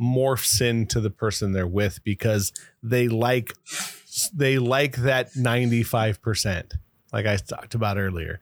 morphs 0.01 0.61
into 0.61 1.01
the 1.01 1.11
person 1.11 1.51
they're 1.51 1.67
with 1.67 2.05
because 2.05 2.53
they 2.81 3.09
like 3.09 3.55
they 4.33 4.59
like 4.59 4.99
that 4.99 5.35
ninety 5.35 5.83
five 5.83 6.23
percent, 6.23 6.75
like 7.13 7.27
I 7.27 7.37
talked 7.39 7.75
about 7.75 7.99
earlier 7.99 8.39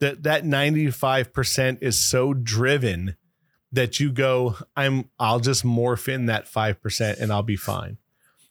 that 0.00 0.24
that 0.24 0.44
95% 0.44 1.78
is 1.80 1.98
so 1.98 2.34
driven 2.34 3.16
that 3.74 4.00
you 4.00 4.10
go 4.10 4.56
i'm 4.76 5.10
i'll 5.18 5.40
just 5.40 5.64
morph 5.64 6.12
in 6.12 6.26
that 6.26 6.46
5% 6.46 7.20
and 7.20 7.32
i'll 7.32 7.42
be 7.42 7.56
fine. 7.56 7.98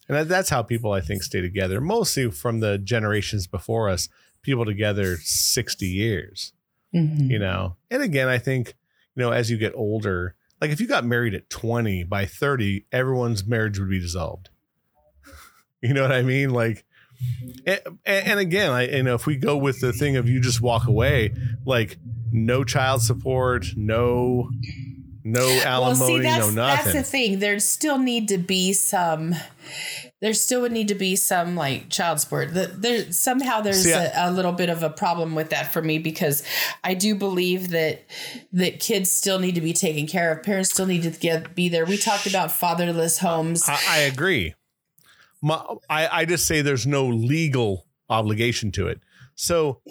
And 0.07 0.17
that, 0.17 0.27
that's 0.27 0.49
how 0.49 0.61
people 0.61 0.91
i 0.91 1.01
think 1.01 1.23
stay 1.23 1.41
together 1.41 1.81
mostly 1.81 2.29
from 2.31 2.59
the 2.59 2.77
generations 2.77 3.47
before 3.47 3.89
us 3.89 4.09
people 4.41 4.65
together 4.65 5.17
60 5.17 5.85
years 5.85 6.53
mm-hmm. 6.93 7.31
you 7.31 7.39
know? 7.39 7.77
And 7.89 8.03
again 8.03 8.27
i 8.27 8.37
think 8.37 8.75
you 9.15 9.23
know 9.23 9.31
as 9.31 9.49
you 9.49 9.57
get 9.57 9.73
older 9.75 10.35
like 10.61 10.71
if 10.71 10.79
you 10.79 10.87
got 10.87 11.05
married 11.05 11.33
at 11.33 11.49
20 11.49 12.03
by 12.03 12.25
30 12.25 12.85
everyone's 12.91 13.45
marriage 13.45 13.79
would 13.79 13.89
be 13.89 13.99
dissolved. 13.99 14.49
You 15.81 15.93
know 15.93 16.03
what 16.03 16.13
i 16.13 16.21
mean? 16.21 16.51
Like 16.51 16.85
and, 17.65 17.81
and 18.05 18.39
again, 18.39 18.71
I 18.71 18.87
you 18.87 19.03
know 19.03 19.15
if 19.15 19.25
we 19.25 19.35
go 19.35 19.57
with 19.57 19.79
the 19.81 19.93
thing 19.93 20.15
of 20.15 20.27
you 20.27 20.39
just 20.39 20.61
walk 20.61 20.87
away, 20.87 21.33
like 21.65 21.97
no 22.31 22.63
child 22.63 23.01
support, 23.01 23.67
no 23.75 24.49
no 25.23 25.47
alimony, 25.63 25.99
well, 25.99 26.07
see, 26.07 26.19
that's, 26.19 26.47
no 26.47 26.51
nothing. 26.51 26.93
That's 26.93 26.93
the 26.93 27.03
thing. 27.03 27.39
There 27.39 27.59
still 27.59 27.97
need 27.97 28.27
to 28.27 28.37
be 28.37 28.73
some. 28.73 29.35
There 30.21 30.33
still 30.33 30.61
would 30.61 30.71
need 30.71 30.89
to 30.89 30.95
be 30.95 31.15
some 31.15 31.55
like 31.55 31.89
child 31.89 32.19
support. 32.19 32.49
There 32.53 33.11
somehow 33.11 33.61
there's 33.61 33.83
see, 33.83 33.91
a, 33.91 34.11
a, 34.15 34.31
little 34.31 34.51
bit 34.51 34.69
of 34.69 34.83
a 34.83 34.89
problem 34.89 35.35
with 35.35 35.49
that 35.49 35.71
for 35.71 35.81
me 35.81 35.97
because 35.97 36.43
I 36.83 36.93
do 36.93 37.15
believe 37.15 37.69
that 37.69 38.03
that 38.51 38.79
kids 38.79 39.11
still 39.11 39.39
need 39.39 39.55
to 39.55 39.61
be 39.61 39.73
taken 39.73 40.07
care 40.07 40.31
of. 40.31 40.43
Parents 40.43 40.71
still 40.71 40.85
need 40.85 41.03
to 41.03 41.11
get 41.11 41.55
be 41.55 41.69
there. 41.69 41.85
We 41.85 41.97
talked 41.97 42.27
about 42.27 42.51
fatherless 42.51 43.19
homes. 43.19 43.63
I, 43.67 43.79
I 43.87 43.97
agree. 43.99 44.55
My, 45.41 45.61
I, 45.89 46.07
I 46.21 46.25
just 46.25 46.45
say 46.45 46.61
there's 46.61 46.87
no 46.87 47.05
legal 47.05 47.85
obligation 48.09 48.71
to 48.73 48.87
it. 48.87 49.01
So, 49.35 49.81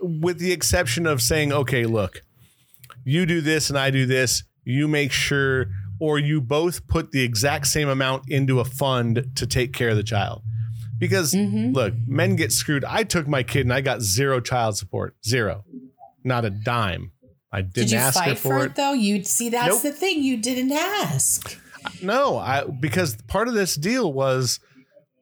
with 0.00 0.38
the 0.38 0.52
exception 0.52 1.06
of 1.06 1.20
saying, 1.20 1.52
okay, 1.52 1.86
look, 1.86 2.22
you 3.04 3.26
do 3.26 3.40
this 3.40 3.68
and 3.68 3.78
I 3.78 3.90
do 3.90 4.06
this, 4.06 4.44
you 4.64 4.88
make 4.88 5.12
sure, 5.12 5.66
or 5.98 6.18
you 6.18 6.40
both 6.40 6.86
put 6.86 7.10
the 7.12 7.22
exact 7.22 7.66
same 7.66 7.88
amount 7.88 8.24
into 8.28 8.60
a 8.60 8.64
fund 8.64 9.30
to 9.36 9.46
take 9.46 9.72
care 9.72 9.90
of 9.90 9.96
the 9.96 10.02
child. 10.02 10.42
Because 10.98 11.32
Mhm. 11.32 11.74
look, 11.74 11.94
men 12.06 12.36
get 12.36 12.52
screwed. 12.52 12.84
I 12.84 13.02
took 13.02 13.26
my 13.26 13.42
kid 13.42 13.62
and 13.62 13.72
I 13.72 13.80
got 13.80 14.02
zero 14.02 14.40
child 14.40 14.76
support, 14.76 15.16
zero, 15.26 15.64
not 16.24 16.44
a 16.44 16.50
dime. 16.50 17.10
I 17.52 17.62
didn't 17.62 17.74
Did 17.74 17.90
you 17.90 17.98
ask 17.98 18.18
her 18.20 18.30
fight 18.30 18.38
for 18.38 18.48
for 18.58 18.62
it. 18.64 18.66
it 18.70 18.74
though? 18.76 18.92
You 18.92 19.24
see, 19.24 19.48
that's 19.50 19.68
Nope. 19.68 19.82
the 19.82 19.92
thing. 19.92 20.22
You 20.22 20.36
didn't 20.36 20.72
ask. 20.72 21.58
No, 22.00 22.38
I 22.38 22.64
because 22.64 23.16
part 23.26 23.48
of 23.48 23.54
this 23.54 23.74
deal 23.74 24.12
was 24.12 24.60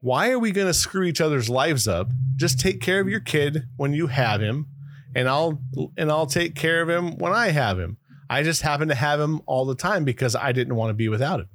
why 0.00 0.30
are 0.30 0.38
we 0.38 0.50
going 0.52 0.66
to 0.66 0.74
screw 0.74 1.04
each 1.04 1.20
other's 1.20 1.48
lives 1.48 1.88
up? 1.88 2.10
Just 2.36 2.60
take 2.60 2.80
care 2.80 3.00
of 3.00 3.08
your 3.08 3.20
kid 3.20 3.64
when 3.76 3.92
you 3.94 4.06
have 4.08 4.40
him 4.42 4.66
and 5.14 5.28
I'll 5.28 5.60
and 5.96 6.10
I'll 6.10 6.26
take 6.26 6.54
care 6.54 6.82
of 6.82 6.88
him 6.90 7.16
when 7.16 7.32
I 7.32 7.48
have 7.50 7.78
him. 7.78 7.96
I 8.30 8.44
just 8.44 8.62
happened 8.62 8.90
to 8.90 8.94
have 8.94 9.18
him 9.18 9.42
all 9.44 9.64
the 9.64 9.74
time 9.74 10.04
because 10.04 10.36
I 10.36 10.52
didn't 10.52 10.76
want 10.76 10.90
to 10.90 10.94
be 10.94 11.08
without 11.08 11.40
him. 11.40 11.48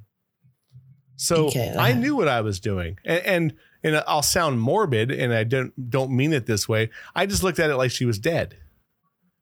So 1.16 1.46
Okay, 1.46 1.74
I 1.76 1.94
knew 1.94 2.14
what 2.14 2.28
I 2.28 2.42
was 2.42 2.60
doing. 2.60 2.98
And, 3.02 3.24
and 3.24 3.54
and 3.82 4.04
I'll 4.06 4.22
sound 4.22 4.60
morbid 4.60 5.10
and 5.10 5.32
I 5.32 5.44
don't 5.44 5.90
don't 5.90 6.10
mean 6.14 6.34
it 6.34 6.44
this 6.44 6.68
way. 6.68 6.90
I 7.14 7.24
just 7.24 7.42
looked 7.42 7.58
at 7.58 7.70
it 7.70 7.76
like 7.76 7.90
she 7.90 8.04
was 8.04 8.18
dead. 8.18 8.58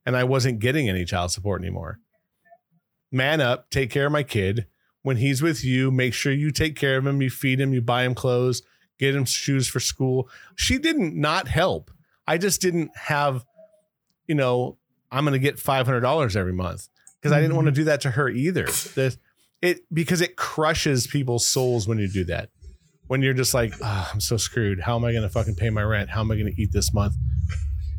And 0.07 0.17
I 0.17 0.23
wasn't 0.23 0.61
getting 0.61 0.89
any 0.89 1.05
child 1.05 1.33
support 1.33 1.61
anymore. 1.61 1.99
Man 3.11 3.41
up, 3.41 3.69
take 3.71 3.91
care 3.91 4.07
of 4.07 4.13
my 4.13 4.23
kid 4.23 4.67
when 5.03 5.17
he's 5.17 5.43
with 5.43 5.65
you, 5.65 5.91
make 5.91 6.15
sure 6.15 6.33
you 6.33 6.51
take 6.51 6.77
care 6.77 6.99
of 6.99 7.07
him, 7.07 7.21
you 7.21 7.31
feed 7.31 7.61
him, 7.61 7.75
you 7.75 7.83
buy 7.83 8.05
him 8.05 8.15
clothes, 8.15 8.63
get 8.99 9.15
him 9.15 9.25
shoes 9.25 9.67
for 9.67 9.81
school. 9.81 10.29
She 10.55 10.79
didn't 10.79 11.17
not 11.17 11.49
help. 11.49 11.91
I 12.27 12.39
just 12.39 12.61
didn't 12.61 12.91
have, 12.97 13.45
you 14.27 14.35
know, 14.35 14.79
I'm 15.11 15.25
going 15.25 15.33
to 15.33 15.39
get 15.39 15.57
$500 15.57 16.37
every 16.37 16.53
month 16.53 16.89
because 17.25 17.35
I 17.37 17.41
didn't 17.41 17.57
want 17.57 17.67
to 17.67 17.73
do 17.73 17.85
that 17.85 18.03
to 18.03 18.11
her 18.11 18.29
either. 18.29 18.65
The, 18.67 19.17
it 19.63 19.81
because 19.93 20.21
it 20.21 20.37
crushes 20.37 21.07
people's 21.07 21.49
souls 21.49 21.89
when 21.89 21.99
you 21.99 22.07
do 22.07 22.25
that. 22.25 22.51
When 23.07 23.23
you're 23.23 23.33
just 23.35 23.55
like, 23.55 23.73
"Ah, 23.83 24.11
I'm 24.13 24.21
so 24.21 24.37
screwed. 24.37 24.81
How 24.81 24.97
am 24.97 25.05
I 25.07 25.13
going 25.13 25.23
to 25.23 25.29
fucking 25.31 25.55
pay 25.57 25.71
my 25.71 25.83
rent? 25.83 26.11
How 26.11 26.21
am 26.21 26.31
I 26.31 26.35
going 26.37 26.53
to 26.55 26.63
eat 26.63 26.71
this 26.73 26.93
month? 26.93 27.15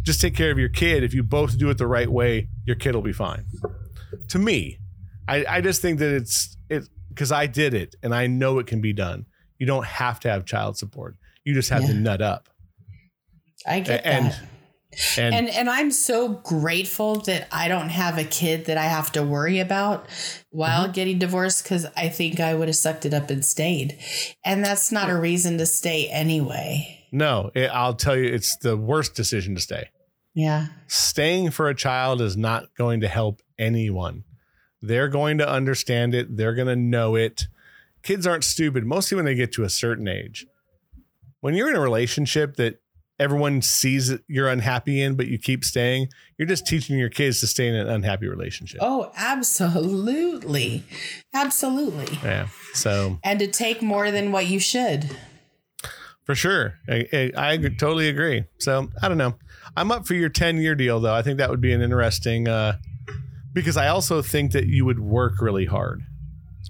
Just 0.04 0.22
take 0.22 0.36
care 0.36 0.52
of 0.52 0.60
your 0.60 0.70
kid. 0.70 1.04
If 1.04 1.16
you 1.16 1.24
both 1.24 1.58
do 1.58 1.72
it 1.72 1.80
the 1.80 1.88
right 1.88 2.08
way, 2.12 2.50
your 2.68 2.76
kid 2.76 2.94
will 2.94 3.02
be 3.02 3.14
fine. 3.14 3.46
To 4.30 4.38
me, 4.40 4.78
I, 5.28 5.44
I 5.50 5.62
just 5.62 5.82
think 5.82 5.98
that 6.00 6.14
it's 6.16 6.56
it 6.70 6.88
because 7.10 7.32
I 7.32 7.48
did 7.48 7.74
it 7.74 7.96
and 8.04 8.14
I 8.14 8.28
know 8.28 8.60
it 8.60 8.68
can 8.68 8.80
be 8.82 8.94
done. 8.94 9.26
You 9.58 9.66
don't 9.66 9.86
have 9.86 10.20
to 10.22 10.30
have 10.30 10.46
child 10.46 10.78
support. 10.78 11.16
You 11.44 11.54
just 11.56 11.70
have 11.70 11.86
to 11.88 11.94
nut 11.96 12.22
up. 12.22 12.50
I 13.68 13.80
get 13.80 14.06
And- 14.06 14.28
that. 14.28 14.40
And, 15.18 15.34
And 15.36 15.50
and 15.50 15.70
I'm 15.70 15.92
so 15.92 16.30
grateful 16.30 17.16
that 17.22 17.48
I 17.52 17.68
don't 17.68 17.90
have 17.90 18.18
a 18.18 18.24
kid 18.24 18.66
that 18.66 18.78
I 18.78 18.84
have 18.86 19.12
to 19.14 19.24
worry 19.24 19.60
about 19.60 20.08
while 20.52 20.84
Mm-hmm. 20.84 20.92
getting 20.94 21.20
divorced 21.20 21.64
because 21.64 21.86
I 21.98 22.10
think 22.10 22.40
I 22.40 22.54
would 22.54 22.68
have 22.68 22.76
sucked 22.76 23.06
it 23.06 23.14
up 23.14 23.30
and 23.30 23.44
stayed. 23.44 23.98
And 24.44 24.64
that's 24.64 24.92
not 24.92 25.10
a 25.10 25.16
reason 25.16 25.58
to 25.58 25.66
stay 25.66 26.08
anyway. 26.10 27.06
no, 27.12 27.52
it, 27.56 27.68
I'll 27.72 27.94
tell 27.94 28.16
you, 28.18 28.26
it's 28.34 28.56
the 28.58 28.76
worst 28.78 29.16
decision 29.16 29.56
to 29.56 29.62
stay. 29.62 29.90
Yeah. 30.34 30.68
Staying 30.88 31.52
for 31.52 31.70
a 31.70 31.76
child 31.76 32.22
is 32.22 32.36
not 32.36 32.76
going 32.78 33.00
to 33.02 33.08
help 33.08 33.42
anyone. 33.58 34.24
They're 34.82 35.08
going 35.08 35.38
to 35.38 35.50
understand 35.50 36.14
it. 36.14 36.36
They're 36.36 36.54
going 36.54 36.68
to 36.68 36.76
know 36.76 37.16
it. 37.16 37.48
Kids 38.04 38.28
aren't 38.28 38.44
stupid, 38.44 38.86
mostly 38.86 39.16
when 39.16 39.26
they 39.26 39.34
get 39.34 39.52
to 39.54 39.64
a 39.64 39.70
certain 39.70 40.08
age. 40.08 40.46
When 41.40 41.54
you're 41.56 41.70
in 41.70 41.76
a 41.76 41.80
relationship 41.82 42.56
that 42.58 42.82
everyone 43.20 43.62
sees 43.62 44.08
that 44.10 44.22
you're 44.28 44.50
unhappy 44.50 45.02
in, 45.02 45.16
but 45.16 45.28
you 45.28 45.38
keep 45.38 45.64
staying, 45.64 46.08
you're 46.38 46.48
just 46.48 46.68
teaching 46.68 46.98
your 46.98 47.10
kids 47.10 47.40
to 47.40 47.48
stay 47.48 47.68
in 47.68 47.76
an 47.76 47.88
unhappy 47.88 48.28
relationship. 48.28 48.80
Oh, 48.84 49.12
absolutely. 49.16 50.84
Absolutely. 51.34 52.20
Yeah. 52.24 52.48
So 52.74 53.20
And 53.24 53.40
to 53.40 53.48
take 53.48 53.82
more 53.82 54.12
than 54.12 54.32
what 54.32 54.48
you 54.48 54.60
should. 54.60 55.10
for 56.26 56.36
sure, 56.36 56.76
I, 56.90 57.06
I, 57.14 57.32
I 57.38 57.58
totally 57.58 58.10
agree. 58.10 58.46
So 58.60 58.90
I 59.02 59.08
don't 59.08 59.18
know. 59.18 59.36
I'm 59.78 59.92
up 59.92 60.08
for 60.08 60.14
your 60.14 60.30
10 60.30 60.58
year 60.58 60.76
deal 60.76 61.00
though. 61.00 61.14
I 61.14 61.22
think 61.22 61.38
that 61.38 61.50
would 61.50 61.62
be 61.62 61.74
an 61.74 61.82
interesting, 61.82 62.48
uh, 62.48 62.78
because 63.54 63.78
I 63.78 63.88
also 63.88 64.22
think 64.22 64.52
that 64.52 64.66
you 64.68 64.84
would 64.86 65.00
work 65.00 65.42
really 65.42 65.66
hard 65.66 66.02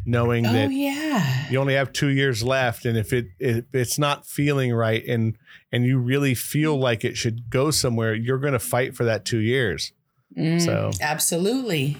knowing 0.05 0.45
Oh, 0.45 0.51
that 0.53 0.71
yeah. 0.71 1.49
you 1.49 1.59
only 1.59 1.73
have 1.75 1.93
two 1.93 2.09
years 2.09 2.43
left. 2.43 2.85
And 2.85 2.97
if 2.97 3.13
it, 3.13 3.25
if 3.39 3.65
it's 3.73 3.97
not 3.99 4.25
feeling 4.25 4.73
right 4.73 5.03
and, 5.07 5.37
and 5.71 5.85
you 5.85 5.97
really 5.99 6.35
feel 6.35 6.77
like 6.77 7.03
it 7.05 7.17
should 7.17 7.49
go 7.49 7.71
somewhere, 7.71 8.13
you're 8.13 8.39
going 8.39 8.53
to 8.53 8.59
fight 8.59 8.95
for 8.95 9.03
that 9.05 9.25
two 9.25 9.39
years. 9.39 9.91
Mm, 10.37 10.61
So- 10.61 10.91
absolutely. 11.01 11.97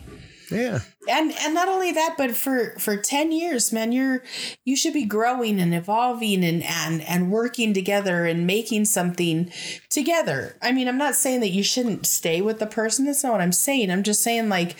Yeah. 0.52 0.82
and 1.10 1.34
and 1.41 1.56
not 1.56 1.68
only 1.68 1.91
that 1.93 2.14
but 2.20 2.36
for 2.36 2.76
for 2.78 2.96
10 2.98 3.32
years 3.32 3.74
man 3.74 3.91
you're 3.91 4.22
you 4.64 4.76
should 4.76 4.93
be 4.93 5.04
growing 5.04 5.60
and 5.60 5.74
evolving 5.74 6.46
and 6.46 6.62
and 6.64 7.02
and 7.02 7.32
working 7.32 7.74
together 7.74 8.26
and 8.26 8.46
making 8.46 8.86
something 8.86 9.50
together 9.89 10.56
i 10.62 10.72
mean 10.72 10.88
i'm 10.88 11.00
not 11.00 11.16
saying 11.16 11.39
that 11.39 11.50
you 11.50 11.64
shouldn't 11.64 12.06
stay 12.06 12.41
with 12.41 12.60
the 12.60 12.68
person 12.68 13.06
that's 13.06 13.24
not 13.24 13.32
what 13.32 13.41
i'm 13.41 13.52
saying 13.52 13.89
i'm 13.89 14.04
just 14.04 14.22
saying 14.22 14.48
like 14.48 14.76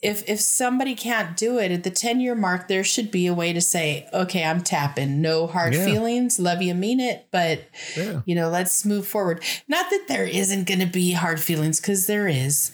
if 0.00 0.28
if 0.28 0.40
somebody 0.40 0.94
can't 0.94 1.36
do 1.36 1.58
it 1.58 1.72
at 1.72 1.82
the 1.82 1.90
10 1.90 2.20
year 2.20 2.34
mark 2.34 2.68
there 2.68 2.84
should 2.84 3.10
be 3.10 3.26
a 3.26 3.34
way 3.34 3.52
to 3.52 3.60
say 3.60 4.08
okay 4.12 4.44
i'm 4.44 4.60
tapping 4.62 5.20
no 5.20 5.46
hard 5.48 5.74
Yeah. 5.74 5.84
feelings 5.84 6.38
love 6.38 6.62
you 6.62 6.74
mean 6.74 7.00
it 7.00 7.26
but 7.32 7.64
Yeah. 7.96 8.20
you 8.24 8.34
know 8.36 8.48
let's 8.48 8.84
move 8.84 9.06
forward 9.08 9.42
not 9.66 9.90
that 9.90 10.04
there 10.06 10.24
isn't 10.24 10.68
going 10.68 10.80
to 10.80 10.86
be 10.86 11.12
hard 11.12 11.40
feelings 11.40 11.80
because 11.80 12.06
there 12.06 12.28
is 12.28 12.70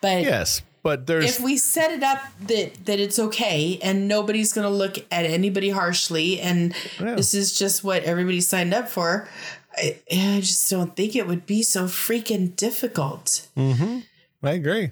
but 0.00 0.22
Yes. 0.22 0.62
But 0.84 1.06
there's, 1.06 1.36
if 1.36 1.40
we 1.40 1.58
set 1.58 1.92
it 1.92 2.02
up 2.02 2.18
that 2.48 2.86
that 2.86 2.98
it's 2.98 3.16
okay 3.20 3.78
and 3.84 4.08
nobody's 4.08 4.52
going 4.52 4.64
to 4.66 4.74
look 4.74 4.96
at 5.12 5.24
anybody 5.24 5.70
harshly 5.70 6.40
and 6.40 6.74
Yeah. 6.98 7.14
this 7.14 7.34
is 7.34 7.56
just 7.56 7.84
what 7.84 8.02
everybody 8.02 8.40
signed 8.40 8.74
up 8.74 8.88
for 8.88 9.28
I, 9.76 9.98
I 10.10 10.40
just 10.40 10.68
don't 10.70 10.96
think 10.96 11.14
it 11.14 11.28
would 11.28 11.46
be 11.46 11.62
so 11.62 11.84
freaking 11.84 12.56
difficult 12.56 13.46
Mm-hmm. 13.56 13.98
I 14.42 14.50
agree. 14.52 14.90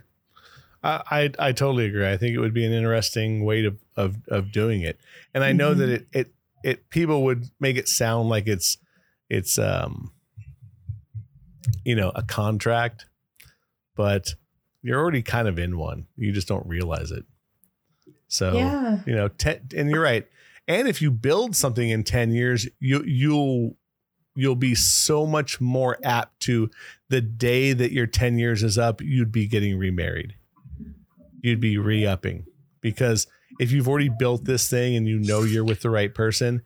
I, 0.82 1.02
I 1.38 1.48
I 1.48 1.52
totally 1.52 1.86
agree. 1.86 2.08
I 2.08 2.16
think 2.16 2.34
it 2.34 2.38
would 2.40 2.54
be 2.54 2.64
an 2.64 2.72
interesting 2.72 3.44
way 3.44 3.62
to 3.62 3.76
of 3.96 4.16
of 4.28 4.52
doing 4.52 4.82
it. 4.82 4.98
And 5.34 5.44
I 5.44 5.52
know 5.52 5.74
Mhm. 5.74 5.78
that 5.78 5.88
it 5.88 6.06
it 6.12 6.34
it 6.64 6.90
people 6.90 7.22
would 7.24 7.46
make 7.60 7.76
it 7.76 7.88
sound 7.88 8.28
like 8.28 8.46
it's 8.46 8.78
it's 9.28 9.58
um 9.58 10.12
you 11.84 11.94
know 11.94 12.10
a 12.14 12.22
contract, 12.22 13.06
but 13.94 14.34
you're 14.82 14.98
already 14.98 15.22
kind 15.22 15.48
of 15.48 15.58
in 15.58 15.76
one. 15.78 16.06
You 16.16 16.32
just 16.32 16.48
don't 16.48 16.66
realize 16.66 17.10
it. 17.10 17.24
So 18.28 18.56
yeah 18.56 18.98
you 19.06 19.14
know, 19.14 19.28
and 19.76 19.90
you're 19.90 20.00
right. 20.02 20.26
And 20.68 20.86
if 20.88 21.02
you 21.02 21.10
build 21.10 21.56
something 21.56 21.88
in 21.90 22.04
10 22.04 22.32
years, 22.32 22.68
you 22.78 23.02
you'll 23.04 23.76
you'll 24.34 24.54
be 24.56 24.74
so 24.74 25.26
much 25.26 25.60
more 25.60 25.98
apt 26.04 26.40
to 26.40 26.70
the 27.08 27.20
day 27.20 27.72
that 27.72 27.92
your 27.92 28.06
10 28.06 28.38
years 28.38 28.62
is 28.62 28.78
up, 28.78 29.00
you'd 29.02 29.32
be 29.32 29.46
getting 29.46 29.76
remarried. 29.76 30.34
You'd 31.42 31.60
be 31.60 31.78
re-upping 31.78 32.46
because 32.80 33.26
if 33.58 33.72
you've 33.72 33.88
already 33.88 34.10
built 34.10 34.44
this 34.44 34.68
thing 34.68 34.96
and 34.96 35.06
you 35.06 35.18
know 35.18 35.42
you're 35.42 35.64
with 35.64 35.82
the 35.82 35.90
right 35.90 36.14
person, 36.14 36.62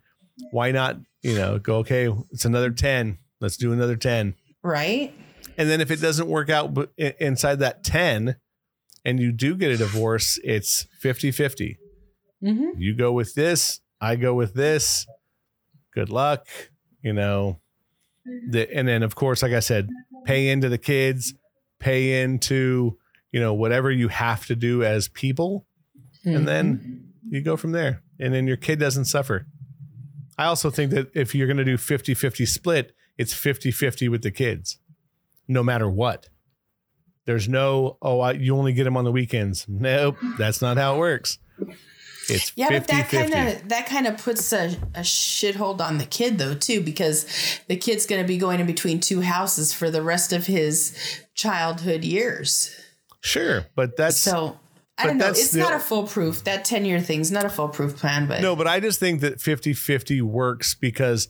why 0.50 0.70
not, 0.70 0.96
you 1.22 1.34
know, 1.34 1.58
go 1.58 1.76
okay, 1.76 2.08
it's 2.30 2.44
another 2.44 2.70
10. 2.70 3.18
Let's 3.40 3.56
do 3.56 3.72
another 3.72 3.96
10. 3.96 4.34
right 4.62 5.14
And 5.56 5.68
then 5.68 5.80
if 5.80 5.90
it 5.90 6.00
doesn't 6.00 6.28
work 6.28 6.50
out 6.50 6.76
inside 6.98 7.60
that 7.60 7.84
10 7.84 8.36
and 9.04 9.20
you 9.20 9.32
do 9.32 9.56
get 9.56 9.70
a 9.70 9.76
divorce, 9.76 10.38
it's 10.42 10.86
50-50 11.02 11.76
mm-hmm. 12.42 12.70
you 12.76 12.94
go 12.94 13.12
with 13.12 13.34
this, 13.34 13.80
I 14.00 14.16
go 14.16 14.34
with 14.34 14.54
this. 14.54 15.06
Good 15.94 16.10
luck, 16.10 16.46
you 17.02 17.12
know. 17.12 17.60
The, 18.50 18.68
and 18.74 18.88
then 18.88 19.02
of 19.02 19.14
course, 19.14 19.42
like 19.42 19.52
I 19.52 19.60
said, 19.60 19.88
pay 20.24 20.48
into 20.48 20.68
the 20.68 20.78
kids, 20.78 21.34
pay 21.78 22.22
into, 22.22 22.98
you 23.34 23.40
know, 23.40 23.52
whatever 23.52 23.90
you 23.90 24.06
have 24.06 24.46
to 24.46 24.54
do 24.54 24.84
as 24.84 25.08
people, 25.08 25.66
and 26.24 26.36
mm-hmm. 26.36 26.44
then 26.44 27.12
you 27.28 27.42
go 27.42 27.56
from 27.56 27.72
there. 27.72 28.00
And 28.20 28.32
then 28.32 28.46
your 28.46 28.56
kid 28.56 28.78
doesn't 28.78 29.06
suffer. 29.06 29.48
I 30.38 30.44
also 30.44 30.70
think 30.70 30.92
that 30.92 31.10
if 31.14 31.34
you're 31.34 31.48
going 31.48 31.56
to 31.56 31.64
do 31.64 31.76
50-50 31.76 32.46
split, 32.46 32.92
it's 33.18 33.34
50-50 33.34 34.08
with 34.08 34.22
the 34.22 34.30
kids. 34.30 34.78
No 35.48 35.64
matter 35.64 35.90
what. 35.90 36.28
There's 37.24 37.48
no, 37.48 37.98
oh, 38.00 38.20
I, 38.20 38.32
you 38.34 38.56
only 38.56 38.72
get 38.72 38.84
them 38.84 38.96
on 38.96 39.02
the 39.02 39.10
weekends. 39.10 39.66
Nope, 39.68 40.16
that's 40.38 40.62
not 40.62 40.76
how 40.76 40.94
it 40.94 40.98
works. 40.98 41.38
It's 42.30 42.52
yeah 42.56 42.68
50 42.68 42.78
but 42.78 42.86
that 42.86 43.08
50. 43.08 43.32
kind 43.32 43.48
of 43.48 43.68
that 43.68 43.86
kind 43.86 44.06
of 44.06 44.16
puts 44.16 44.50
a, 44.50 44.76
a 44.94 45.00
shithold 45.00 45.82
on 45.82 45.98
the 45.98 46.06
kid 46.06 46.38
though 46.38 46.54
too 46.54 46.80
because 46.80 47.26
the 47.68 47.76
kid's 47.76 48.06
going 48.06 48.22
to 48.22 48.26
be 48.26 48.38
going 48.38 48.60
in 48.60 48.66
between 48.66 48.98
two 48.98 49.20
houses 49.20 49.74
for 49.74 49.90
the 49.90 50.00
rest 50.00 50.32
of 50.32 50.46
his 50.46 50.96
childhood 51.34 52.02
years 52.02 52.74
Sure, 53.24 53.64
but 53.74 53.96
that's 53.96 54.18
so 54.18 54.60
I 54.98 55.06
don't 55.06 55.16
know. 55.16 55.30
It's 55.30 55.50
the- 55.50 55.58
not 55.60 55.72
a 55.72 55.78
foolproof. 55.80 56.44
That 56.44 56.64
10 56.64 56.84
year 56.84 57.00
thing's 57.00 57.32
not 57.32 57.46
a 57.46 57.48
foolproof 57.48 57.96
plan, 57.96 58.26
but 58.28 58.42
no, 58.42 58.54
but 58.54 58.66
I 58.66 58.80
just 58.80 59.00
think 59.00 59.22
that 59.22 59.40
50 59.40 59.72
50 59.72 60.20
works 60.20 60.74
because 60.74 61.28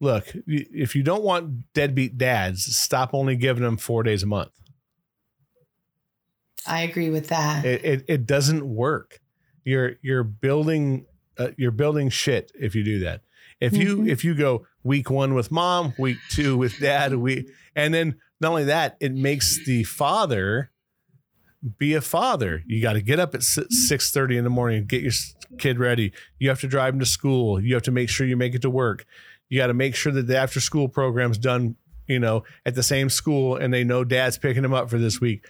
look, 0.00 0.26
if 0.48 0.96
you 0.96 1.04
don't 1.04 1.22
want 1.22 1.72
deadbeat 1.74 2.18
dads, 2.18 2.64
stop 2.76 3.14
only 3.14 3.36
giving 3.36 3.62
them 3.62 3.76
four 3.76 4.02
days 4.02 4.24
a 4.24 4.26
month. 4.26 4.50
I 6.66 6.82
agree 6.82 7.10
with 7.10 7.28
that. 7.28 7.64
It 7.64 7.84
it, 7.84 8.04
it 8.08 8.26
doesn't 8.26 8.66
work. 8.66 9.20
You're 9.64 9.92
you're 10.02 10.24
building 10.24 11.06
uh, 11.38 11.50
you're 11.56 11.70
building 11.70 12.08
shit 12.08 12.50
if 12.58 12.74
you 12.74 12.82
do 12.82 12.98
that. 13.00 13.20
If 13.60 13.76
you 13.76 13.98
Mhm. 13.98 14.10
if 14.10 14.24
you 14.24 14.34
go 14.34 14.66
week 14.82 15.08
one 15.08 15.34
with 15.34 15.52
mom, 15.52 15.94
week 15.98 16.18
two 16.30 16.56
with 16.56 16.80
dad, 16.80 17.14
we 17.14 17.48
and 17.76 17.94
then 17.94 18.16
not 18.40 18.50
only 18.50 18.64
that, 18.64 18.96
it 19.00 19.14
makes 19.14 19.64
the 19.64 19.84
father 19.84 20.72
be 21.78 21.94
a 21.94 22.00
father. 22.00 22.62
You 22.66 22.82
got 22.82 22.94
to 22.94 23.02
get 23.02 23.18
up 23.18 23.34
at 23.34 23.42
six 23.42 24.10
thirty 24.10 24.36
in 24.36 24.44
the 24.44 24.50
morning, 24.50 24.86
get 24.86 25.02
your 25.02 25.12
kid 25.58 25.78
ready. 25.78 26.12
You 26.38 26.48
have 26.48 26.60
to 26.60 26.68
drive 26.68 26.94
him 26.94 27.00
to 27.00 27.06
school. 27.06 27.60
You 27.60 27.74
have 27.74 27.82
to 27.84 27.92
make 27.92 28.08
sure 28.08 28.26
you 28.26 28.36
make 28.36 28.54
it 28.54 28.62
to 28.62 28.70
work. 28.70 29.06
You 29.48 29.58
got 29.58 29.68
to 29.68 29.74
make 29.74 29.94
sure 29.94 30.12
that 30.12 30.26
the 30.26 30.36
after 30.36 30.60
school 30.60 30.88
program's 30.88 31.38
done. 31.38 31.76
You 32.08 32.20
know, 32.20 32.44
at 32.64 32.76
the 32.76 32.84
same 32.84 33.10
school, 33.10 33.56
and 33.56 33.74
they 33.74 33.82
know 33.82 34.04
dad's 34.04 34.38
picking 34.38 34.62
them 34.62 34.72
up 34.72 34.88
for 34.88 34.96
this 34.96 35.20
week. 35.20 35.44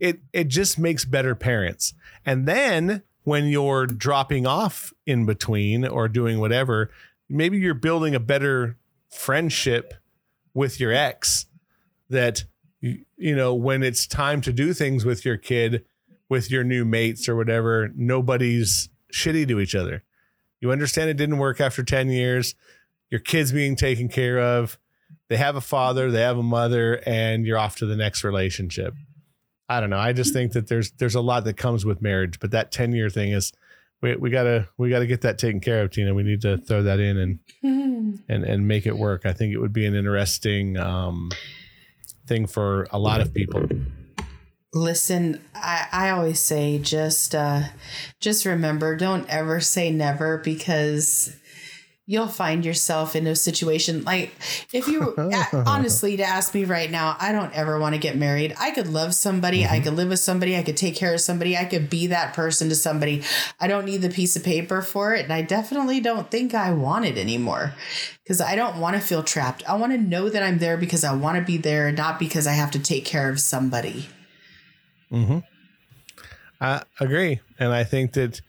It 0.00 0.18
it 0.32 0.48
just 0.48 0.76
makes 0.76 1.04
better 1.04 1.36
parents. 1.36 1.94
And 2.26 2.48
then 2.48 3.04
when 3.22 3.46
you're 3.46 3.86
dropping 3.86 4.44
off 4.44 4.92
in 5.06 5.24
between 5.24 5.86
or 5.86 6.08
doing 6.08 6.40
whatever, 6.40 6.90
maybe 7.28 7.58
you're 7.58 7.74
building 7.74 8.16
a 8.16 8.18
better 8.18 8.76
friendship 9.08 9.94
with 10.52 10.80
your 10.80 10.92
ex 10.92 11.46
that 12.08 12.42
you, 12.80 13.04
you 13.16 13.36
know 13.36 13.54
when 13.54 13.82
it's 13.82 14.06
time 14.06 14.40
to 14.42 14.52
do 14.52 14.72
things 14.72 15.04
with 15.04 15.24
your 15.24 15.36
kid 15.36 15.84
with 16.28 16.50
your 16.50 16.64
new 16.64 16.84
mates 16.84 17.28
or 17.28 17.36
whatever 17.36 17.90
nobody's 17.94 18.88
shitty 19.12 19.46
to 19.48 19.60
each 19.60 19.74
other. 19.74 20.02
You 20.60 20.72
understand 20.72 21.10
it 21.10 21.16
didn't 21.16 21.38
work 21.38 21.60
after 21.60 21.82
10 21.82 22.10
years. 22.10 22.54
Your 23.10 23.20
kids 23.20 23.50
being 23.50 23.76
taken 23.76 24.08
care 24.08 24.38
of. 24.38 24.78
They 25.28 25.36
have 25.36 25.56
a 25.56 25.60
father 25.60 26.10
they 26.10 26.22
have 26.22 26.38
a 26.38 26.42
mother 26.42 27.02
and 27.06 27.44
you're 27.44 27.58
off 27.58 27.76
to 27.76 27.86
the 27.86 27.96
next 27.96 28.24
relationship. 28.24 28.94
I 29.68 29.80
don't 29.80 29.90
know. 29.90 29.98
I 29.98 30.12
just 30.12 30.32
think 30.32 30.52
that 30.52 30.68
there's 30.68 30.92
there's 30.92 31.14
a 31.14 31.20
lot 31.20 31.44
that 31.44 31.56
comes 31.56 31.84
with 31.84 32.02
marriage 32.02 32.40
but 32.40 32.50
that 32.52 32.72
10 32.72 32.92
year 32.92 33.10
thing 33.10 33.32
is 33.32 33.52
we, 34.02 34.16
we 34.16 34.30
gotta 34.30 34.68
we 34.76 34.90
gotta 34.90 35.06
get 35.06 35.22
that 35.22 35.38
taken 35.38 35.60
care 35.60 35.82
of 35.82 35.90
tina. 35.90 36.14
We 36.14 36.22
need 36.22 36.42
to 36.42 36.58
throw 36.58 36.82
that 36.84 37.00
in 37.00 37.18
and 37.18 37.38
and 38.28 38.44
and 38.44 38.66
make 38.66 38.86
it 38.86 38.96
work. 38.96 39.26
I 39.26 39.32
think 39.32 39.52
it 39.52 39.58
would 39.58 39.72
be 39.72 39.86
an 39.86 39.94
interesting 39.94 40.76
um, 40.78 41.30
thing 42.30 42.46
for 42.46 42.86
a 42.92 42.98
lot 42.98 43.20
of 43.20 43.34
people. 43.34 43.68
Listen, 44.72 45.44
I, 45.52 45.88
I 45.90 46.10
always 46.10 46.40
say 46.40 46.78
just 46.78 47.34
uh 47.34 47.62
just 48.20 48.46
remember, 48.46 48.96
don't 48.96 49.28
ever 49.28 49.60
say 49.60 49.90
never 49.90 50.38
because 50.38 51.36
you'll 52.10 52.26
find 52.26 52.64
yourself 52.64 53.14
in 53.14 53.24
a 53.28 53.36
situation 53.36 54.02
like 54.02 54.32
if 54.72 54.88
you 54.88 55.14
honestly 55.52 56.16
to 56.16 56.24
ask 56.24 56.52
me 56.52 56.64
right 56.64 56.90
now, 56.90 57.16
I 57.20 57.30
don't 57.30 57.54
ever 57.54 57.78
want 57.78 57.94
to 57.94 58.00
get 58.00 58.16
married. 58.16 58.52
I 58.58 58.72
could 58.72 58.88
love 58.88 59.14
somebody, 59.14 59.64
I 59.64 59.68
mm-hmm. 59.68 59.84
could 59.84 59.92
live 59.94 60.08
with 60.08 60.18
somebody, 60.18 60.56
I 60.56 60.64
could 60.64 60.76
take 60.76 60.96
care 60.96 61.14
of 61.14 61.20
somebody, 61.20 61.56
I 61.56 61.66
could 61.66 61.88
be 61.88 62.08
that 62.08 62.34
person 62.34 62.68
to 62.68 62.74
somebody. 62.74 63.22
I 63.60 63.68
don't 63.68 63.84
need 63.84 63.98
the 63.98 64.08
piece 64.08 64.34
of 64.34 64.42
paper 64.42 64.82
for 64.82 65.14
it, 65.14 65.22
and 65.22 65.32
I 65.32 65.42
definitely 65.42 66.00
don't 66.00 66.28
think 66.32 66.52
I 66.52 66.72
want 66.72 67.04
it 67.04 67.16
anymore 67.16 67.74
because 68.24 68.40
I 68.40 68.56
don't 68.56 68.80
want 68.80 68.96
to 68.96 69.00
feel 69.00 69.22
trapped. 69.22 69.62
I 69.68 69.76
want 69.76 69.92
to 69.92 69.98
know 69.98 70.28
that 70.28 70.42
I'm 70.42 70.58
there 70.58 70.76
because 70.76 71.04
I 71.04 71.14
want 71.14 71.38
to 71.38 71.44
be 71.44 71.58
there, 71.58 71.92
not 71.92 72.18
because 72.18 72.48
I 72.48 72.54
have 72.54 72.72
to 72.72 72.80
take 72.80 73.04
care 73.04 73.30
of 73.30 73.38
somebody. 73.38 74.08
Mm-hmm. 75.12 75.38
I 76.60 76.82
agree, 76.98 77.38
and 77.60 77.72
I 77.72 77.84
think 77.84 78.14
that 78.14 78.40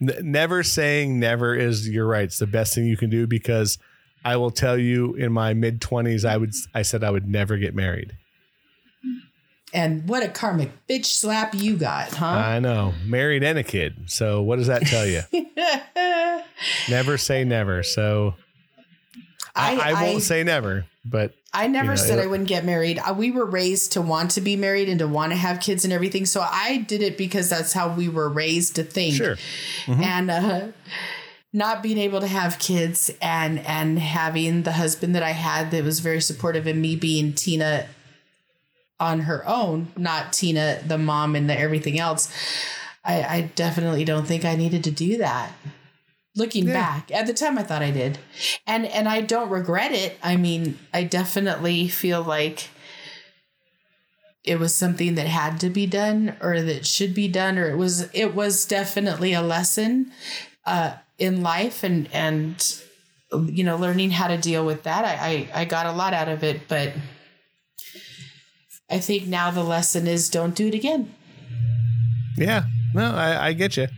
never 0.00 0.62
saying 0.62 1.18
never 1.18 1.54
is 1.54 1.88
you're 1.88 2.06
right. 2.06 2.24
It's 2.24 2.38
the 2.38 2.46
best 2.46 2.74
thing 2.74 2.86
you 2.86 2.96
can 2.96 3.10
do 3.10 3.26
because 3.26 3.78
I 4.24 4.36
will 4.36 4.50
tell 4.50 4.78
you, 4.78 5.14
in 5.14 5.32
my 5.32 5.54
mid 5.54 5.80
twenties, 5.80 6.24
I 6.24 6.36
would 6.36 6.52
I 6.74 6.82
said 6.82 7.04
I 7.04 7.10
would 7.10 7.28
never 7.28 7.56
get 7.56 7.74
married. 7.74 8.16
And 9.72 10.08
what 10.08 10.22
a 10.22 10.28
karmic 10.28 10.70
bitch 10.88 11.06
slap 11.06 11.54
you 11.54 11.76
got, 11.76 12.12
huh? 12.14 12.26
I 12.26 12.60
know, 12.60 12.94
married 13.04 13.42
and 13.42 13.58
a 13.58 13.62
kid. 13.62 13.94
So 14.06 14.42
what 14.42 14.56
does 14.56 14.68
that 14.68 14.82
tell 14.82 15.04
you? 15.06 15.22
never 16.88 17.18
say 17.18 17.44
never. 17.44 17.82
So 17.82 18.34
I, 19.54 19.92
I, 19.92 20.04
won't 20.04 20.22
say 20.22 20.44
never, 20.44 20.86
but 21.04 21.34
I 21.56 21.68
never 21.68 21.92
you 21.92 21.96
know, 21.96 21.96
said 21.96 22.18
I 22.18 22.26
wouldn't 22.26 22.50
get 22.50 22.66
married. 22.66 23.00
We 23.16 23.30
were 23.30 23.46
raised 23.46 23.92
to 23.92 24.02
want 24.02 24.32
to 24.32 24.42
be 24.42 24.56
married 24.56 24.90
and 24.90 24.98
to 24.98 25.08
want 25.08 25.32
to 25.32 25.36
have 25.36 25.60
kids 25.60 25.84
and 25.84 25.92
everything. 25.92 26.26
So 26.26 26.42
I 26.42 26.84
did 26.86 27.02
it 27.02 27.16
because 27.16 27.48
that's 27.48 27.72
how 27.72 27.94
we 27.94 28.10
were 28.10 28.28
raised 28.28 28.76
to 28.76 28.84
think. 28.84 29.16
sure. 29.16 29.36
And 29.86 30.30
uh, 30.30 30.68
not 31.54 31.82
being 31.82 31.96
able 31.96 32.20
to 32.20 32.26
have 32.26 32.58
kids 32.58 33.10
and 33.22 33.58
and 33.60 33.98
having 33.98 34.64
the 34.64 34.72
husband 34.72 35.14
that 35.14 35.22
I 35.22 35.30
had 35.30 35.70
that 35.70 35.82
was 35.82 36.00
very 36.00 36.20
supportive 36.20 36.66
and 36.66 36.82
me 36.82 36.94
being 36.94 37.32
Tina 37.32 37.86
on 39.00 39.20
her 39.20 39.42
own, 39.48 39.88
not 39.96 40.34
Tina 40.34 40.82
the 40.86 40.98
mom 40.98 41.34
and 41.34 41.48
the 41.48 41.58
everything 41.58 41.98
else. 41.98 42.30
I, 43.02 43.22
I 43.22 43.40
definitely 43.54 44.04
don't 44.04 44.26
think 44.26 44.44
I 44.44 44.56
needed 44.56 44.84
to 44.84 44.90
do 44.90 45.16
that. 45.18 45.52
Looking 46.36 46.66
Yeah. 46.66 46.74
back, 46.74 47.10
at 47.12 47.26
the 47.26 47.32
time 47.32 47.56
I 47.58 47.62
thought 47.62 47.82
I 47.82 47.90
did, 47.90 48.18
and 48.66 48.84
and 48.86 49.08
I 49.08 49.22
don't 49.22 49.48
regret 49.48 49.92
it. 49.92 50.18
I 50.22 50.36
mean, 50.36 50.78
I 50.92 51.02
definitely 51.04 51.88
feel 51.88 52.22
like 52.22 52.68
it 54.44 54.58
was 54.60 54.74
something 54.74 55.16
that 55.16 55.26
had 55.26 55.58
to 55.60 55.68
be 55.70 55.86
done 55.86 56.36
or 56.40 56.62
that 56.62 56.86
should 56.86 57.14
be 57.14 57.26
done 57.26 57.58
or 57.58 57.68
it 57.68 57.76
was 57.76 58.08
it 58.14 58.34
was 58.34 58.64
definitely 58.64 59.32
a 59.32 59.42
lesson 59.42 60.12
uh, 60.64 60.92
in 61.18 61.42
life 61.42 61.82
and 61.82 62.08
and 62.12 62.80
you 63.46 63.64
know 63.64 63.76
learning 63.76 64.12
how 64.12 64.28
to 64.28 64.36
deal 64.38 64.64
with 64.64 64.84
that. 64.84 65.04
I, 65.04 65.48
I 65.54 65.62
i 65.62 65.64
got 65.64 65.86
a 65.86 65.92
lot 65.92 66.14
out 66.14 66.28
of 66.28 66.44
it 66.44 66.68
but 66.68 66.92
i 68.88 68.98
think 68.98 69.26
now 69.26 69.50
the 69.50 69.64
lesson 69.64 70.06
is 70.06 70.28
don't 70.30 70.54
do 70.54 70.68
it 70.68 70.74
again. 70.74 71.12
Yeah, 72.38 72.64
no, 72.94 73.14
I, 73.14 73.48
I 73.48 73.52
get 73.54 73.76
you, 73.78 73.88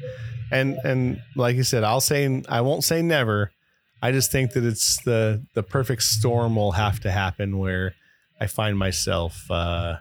and 0.51 0.77
and 0.85 1.23
like 1.37 1.57
you 1.57 1.63
said, 1.65 1.85
I'll 1.85 2.01
say 2.01 2.43
I 2.49 2.61
won't 2.61 2.85
say 2.85 3.03
never. 3.03 3.51
I 4.01 4.13
just 4.13 4.31
think 4.31 4.53
that 4.53 4.65
it's 4.65 5.03
the 5.03 5.45
the 5.55 5.63
perfect 5.63 6.03
storm 6.03 6.57
will 6.57 6.73
have 6.73 7.01
to 7.01 7.11
happen 7.11 7.59
where 7.59 7.95
I 8.41 8.47
find 8.47 8.79
myself 8.79 9.51
uh, 9.51 9.97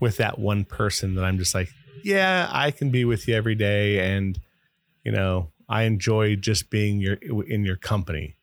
with 0.00 0.16
that 0.16 0.38
one 0.38 0.64
person 0.64 1.14
that 1.14 1.24
I'm 1.24 1.38
just 1.38 1.54
like, 1.54 1.68
yeah, 2.02 2.48
I 2.50 2.70
can 2.72 2.90
be 2.90 3.04
with 3.04 3.28
you 3.28 3.34
every 3.36 3.54
day, 3.54 4.14
and 4.14 4.38
you 5.04 5.12
know, 5.12 5.50
I 5.68 5.82
enjoy 5.84 6.36
just 6.36 6.70
being 6.70 7.00
your 7.00 7.14
in 7.48 7.64
your 7.64 7.76
company. 7.76 8.36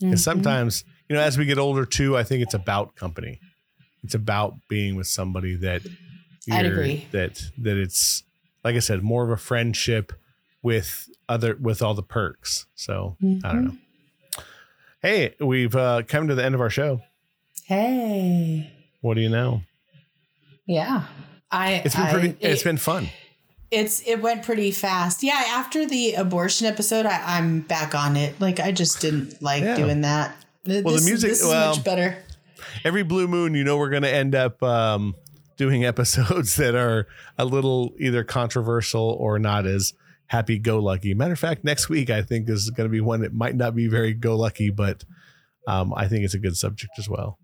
And 0.00 0.18
sometimes, 0.18 0.82
you 1.08 1.14
know, 1.14 1.22
as 1.22 1.38
we 1.38 1.44
get 1.44 1.58
older 1.58 1.84
too, 1.86 2.16
I 2.16 2.24
think 2.24 2.42
it's 2.42 2.54
about 2.54 2.96
company. 2.96 3.38
It's 4.02 4.14
about 4.16 4.54
being 4.68 4.96
with 4.96 5.06
somebody 5.06 5.54
that 5.56 5.82
I'd 6.50 6.64
you're- 6.64 6.68
agree. 6.72 7.06
that 7.12 7.40
that 7.58 7.76
it's 7.76 8.24
like 8.64 8.74
I 8.76 8.80
said, 8.80 9.02
more 9.02 9.22
of 9.24 9.30
a 9.30 9.36
friendship 9.36 10.12
with 10.62 11.08
other 11.28 11.56
with 11.60 11.82
all 11.82 11.94
the 11.94 12.02
perks. 12.02 12.66
So 12.74 13.16
I 13.44 13.52
don't 13.52 13.64
know. 13.64 13.76
Hey, 15.00 15.34
we've 15.40 15.74
uh, 15.74 16.02
come 16.06 16.28
to 16.28 16.34
the 16.34 16.44
end 16.44 16.54
of 16.54 16.60
our 16.60 16.70
show. 16.70 17.00
hey 17.66 18.70
What 19.00 19.14
do 19.14 19.20
you 19.20 19.28
know? 19.28 19.62
yeah 20.66 21.06
i 21.50 21.82
It's 21.84 21.94
been 21.96 22.04
I- 22.06 22.12
pretty. 22.12 22.28
it- 22.28 22.36
it's 22.40 22.62
been 22.62 22.76
fun. 22.76 23.08
it's 23.72 24.00
it 24.06 24.22
went 24.22 24.44
pretty 24.44 24.70
fast 24.70 25.22
yeah 25.24 25.42
after 25.48 25.84
the 25.86 26.14
abortion 26.14 26.66
episode 26.68 27.04
I, 27.04 27.36
i'm 27.36 27.60
back 27.62 27.94
on 27.96 28.16
it 28.16 28.40
like 28.40 28.60
i 28.60 28.70
just 28.70 29.00
didn't 29.00 29.42
like 29.42 29.62
Yeah. 29.64 29.74
doing 29.76 30.02
that 30.02 30.36
Well 30.66 30.82
the 30.82 31.02
music- 31.04 31.30
this 31.30 31.42
is 31.42 31.48
well, 31.48 31.74
much 31.74 31.84
better 31.84 32.16
Every 32.84 33.02
blue 33.02 33.26
moon, 33.28 33.54
you 33.54 33.64
know, 33.64 33.76
we're 33.76 33.90
going 33.90 34.02
to 34.04 34.12
end 34.12 34.34
up 34.36 34.62
um, 34.62 35.14
doing 35.56 35.84
episodes 35.92 36.56
that 36.56 36.74
are 36.76 37.06
a 37.36 37.44
little 37.44 37.92
either 37.98 38.22
controversial 38.24 39.16
or 39.20 39.38
not 39.40 39.66
as 39.66 39.94
happy 40.32 40.58
go 40.58 40.78
lucky. 40.78 41.12
Matter 41.12 41.34
of 41.34 41.38
fact, 41.38 41.62
next 41.62 41.90
week 41.90 42.08
I 42.08 42.22
think 42.22 42.48
is 42.48 42.70
going 42.70 42.88
to 42.88 42.90
be 42.90 43.02
one 43.02 43.20
that 43.20 43.34
might 43.34 43.54
not 43.54 43.74
be 43.74 43.86
very 43.86 44.14
go 44.14 44.34
lucky, 44.34 44.70
but 44.70 45.04
um, 45.68 45.92
I 45.94 46.08
think 46.08 46.24
it's 46.24 46.32
a 46.32 46.38
good 46.38 46.56
subject 46.56 46.92
as 46.98 47.06
well. 47.06 47.38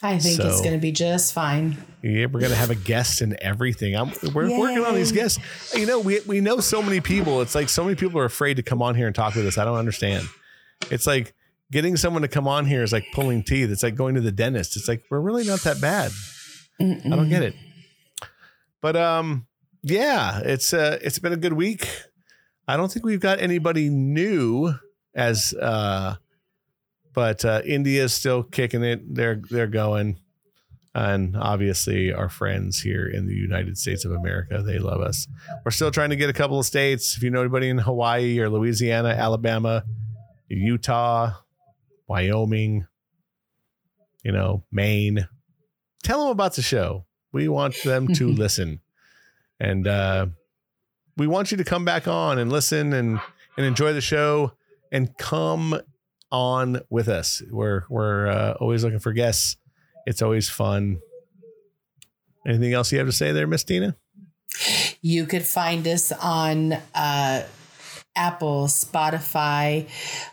i 0.00 0.16
think 0.16 0.38
it's 0.38 0.60
going 0.60 0.72
to 0.72 0.78
be 0.78 0.92
just 0.92 1.34
fine 1.34 1.76
Yeah, 2.02 2.26
we're 2.26 2.40
gonna 2.40 2.54
have 2.54 2.70
a 2.70 2.76
guest 2.76 3.20
and 3.20 3.34
everything. 3.34 3.96
I'm, 3.96 4.12
we're 4.32 4.48
working 4.56 4.84
on 4.84 4.94
these 4.94 5.12
guests. 5.12 5.40
You 5.76 5.86
know, 5.86 5.98
we 5.98 6.20
we 6.20 6.40
know 6.40 6.60
so 6.60 6.80
many 6.80 7.00
people. 7.00 7.42
It's 7.42 7.54
like 7.54 7.68
so 7.68 7.82
many 7.82 7.96
people 7.96 8.20
are 8.20 8.24
afraid 8.24 8.54
to 8.54 8.62
come 8.62 8.80
on 8.80 8.94
here 8.94 9.06
and 9.06 9.14
talk 9.14 9.34
with 9.34 9.46
us. 9.46 9.58
I 9.58 9.64
don't 9.64 9.76
understand. 9.76 10.26
It's 10.90 11.06
like 11.06 11.34
getting 11.72 11.96
someone 11.96 12.22
to 12.22 12.28
come 12.28 12.46
on 12.48 12.64
here 12.64 12.82
is 12.82 12.92
like 12.92 13.06
pulling 13.12 13.42
teeth. 13.42 13.70
It's 13.70 13.82
like 13.82 13.96
going 13.96 14.14
to 14.14 14.20
the 14.20 14.32
dentist. 14.32 14.76
It's 14.76 14.88
like 14.88 15.02
we're 15.10 15.20
really 15.20 15.44
not 15.44 15.60
that 15.62 15.80
bad. 15.80 16.12
I 16.80 17.16
don't 17.16 17.28
get 17.28 17.42
it. 17.42 17.54
But 18.80 18.96
um, 18.96 19.46
yeah, 19.82 20.40
it's 20.44 20.72
uh, 20.72 20.98
it's 21.02 21.18
been 21.18 21.32
a 21.32 21.36
good 21.36 21.54
week. 21.54 21.88
I 22.70 22.76
don't 22.76 22.90
think 22.90 23.04
we've 23.04 23.20
got 23.20 23.40
anybody 23.40 23.88
new 23.90 24.72
as 25.14 25.52
uh, 25.54 26.16
but 27.12 27.44
uh, 27.44 27.62
India's 27.64 28.12
still 28.12 28.42
kicking 28.42 28.84
it. 28.84 29.14
They're 29.14 29.42
they're 29.50 29.66
going 29.66 30.20
and 30.94 31.36
obviously 31.36 32.12
our 32.12 32.28
friends 32.28 32.80
here 32.80 33.06
in 33.06 33.26
the 33.26 33.34
United 33.34 33.78
States 33.78 34.04
of 34.04 34.12
America, 34.12 34.62
they 34.62 34.78
love 34.78 35.00
us. 35.00 35.26
We're 35.64 35.70
still 35.70 35.90
trying 35.90 36.10
to 36.10 36.16
get 36.16 36.30
a 36.30 36.32
couple 36.32 36.58
of 36.58 36.66
states. 36.66 37.16
If 37.16 37.22
you 37.22 37.30
know 37.30 37.40
anybody 37.40 37.68
in 37.68 37.78
Hawaii 37.78 38.38
or 38.40 38.48
Louisiana, 38.48 39.10
Alabama, 39.10 39.84
Utah, 40.48 41.34
Wyoming, 42.08 42.86
you 44.24 44.32
know, 44.32 44.64
Maine. 44.72 45.28
Tell 46.02 46.22
them 46.22 46.30
about 46.30 46.54
the 46.54 46.62
show. 46.62 47.06
We 47.32 47.46
want 47.48 47.82
them 47.84 48.08
to 48.14 48.28
listen. 48.32 48.80
And 49.60 49.86
uh, 49.86 50.26
we 51.16 51.26
want 51.26 51.50
you 51.50 51.56
to 51.58 51.64
come 51.64 51.84
back 51.84 52.06
on 52.08 52.38
and 52.38 52.50
listen 52.50 52.92
and, 52.92 53.20
and 53.56 53.66
enjoy 53.66 53.92
the 53.92 54.00
show 54.00 54.52
and 54.92 55.16
come 55.18 55.80
on 56.32 56.80
with 56.90 57.08
us. 57.08 57.42
We're, 57.50 57.82
we're 57.88 58.28
uh, 58.28 58.52
always 58.60 58.84
looking 58.84 58.98
for 59.00 59.12
guests. 59.12 59.56
It's 60.06 60.22
always 60.22 60.48
fun. 60.48 61.00
Anything 62.46 62.72
else 62.72 62.90
you 62.90 62.98
have 62.98 63.06
to 63.08 63.12
say 63.12 63.32
there, 63.32 63.46
Miss 63.46 63.64
Tina? 63.64 63.96
You 65.02 65.26
could 65.26 65.44
find 65.44 65.86
us 65.86 66.10
on 66.12 66.72
uh, 66.94 67.44
Apple, 68.16 68.64
Spotify, 68.66 69.88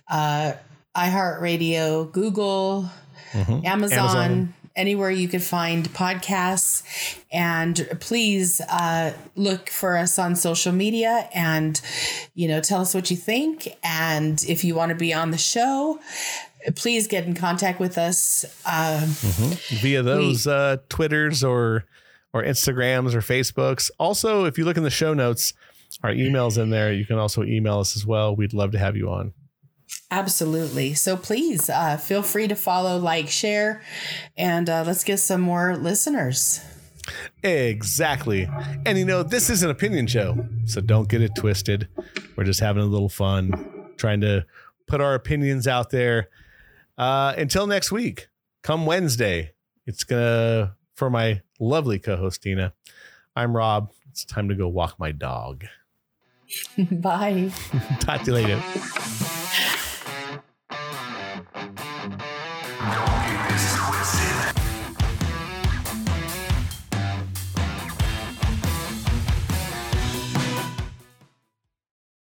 uh, 0.09 0.53
iHeartRadio, 0.95 2.11
Google, 2.11 2.89
Mhm. 3.33 3.65
Amazon, 3.65 3.99
Amazon. 3.99 4.53
Anywhere 4.77 5.11
you 5.11 5.27
could 5.27 5.43
find 5.43 5.89
podcasts. 5.89 6.83
And 7.31 7.87
please 7.99 8.61
uh, 8.61 9.13
look 9.35 9.69
for 9.69 9.97
us 9.97 10.17
on 10.17 10.35
social 10.35 10.71
media 10.71 11.27
and, 11.33 11.81
you 12.33 12.47
know, 12.47 12.61
tell 12.61 12.81
us 12.81 12.93
what 12.93 13.11
you 13.11 13.17
think. 13.17 13.75
And 13.83 14.41
if 14.47 14.63
you 14.63 14.75
want 14.75 14.89
to 14.89 14.95
be 14.95 15.13
on 15.13 15.31
the 15.31 15.37
show, 15.37 15.99
please 16.75 17.07
get 17.07 17.25
in 17.25 17.33
contact 17.33 17.79
with 17.79 17.97
us. 17.97 18.45
Uh, 18.65 19.05
via 19.81 20.01
those 20.01 20.47
uh, 20.47 20.77
Twitters 20.87 21.43
or 21.43 21.83
or 22.33 22.43
Instagrams 22.43 23.13
or 23.13 23.19
Facebooks. 23.19 23.89
Also, 23.97 24.45
if 24.45 24.57
you 24.57 24.65
look 24.65 24.77
in 24.77 24.83
the 24.83 24.89
show 24.89 25.13
notes, 25.13 25.53
our 26.03 26.11
emails 26.11 26.61
in 26.61 26.69
there. 26.69 26.93
You 26.93 27.05
can 27.05 27.17
also 27.17 27.43
email 27.43 27.79
us 27.79 27.95
as 27.95 28.05
well. 28.05 28.35
We'd 28.35 28.53
love 28.53 28.71
to 28.71 28.79
have 28.79 28.95
you 28.95 29.09
on. 29.09 29.33
Absolutely. 30.09 30.93
So 30.93 31.17
please 31.17 31.69
uh, 31.69 31.97
feel 31.97 32.21
free 32.21 32.47
to 32.47 32.55
follow, 32.55 32.97
like, 32.97 33.27
share, 33.27 33.81
and 34.37 34.69
uh, 34.69 34.83
let's 34.87 35.03
get 35.03 35.17
some 35.17 35.41
more 35.41 35.75
listeners. 35.75 36.61
Exactly. 37.43 38.49
And 38.85 38.97
you 38.97 39.05
know, 39.05 39.23
this 39.23 39.49
is 39.49 39.63
an 39.63 39.69
opinion 39.69 40.07
show, 40.07 40.47
so 40.65 40.81
don't 40.81 41.09
get 41.09 41.21
it 41.21 41.31
twisted. 41.35 41.87
We're 42.35 42.43
just 42.43 42.59
having 42.59 42.83
a 42.83 42.85
little 42.85 43.09
fun, 43.09 43.91
trying 43.97 44.21
to 44.21 44.45
put 44.87 45.01
our 45.01 45.13
opinions 45.13 45.67
out 45.67 45.89
there. 45.89 46.29
Uh, 46.97 47.33
until 47.37 47.67
next 47.67 47.91
week, 47.91 48.27
come 48.63 48.85
Wednesday, 48.85 49.51
it's 49.85 50.03
gonna 50.03 50.75
for 50.95 51.09
my 51.09 51.41
lovely 51.59 51.99
co-host 51.99 52.41
Tina. 52.43 52.73
I'm 53.35 53.55
Robb. 53.55 53.91
It's 54.09 54.25
time 54.25 54.49
to 54.49 54.55
go 54.55 54.67
walk 54.67 54.97
my 54.99 55.11
dog. 55.11 55.65
Bye. 56.91 57.51
Talk 57.99 58.23
to 58.23 58.31
you 58.31 58.33
later. 58.33 58.63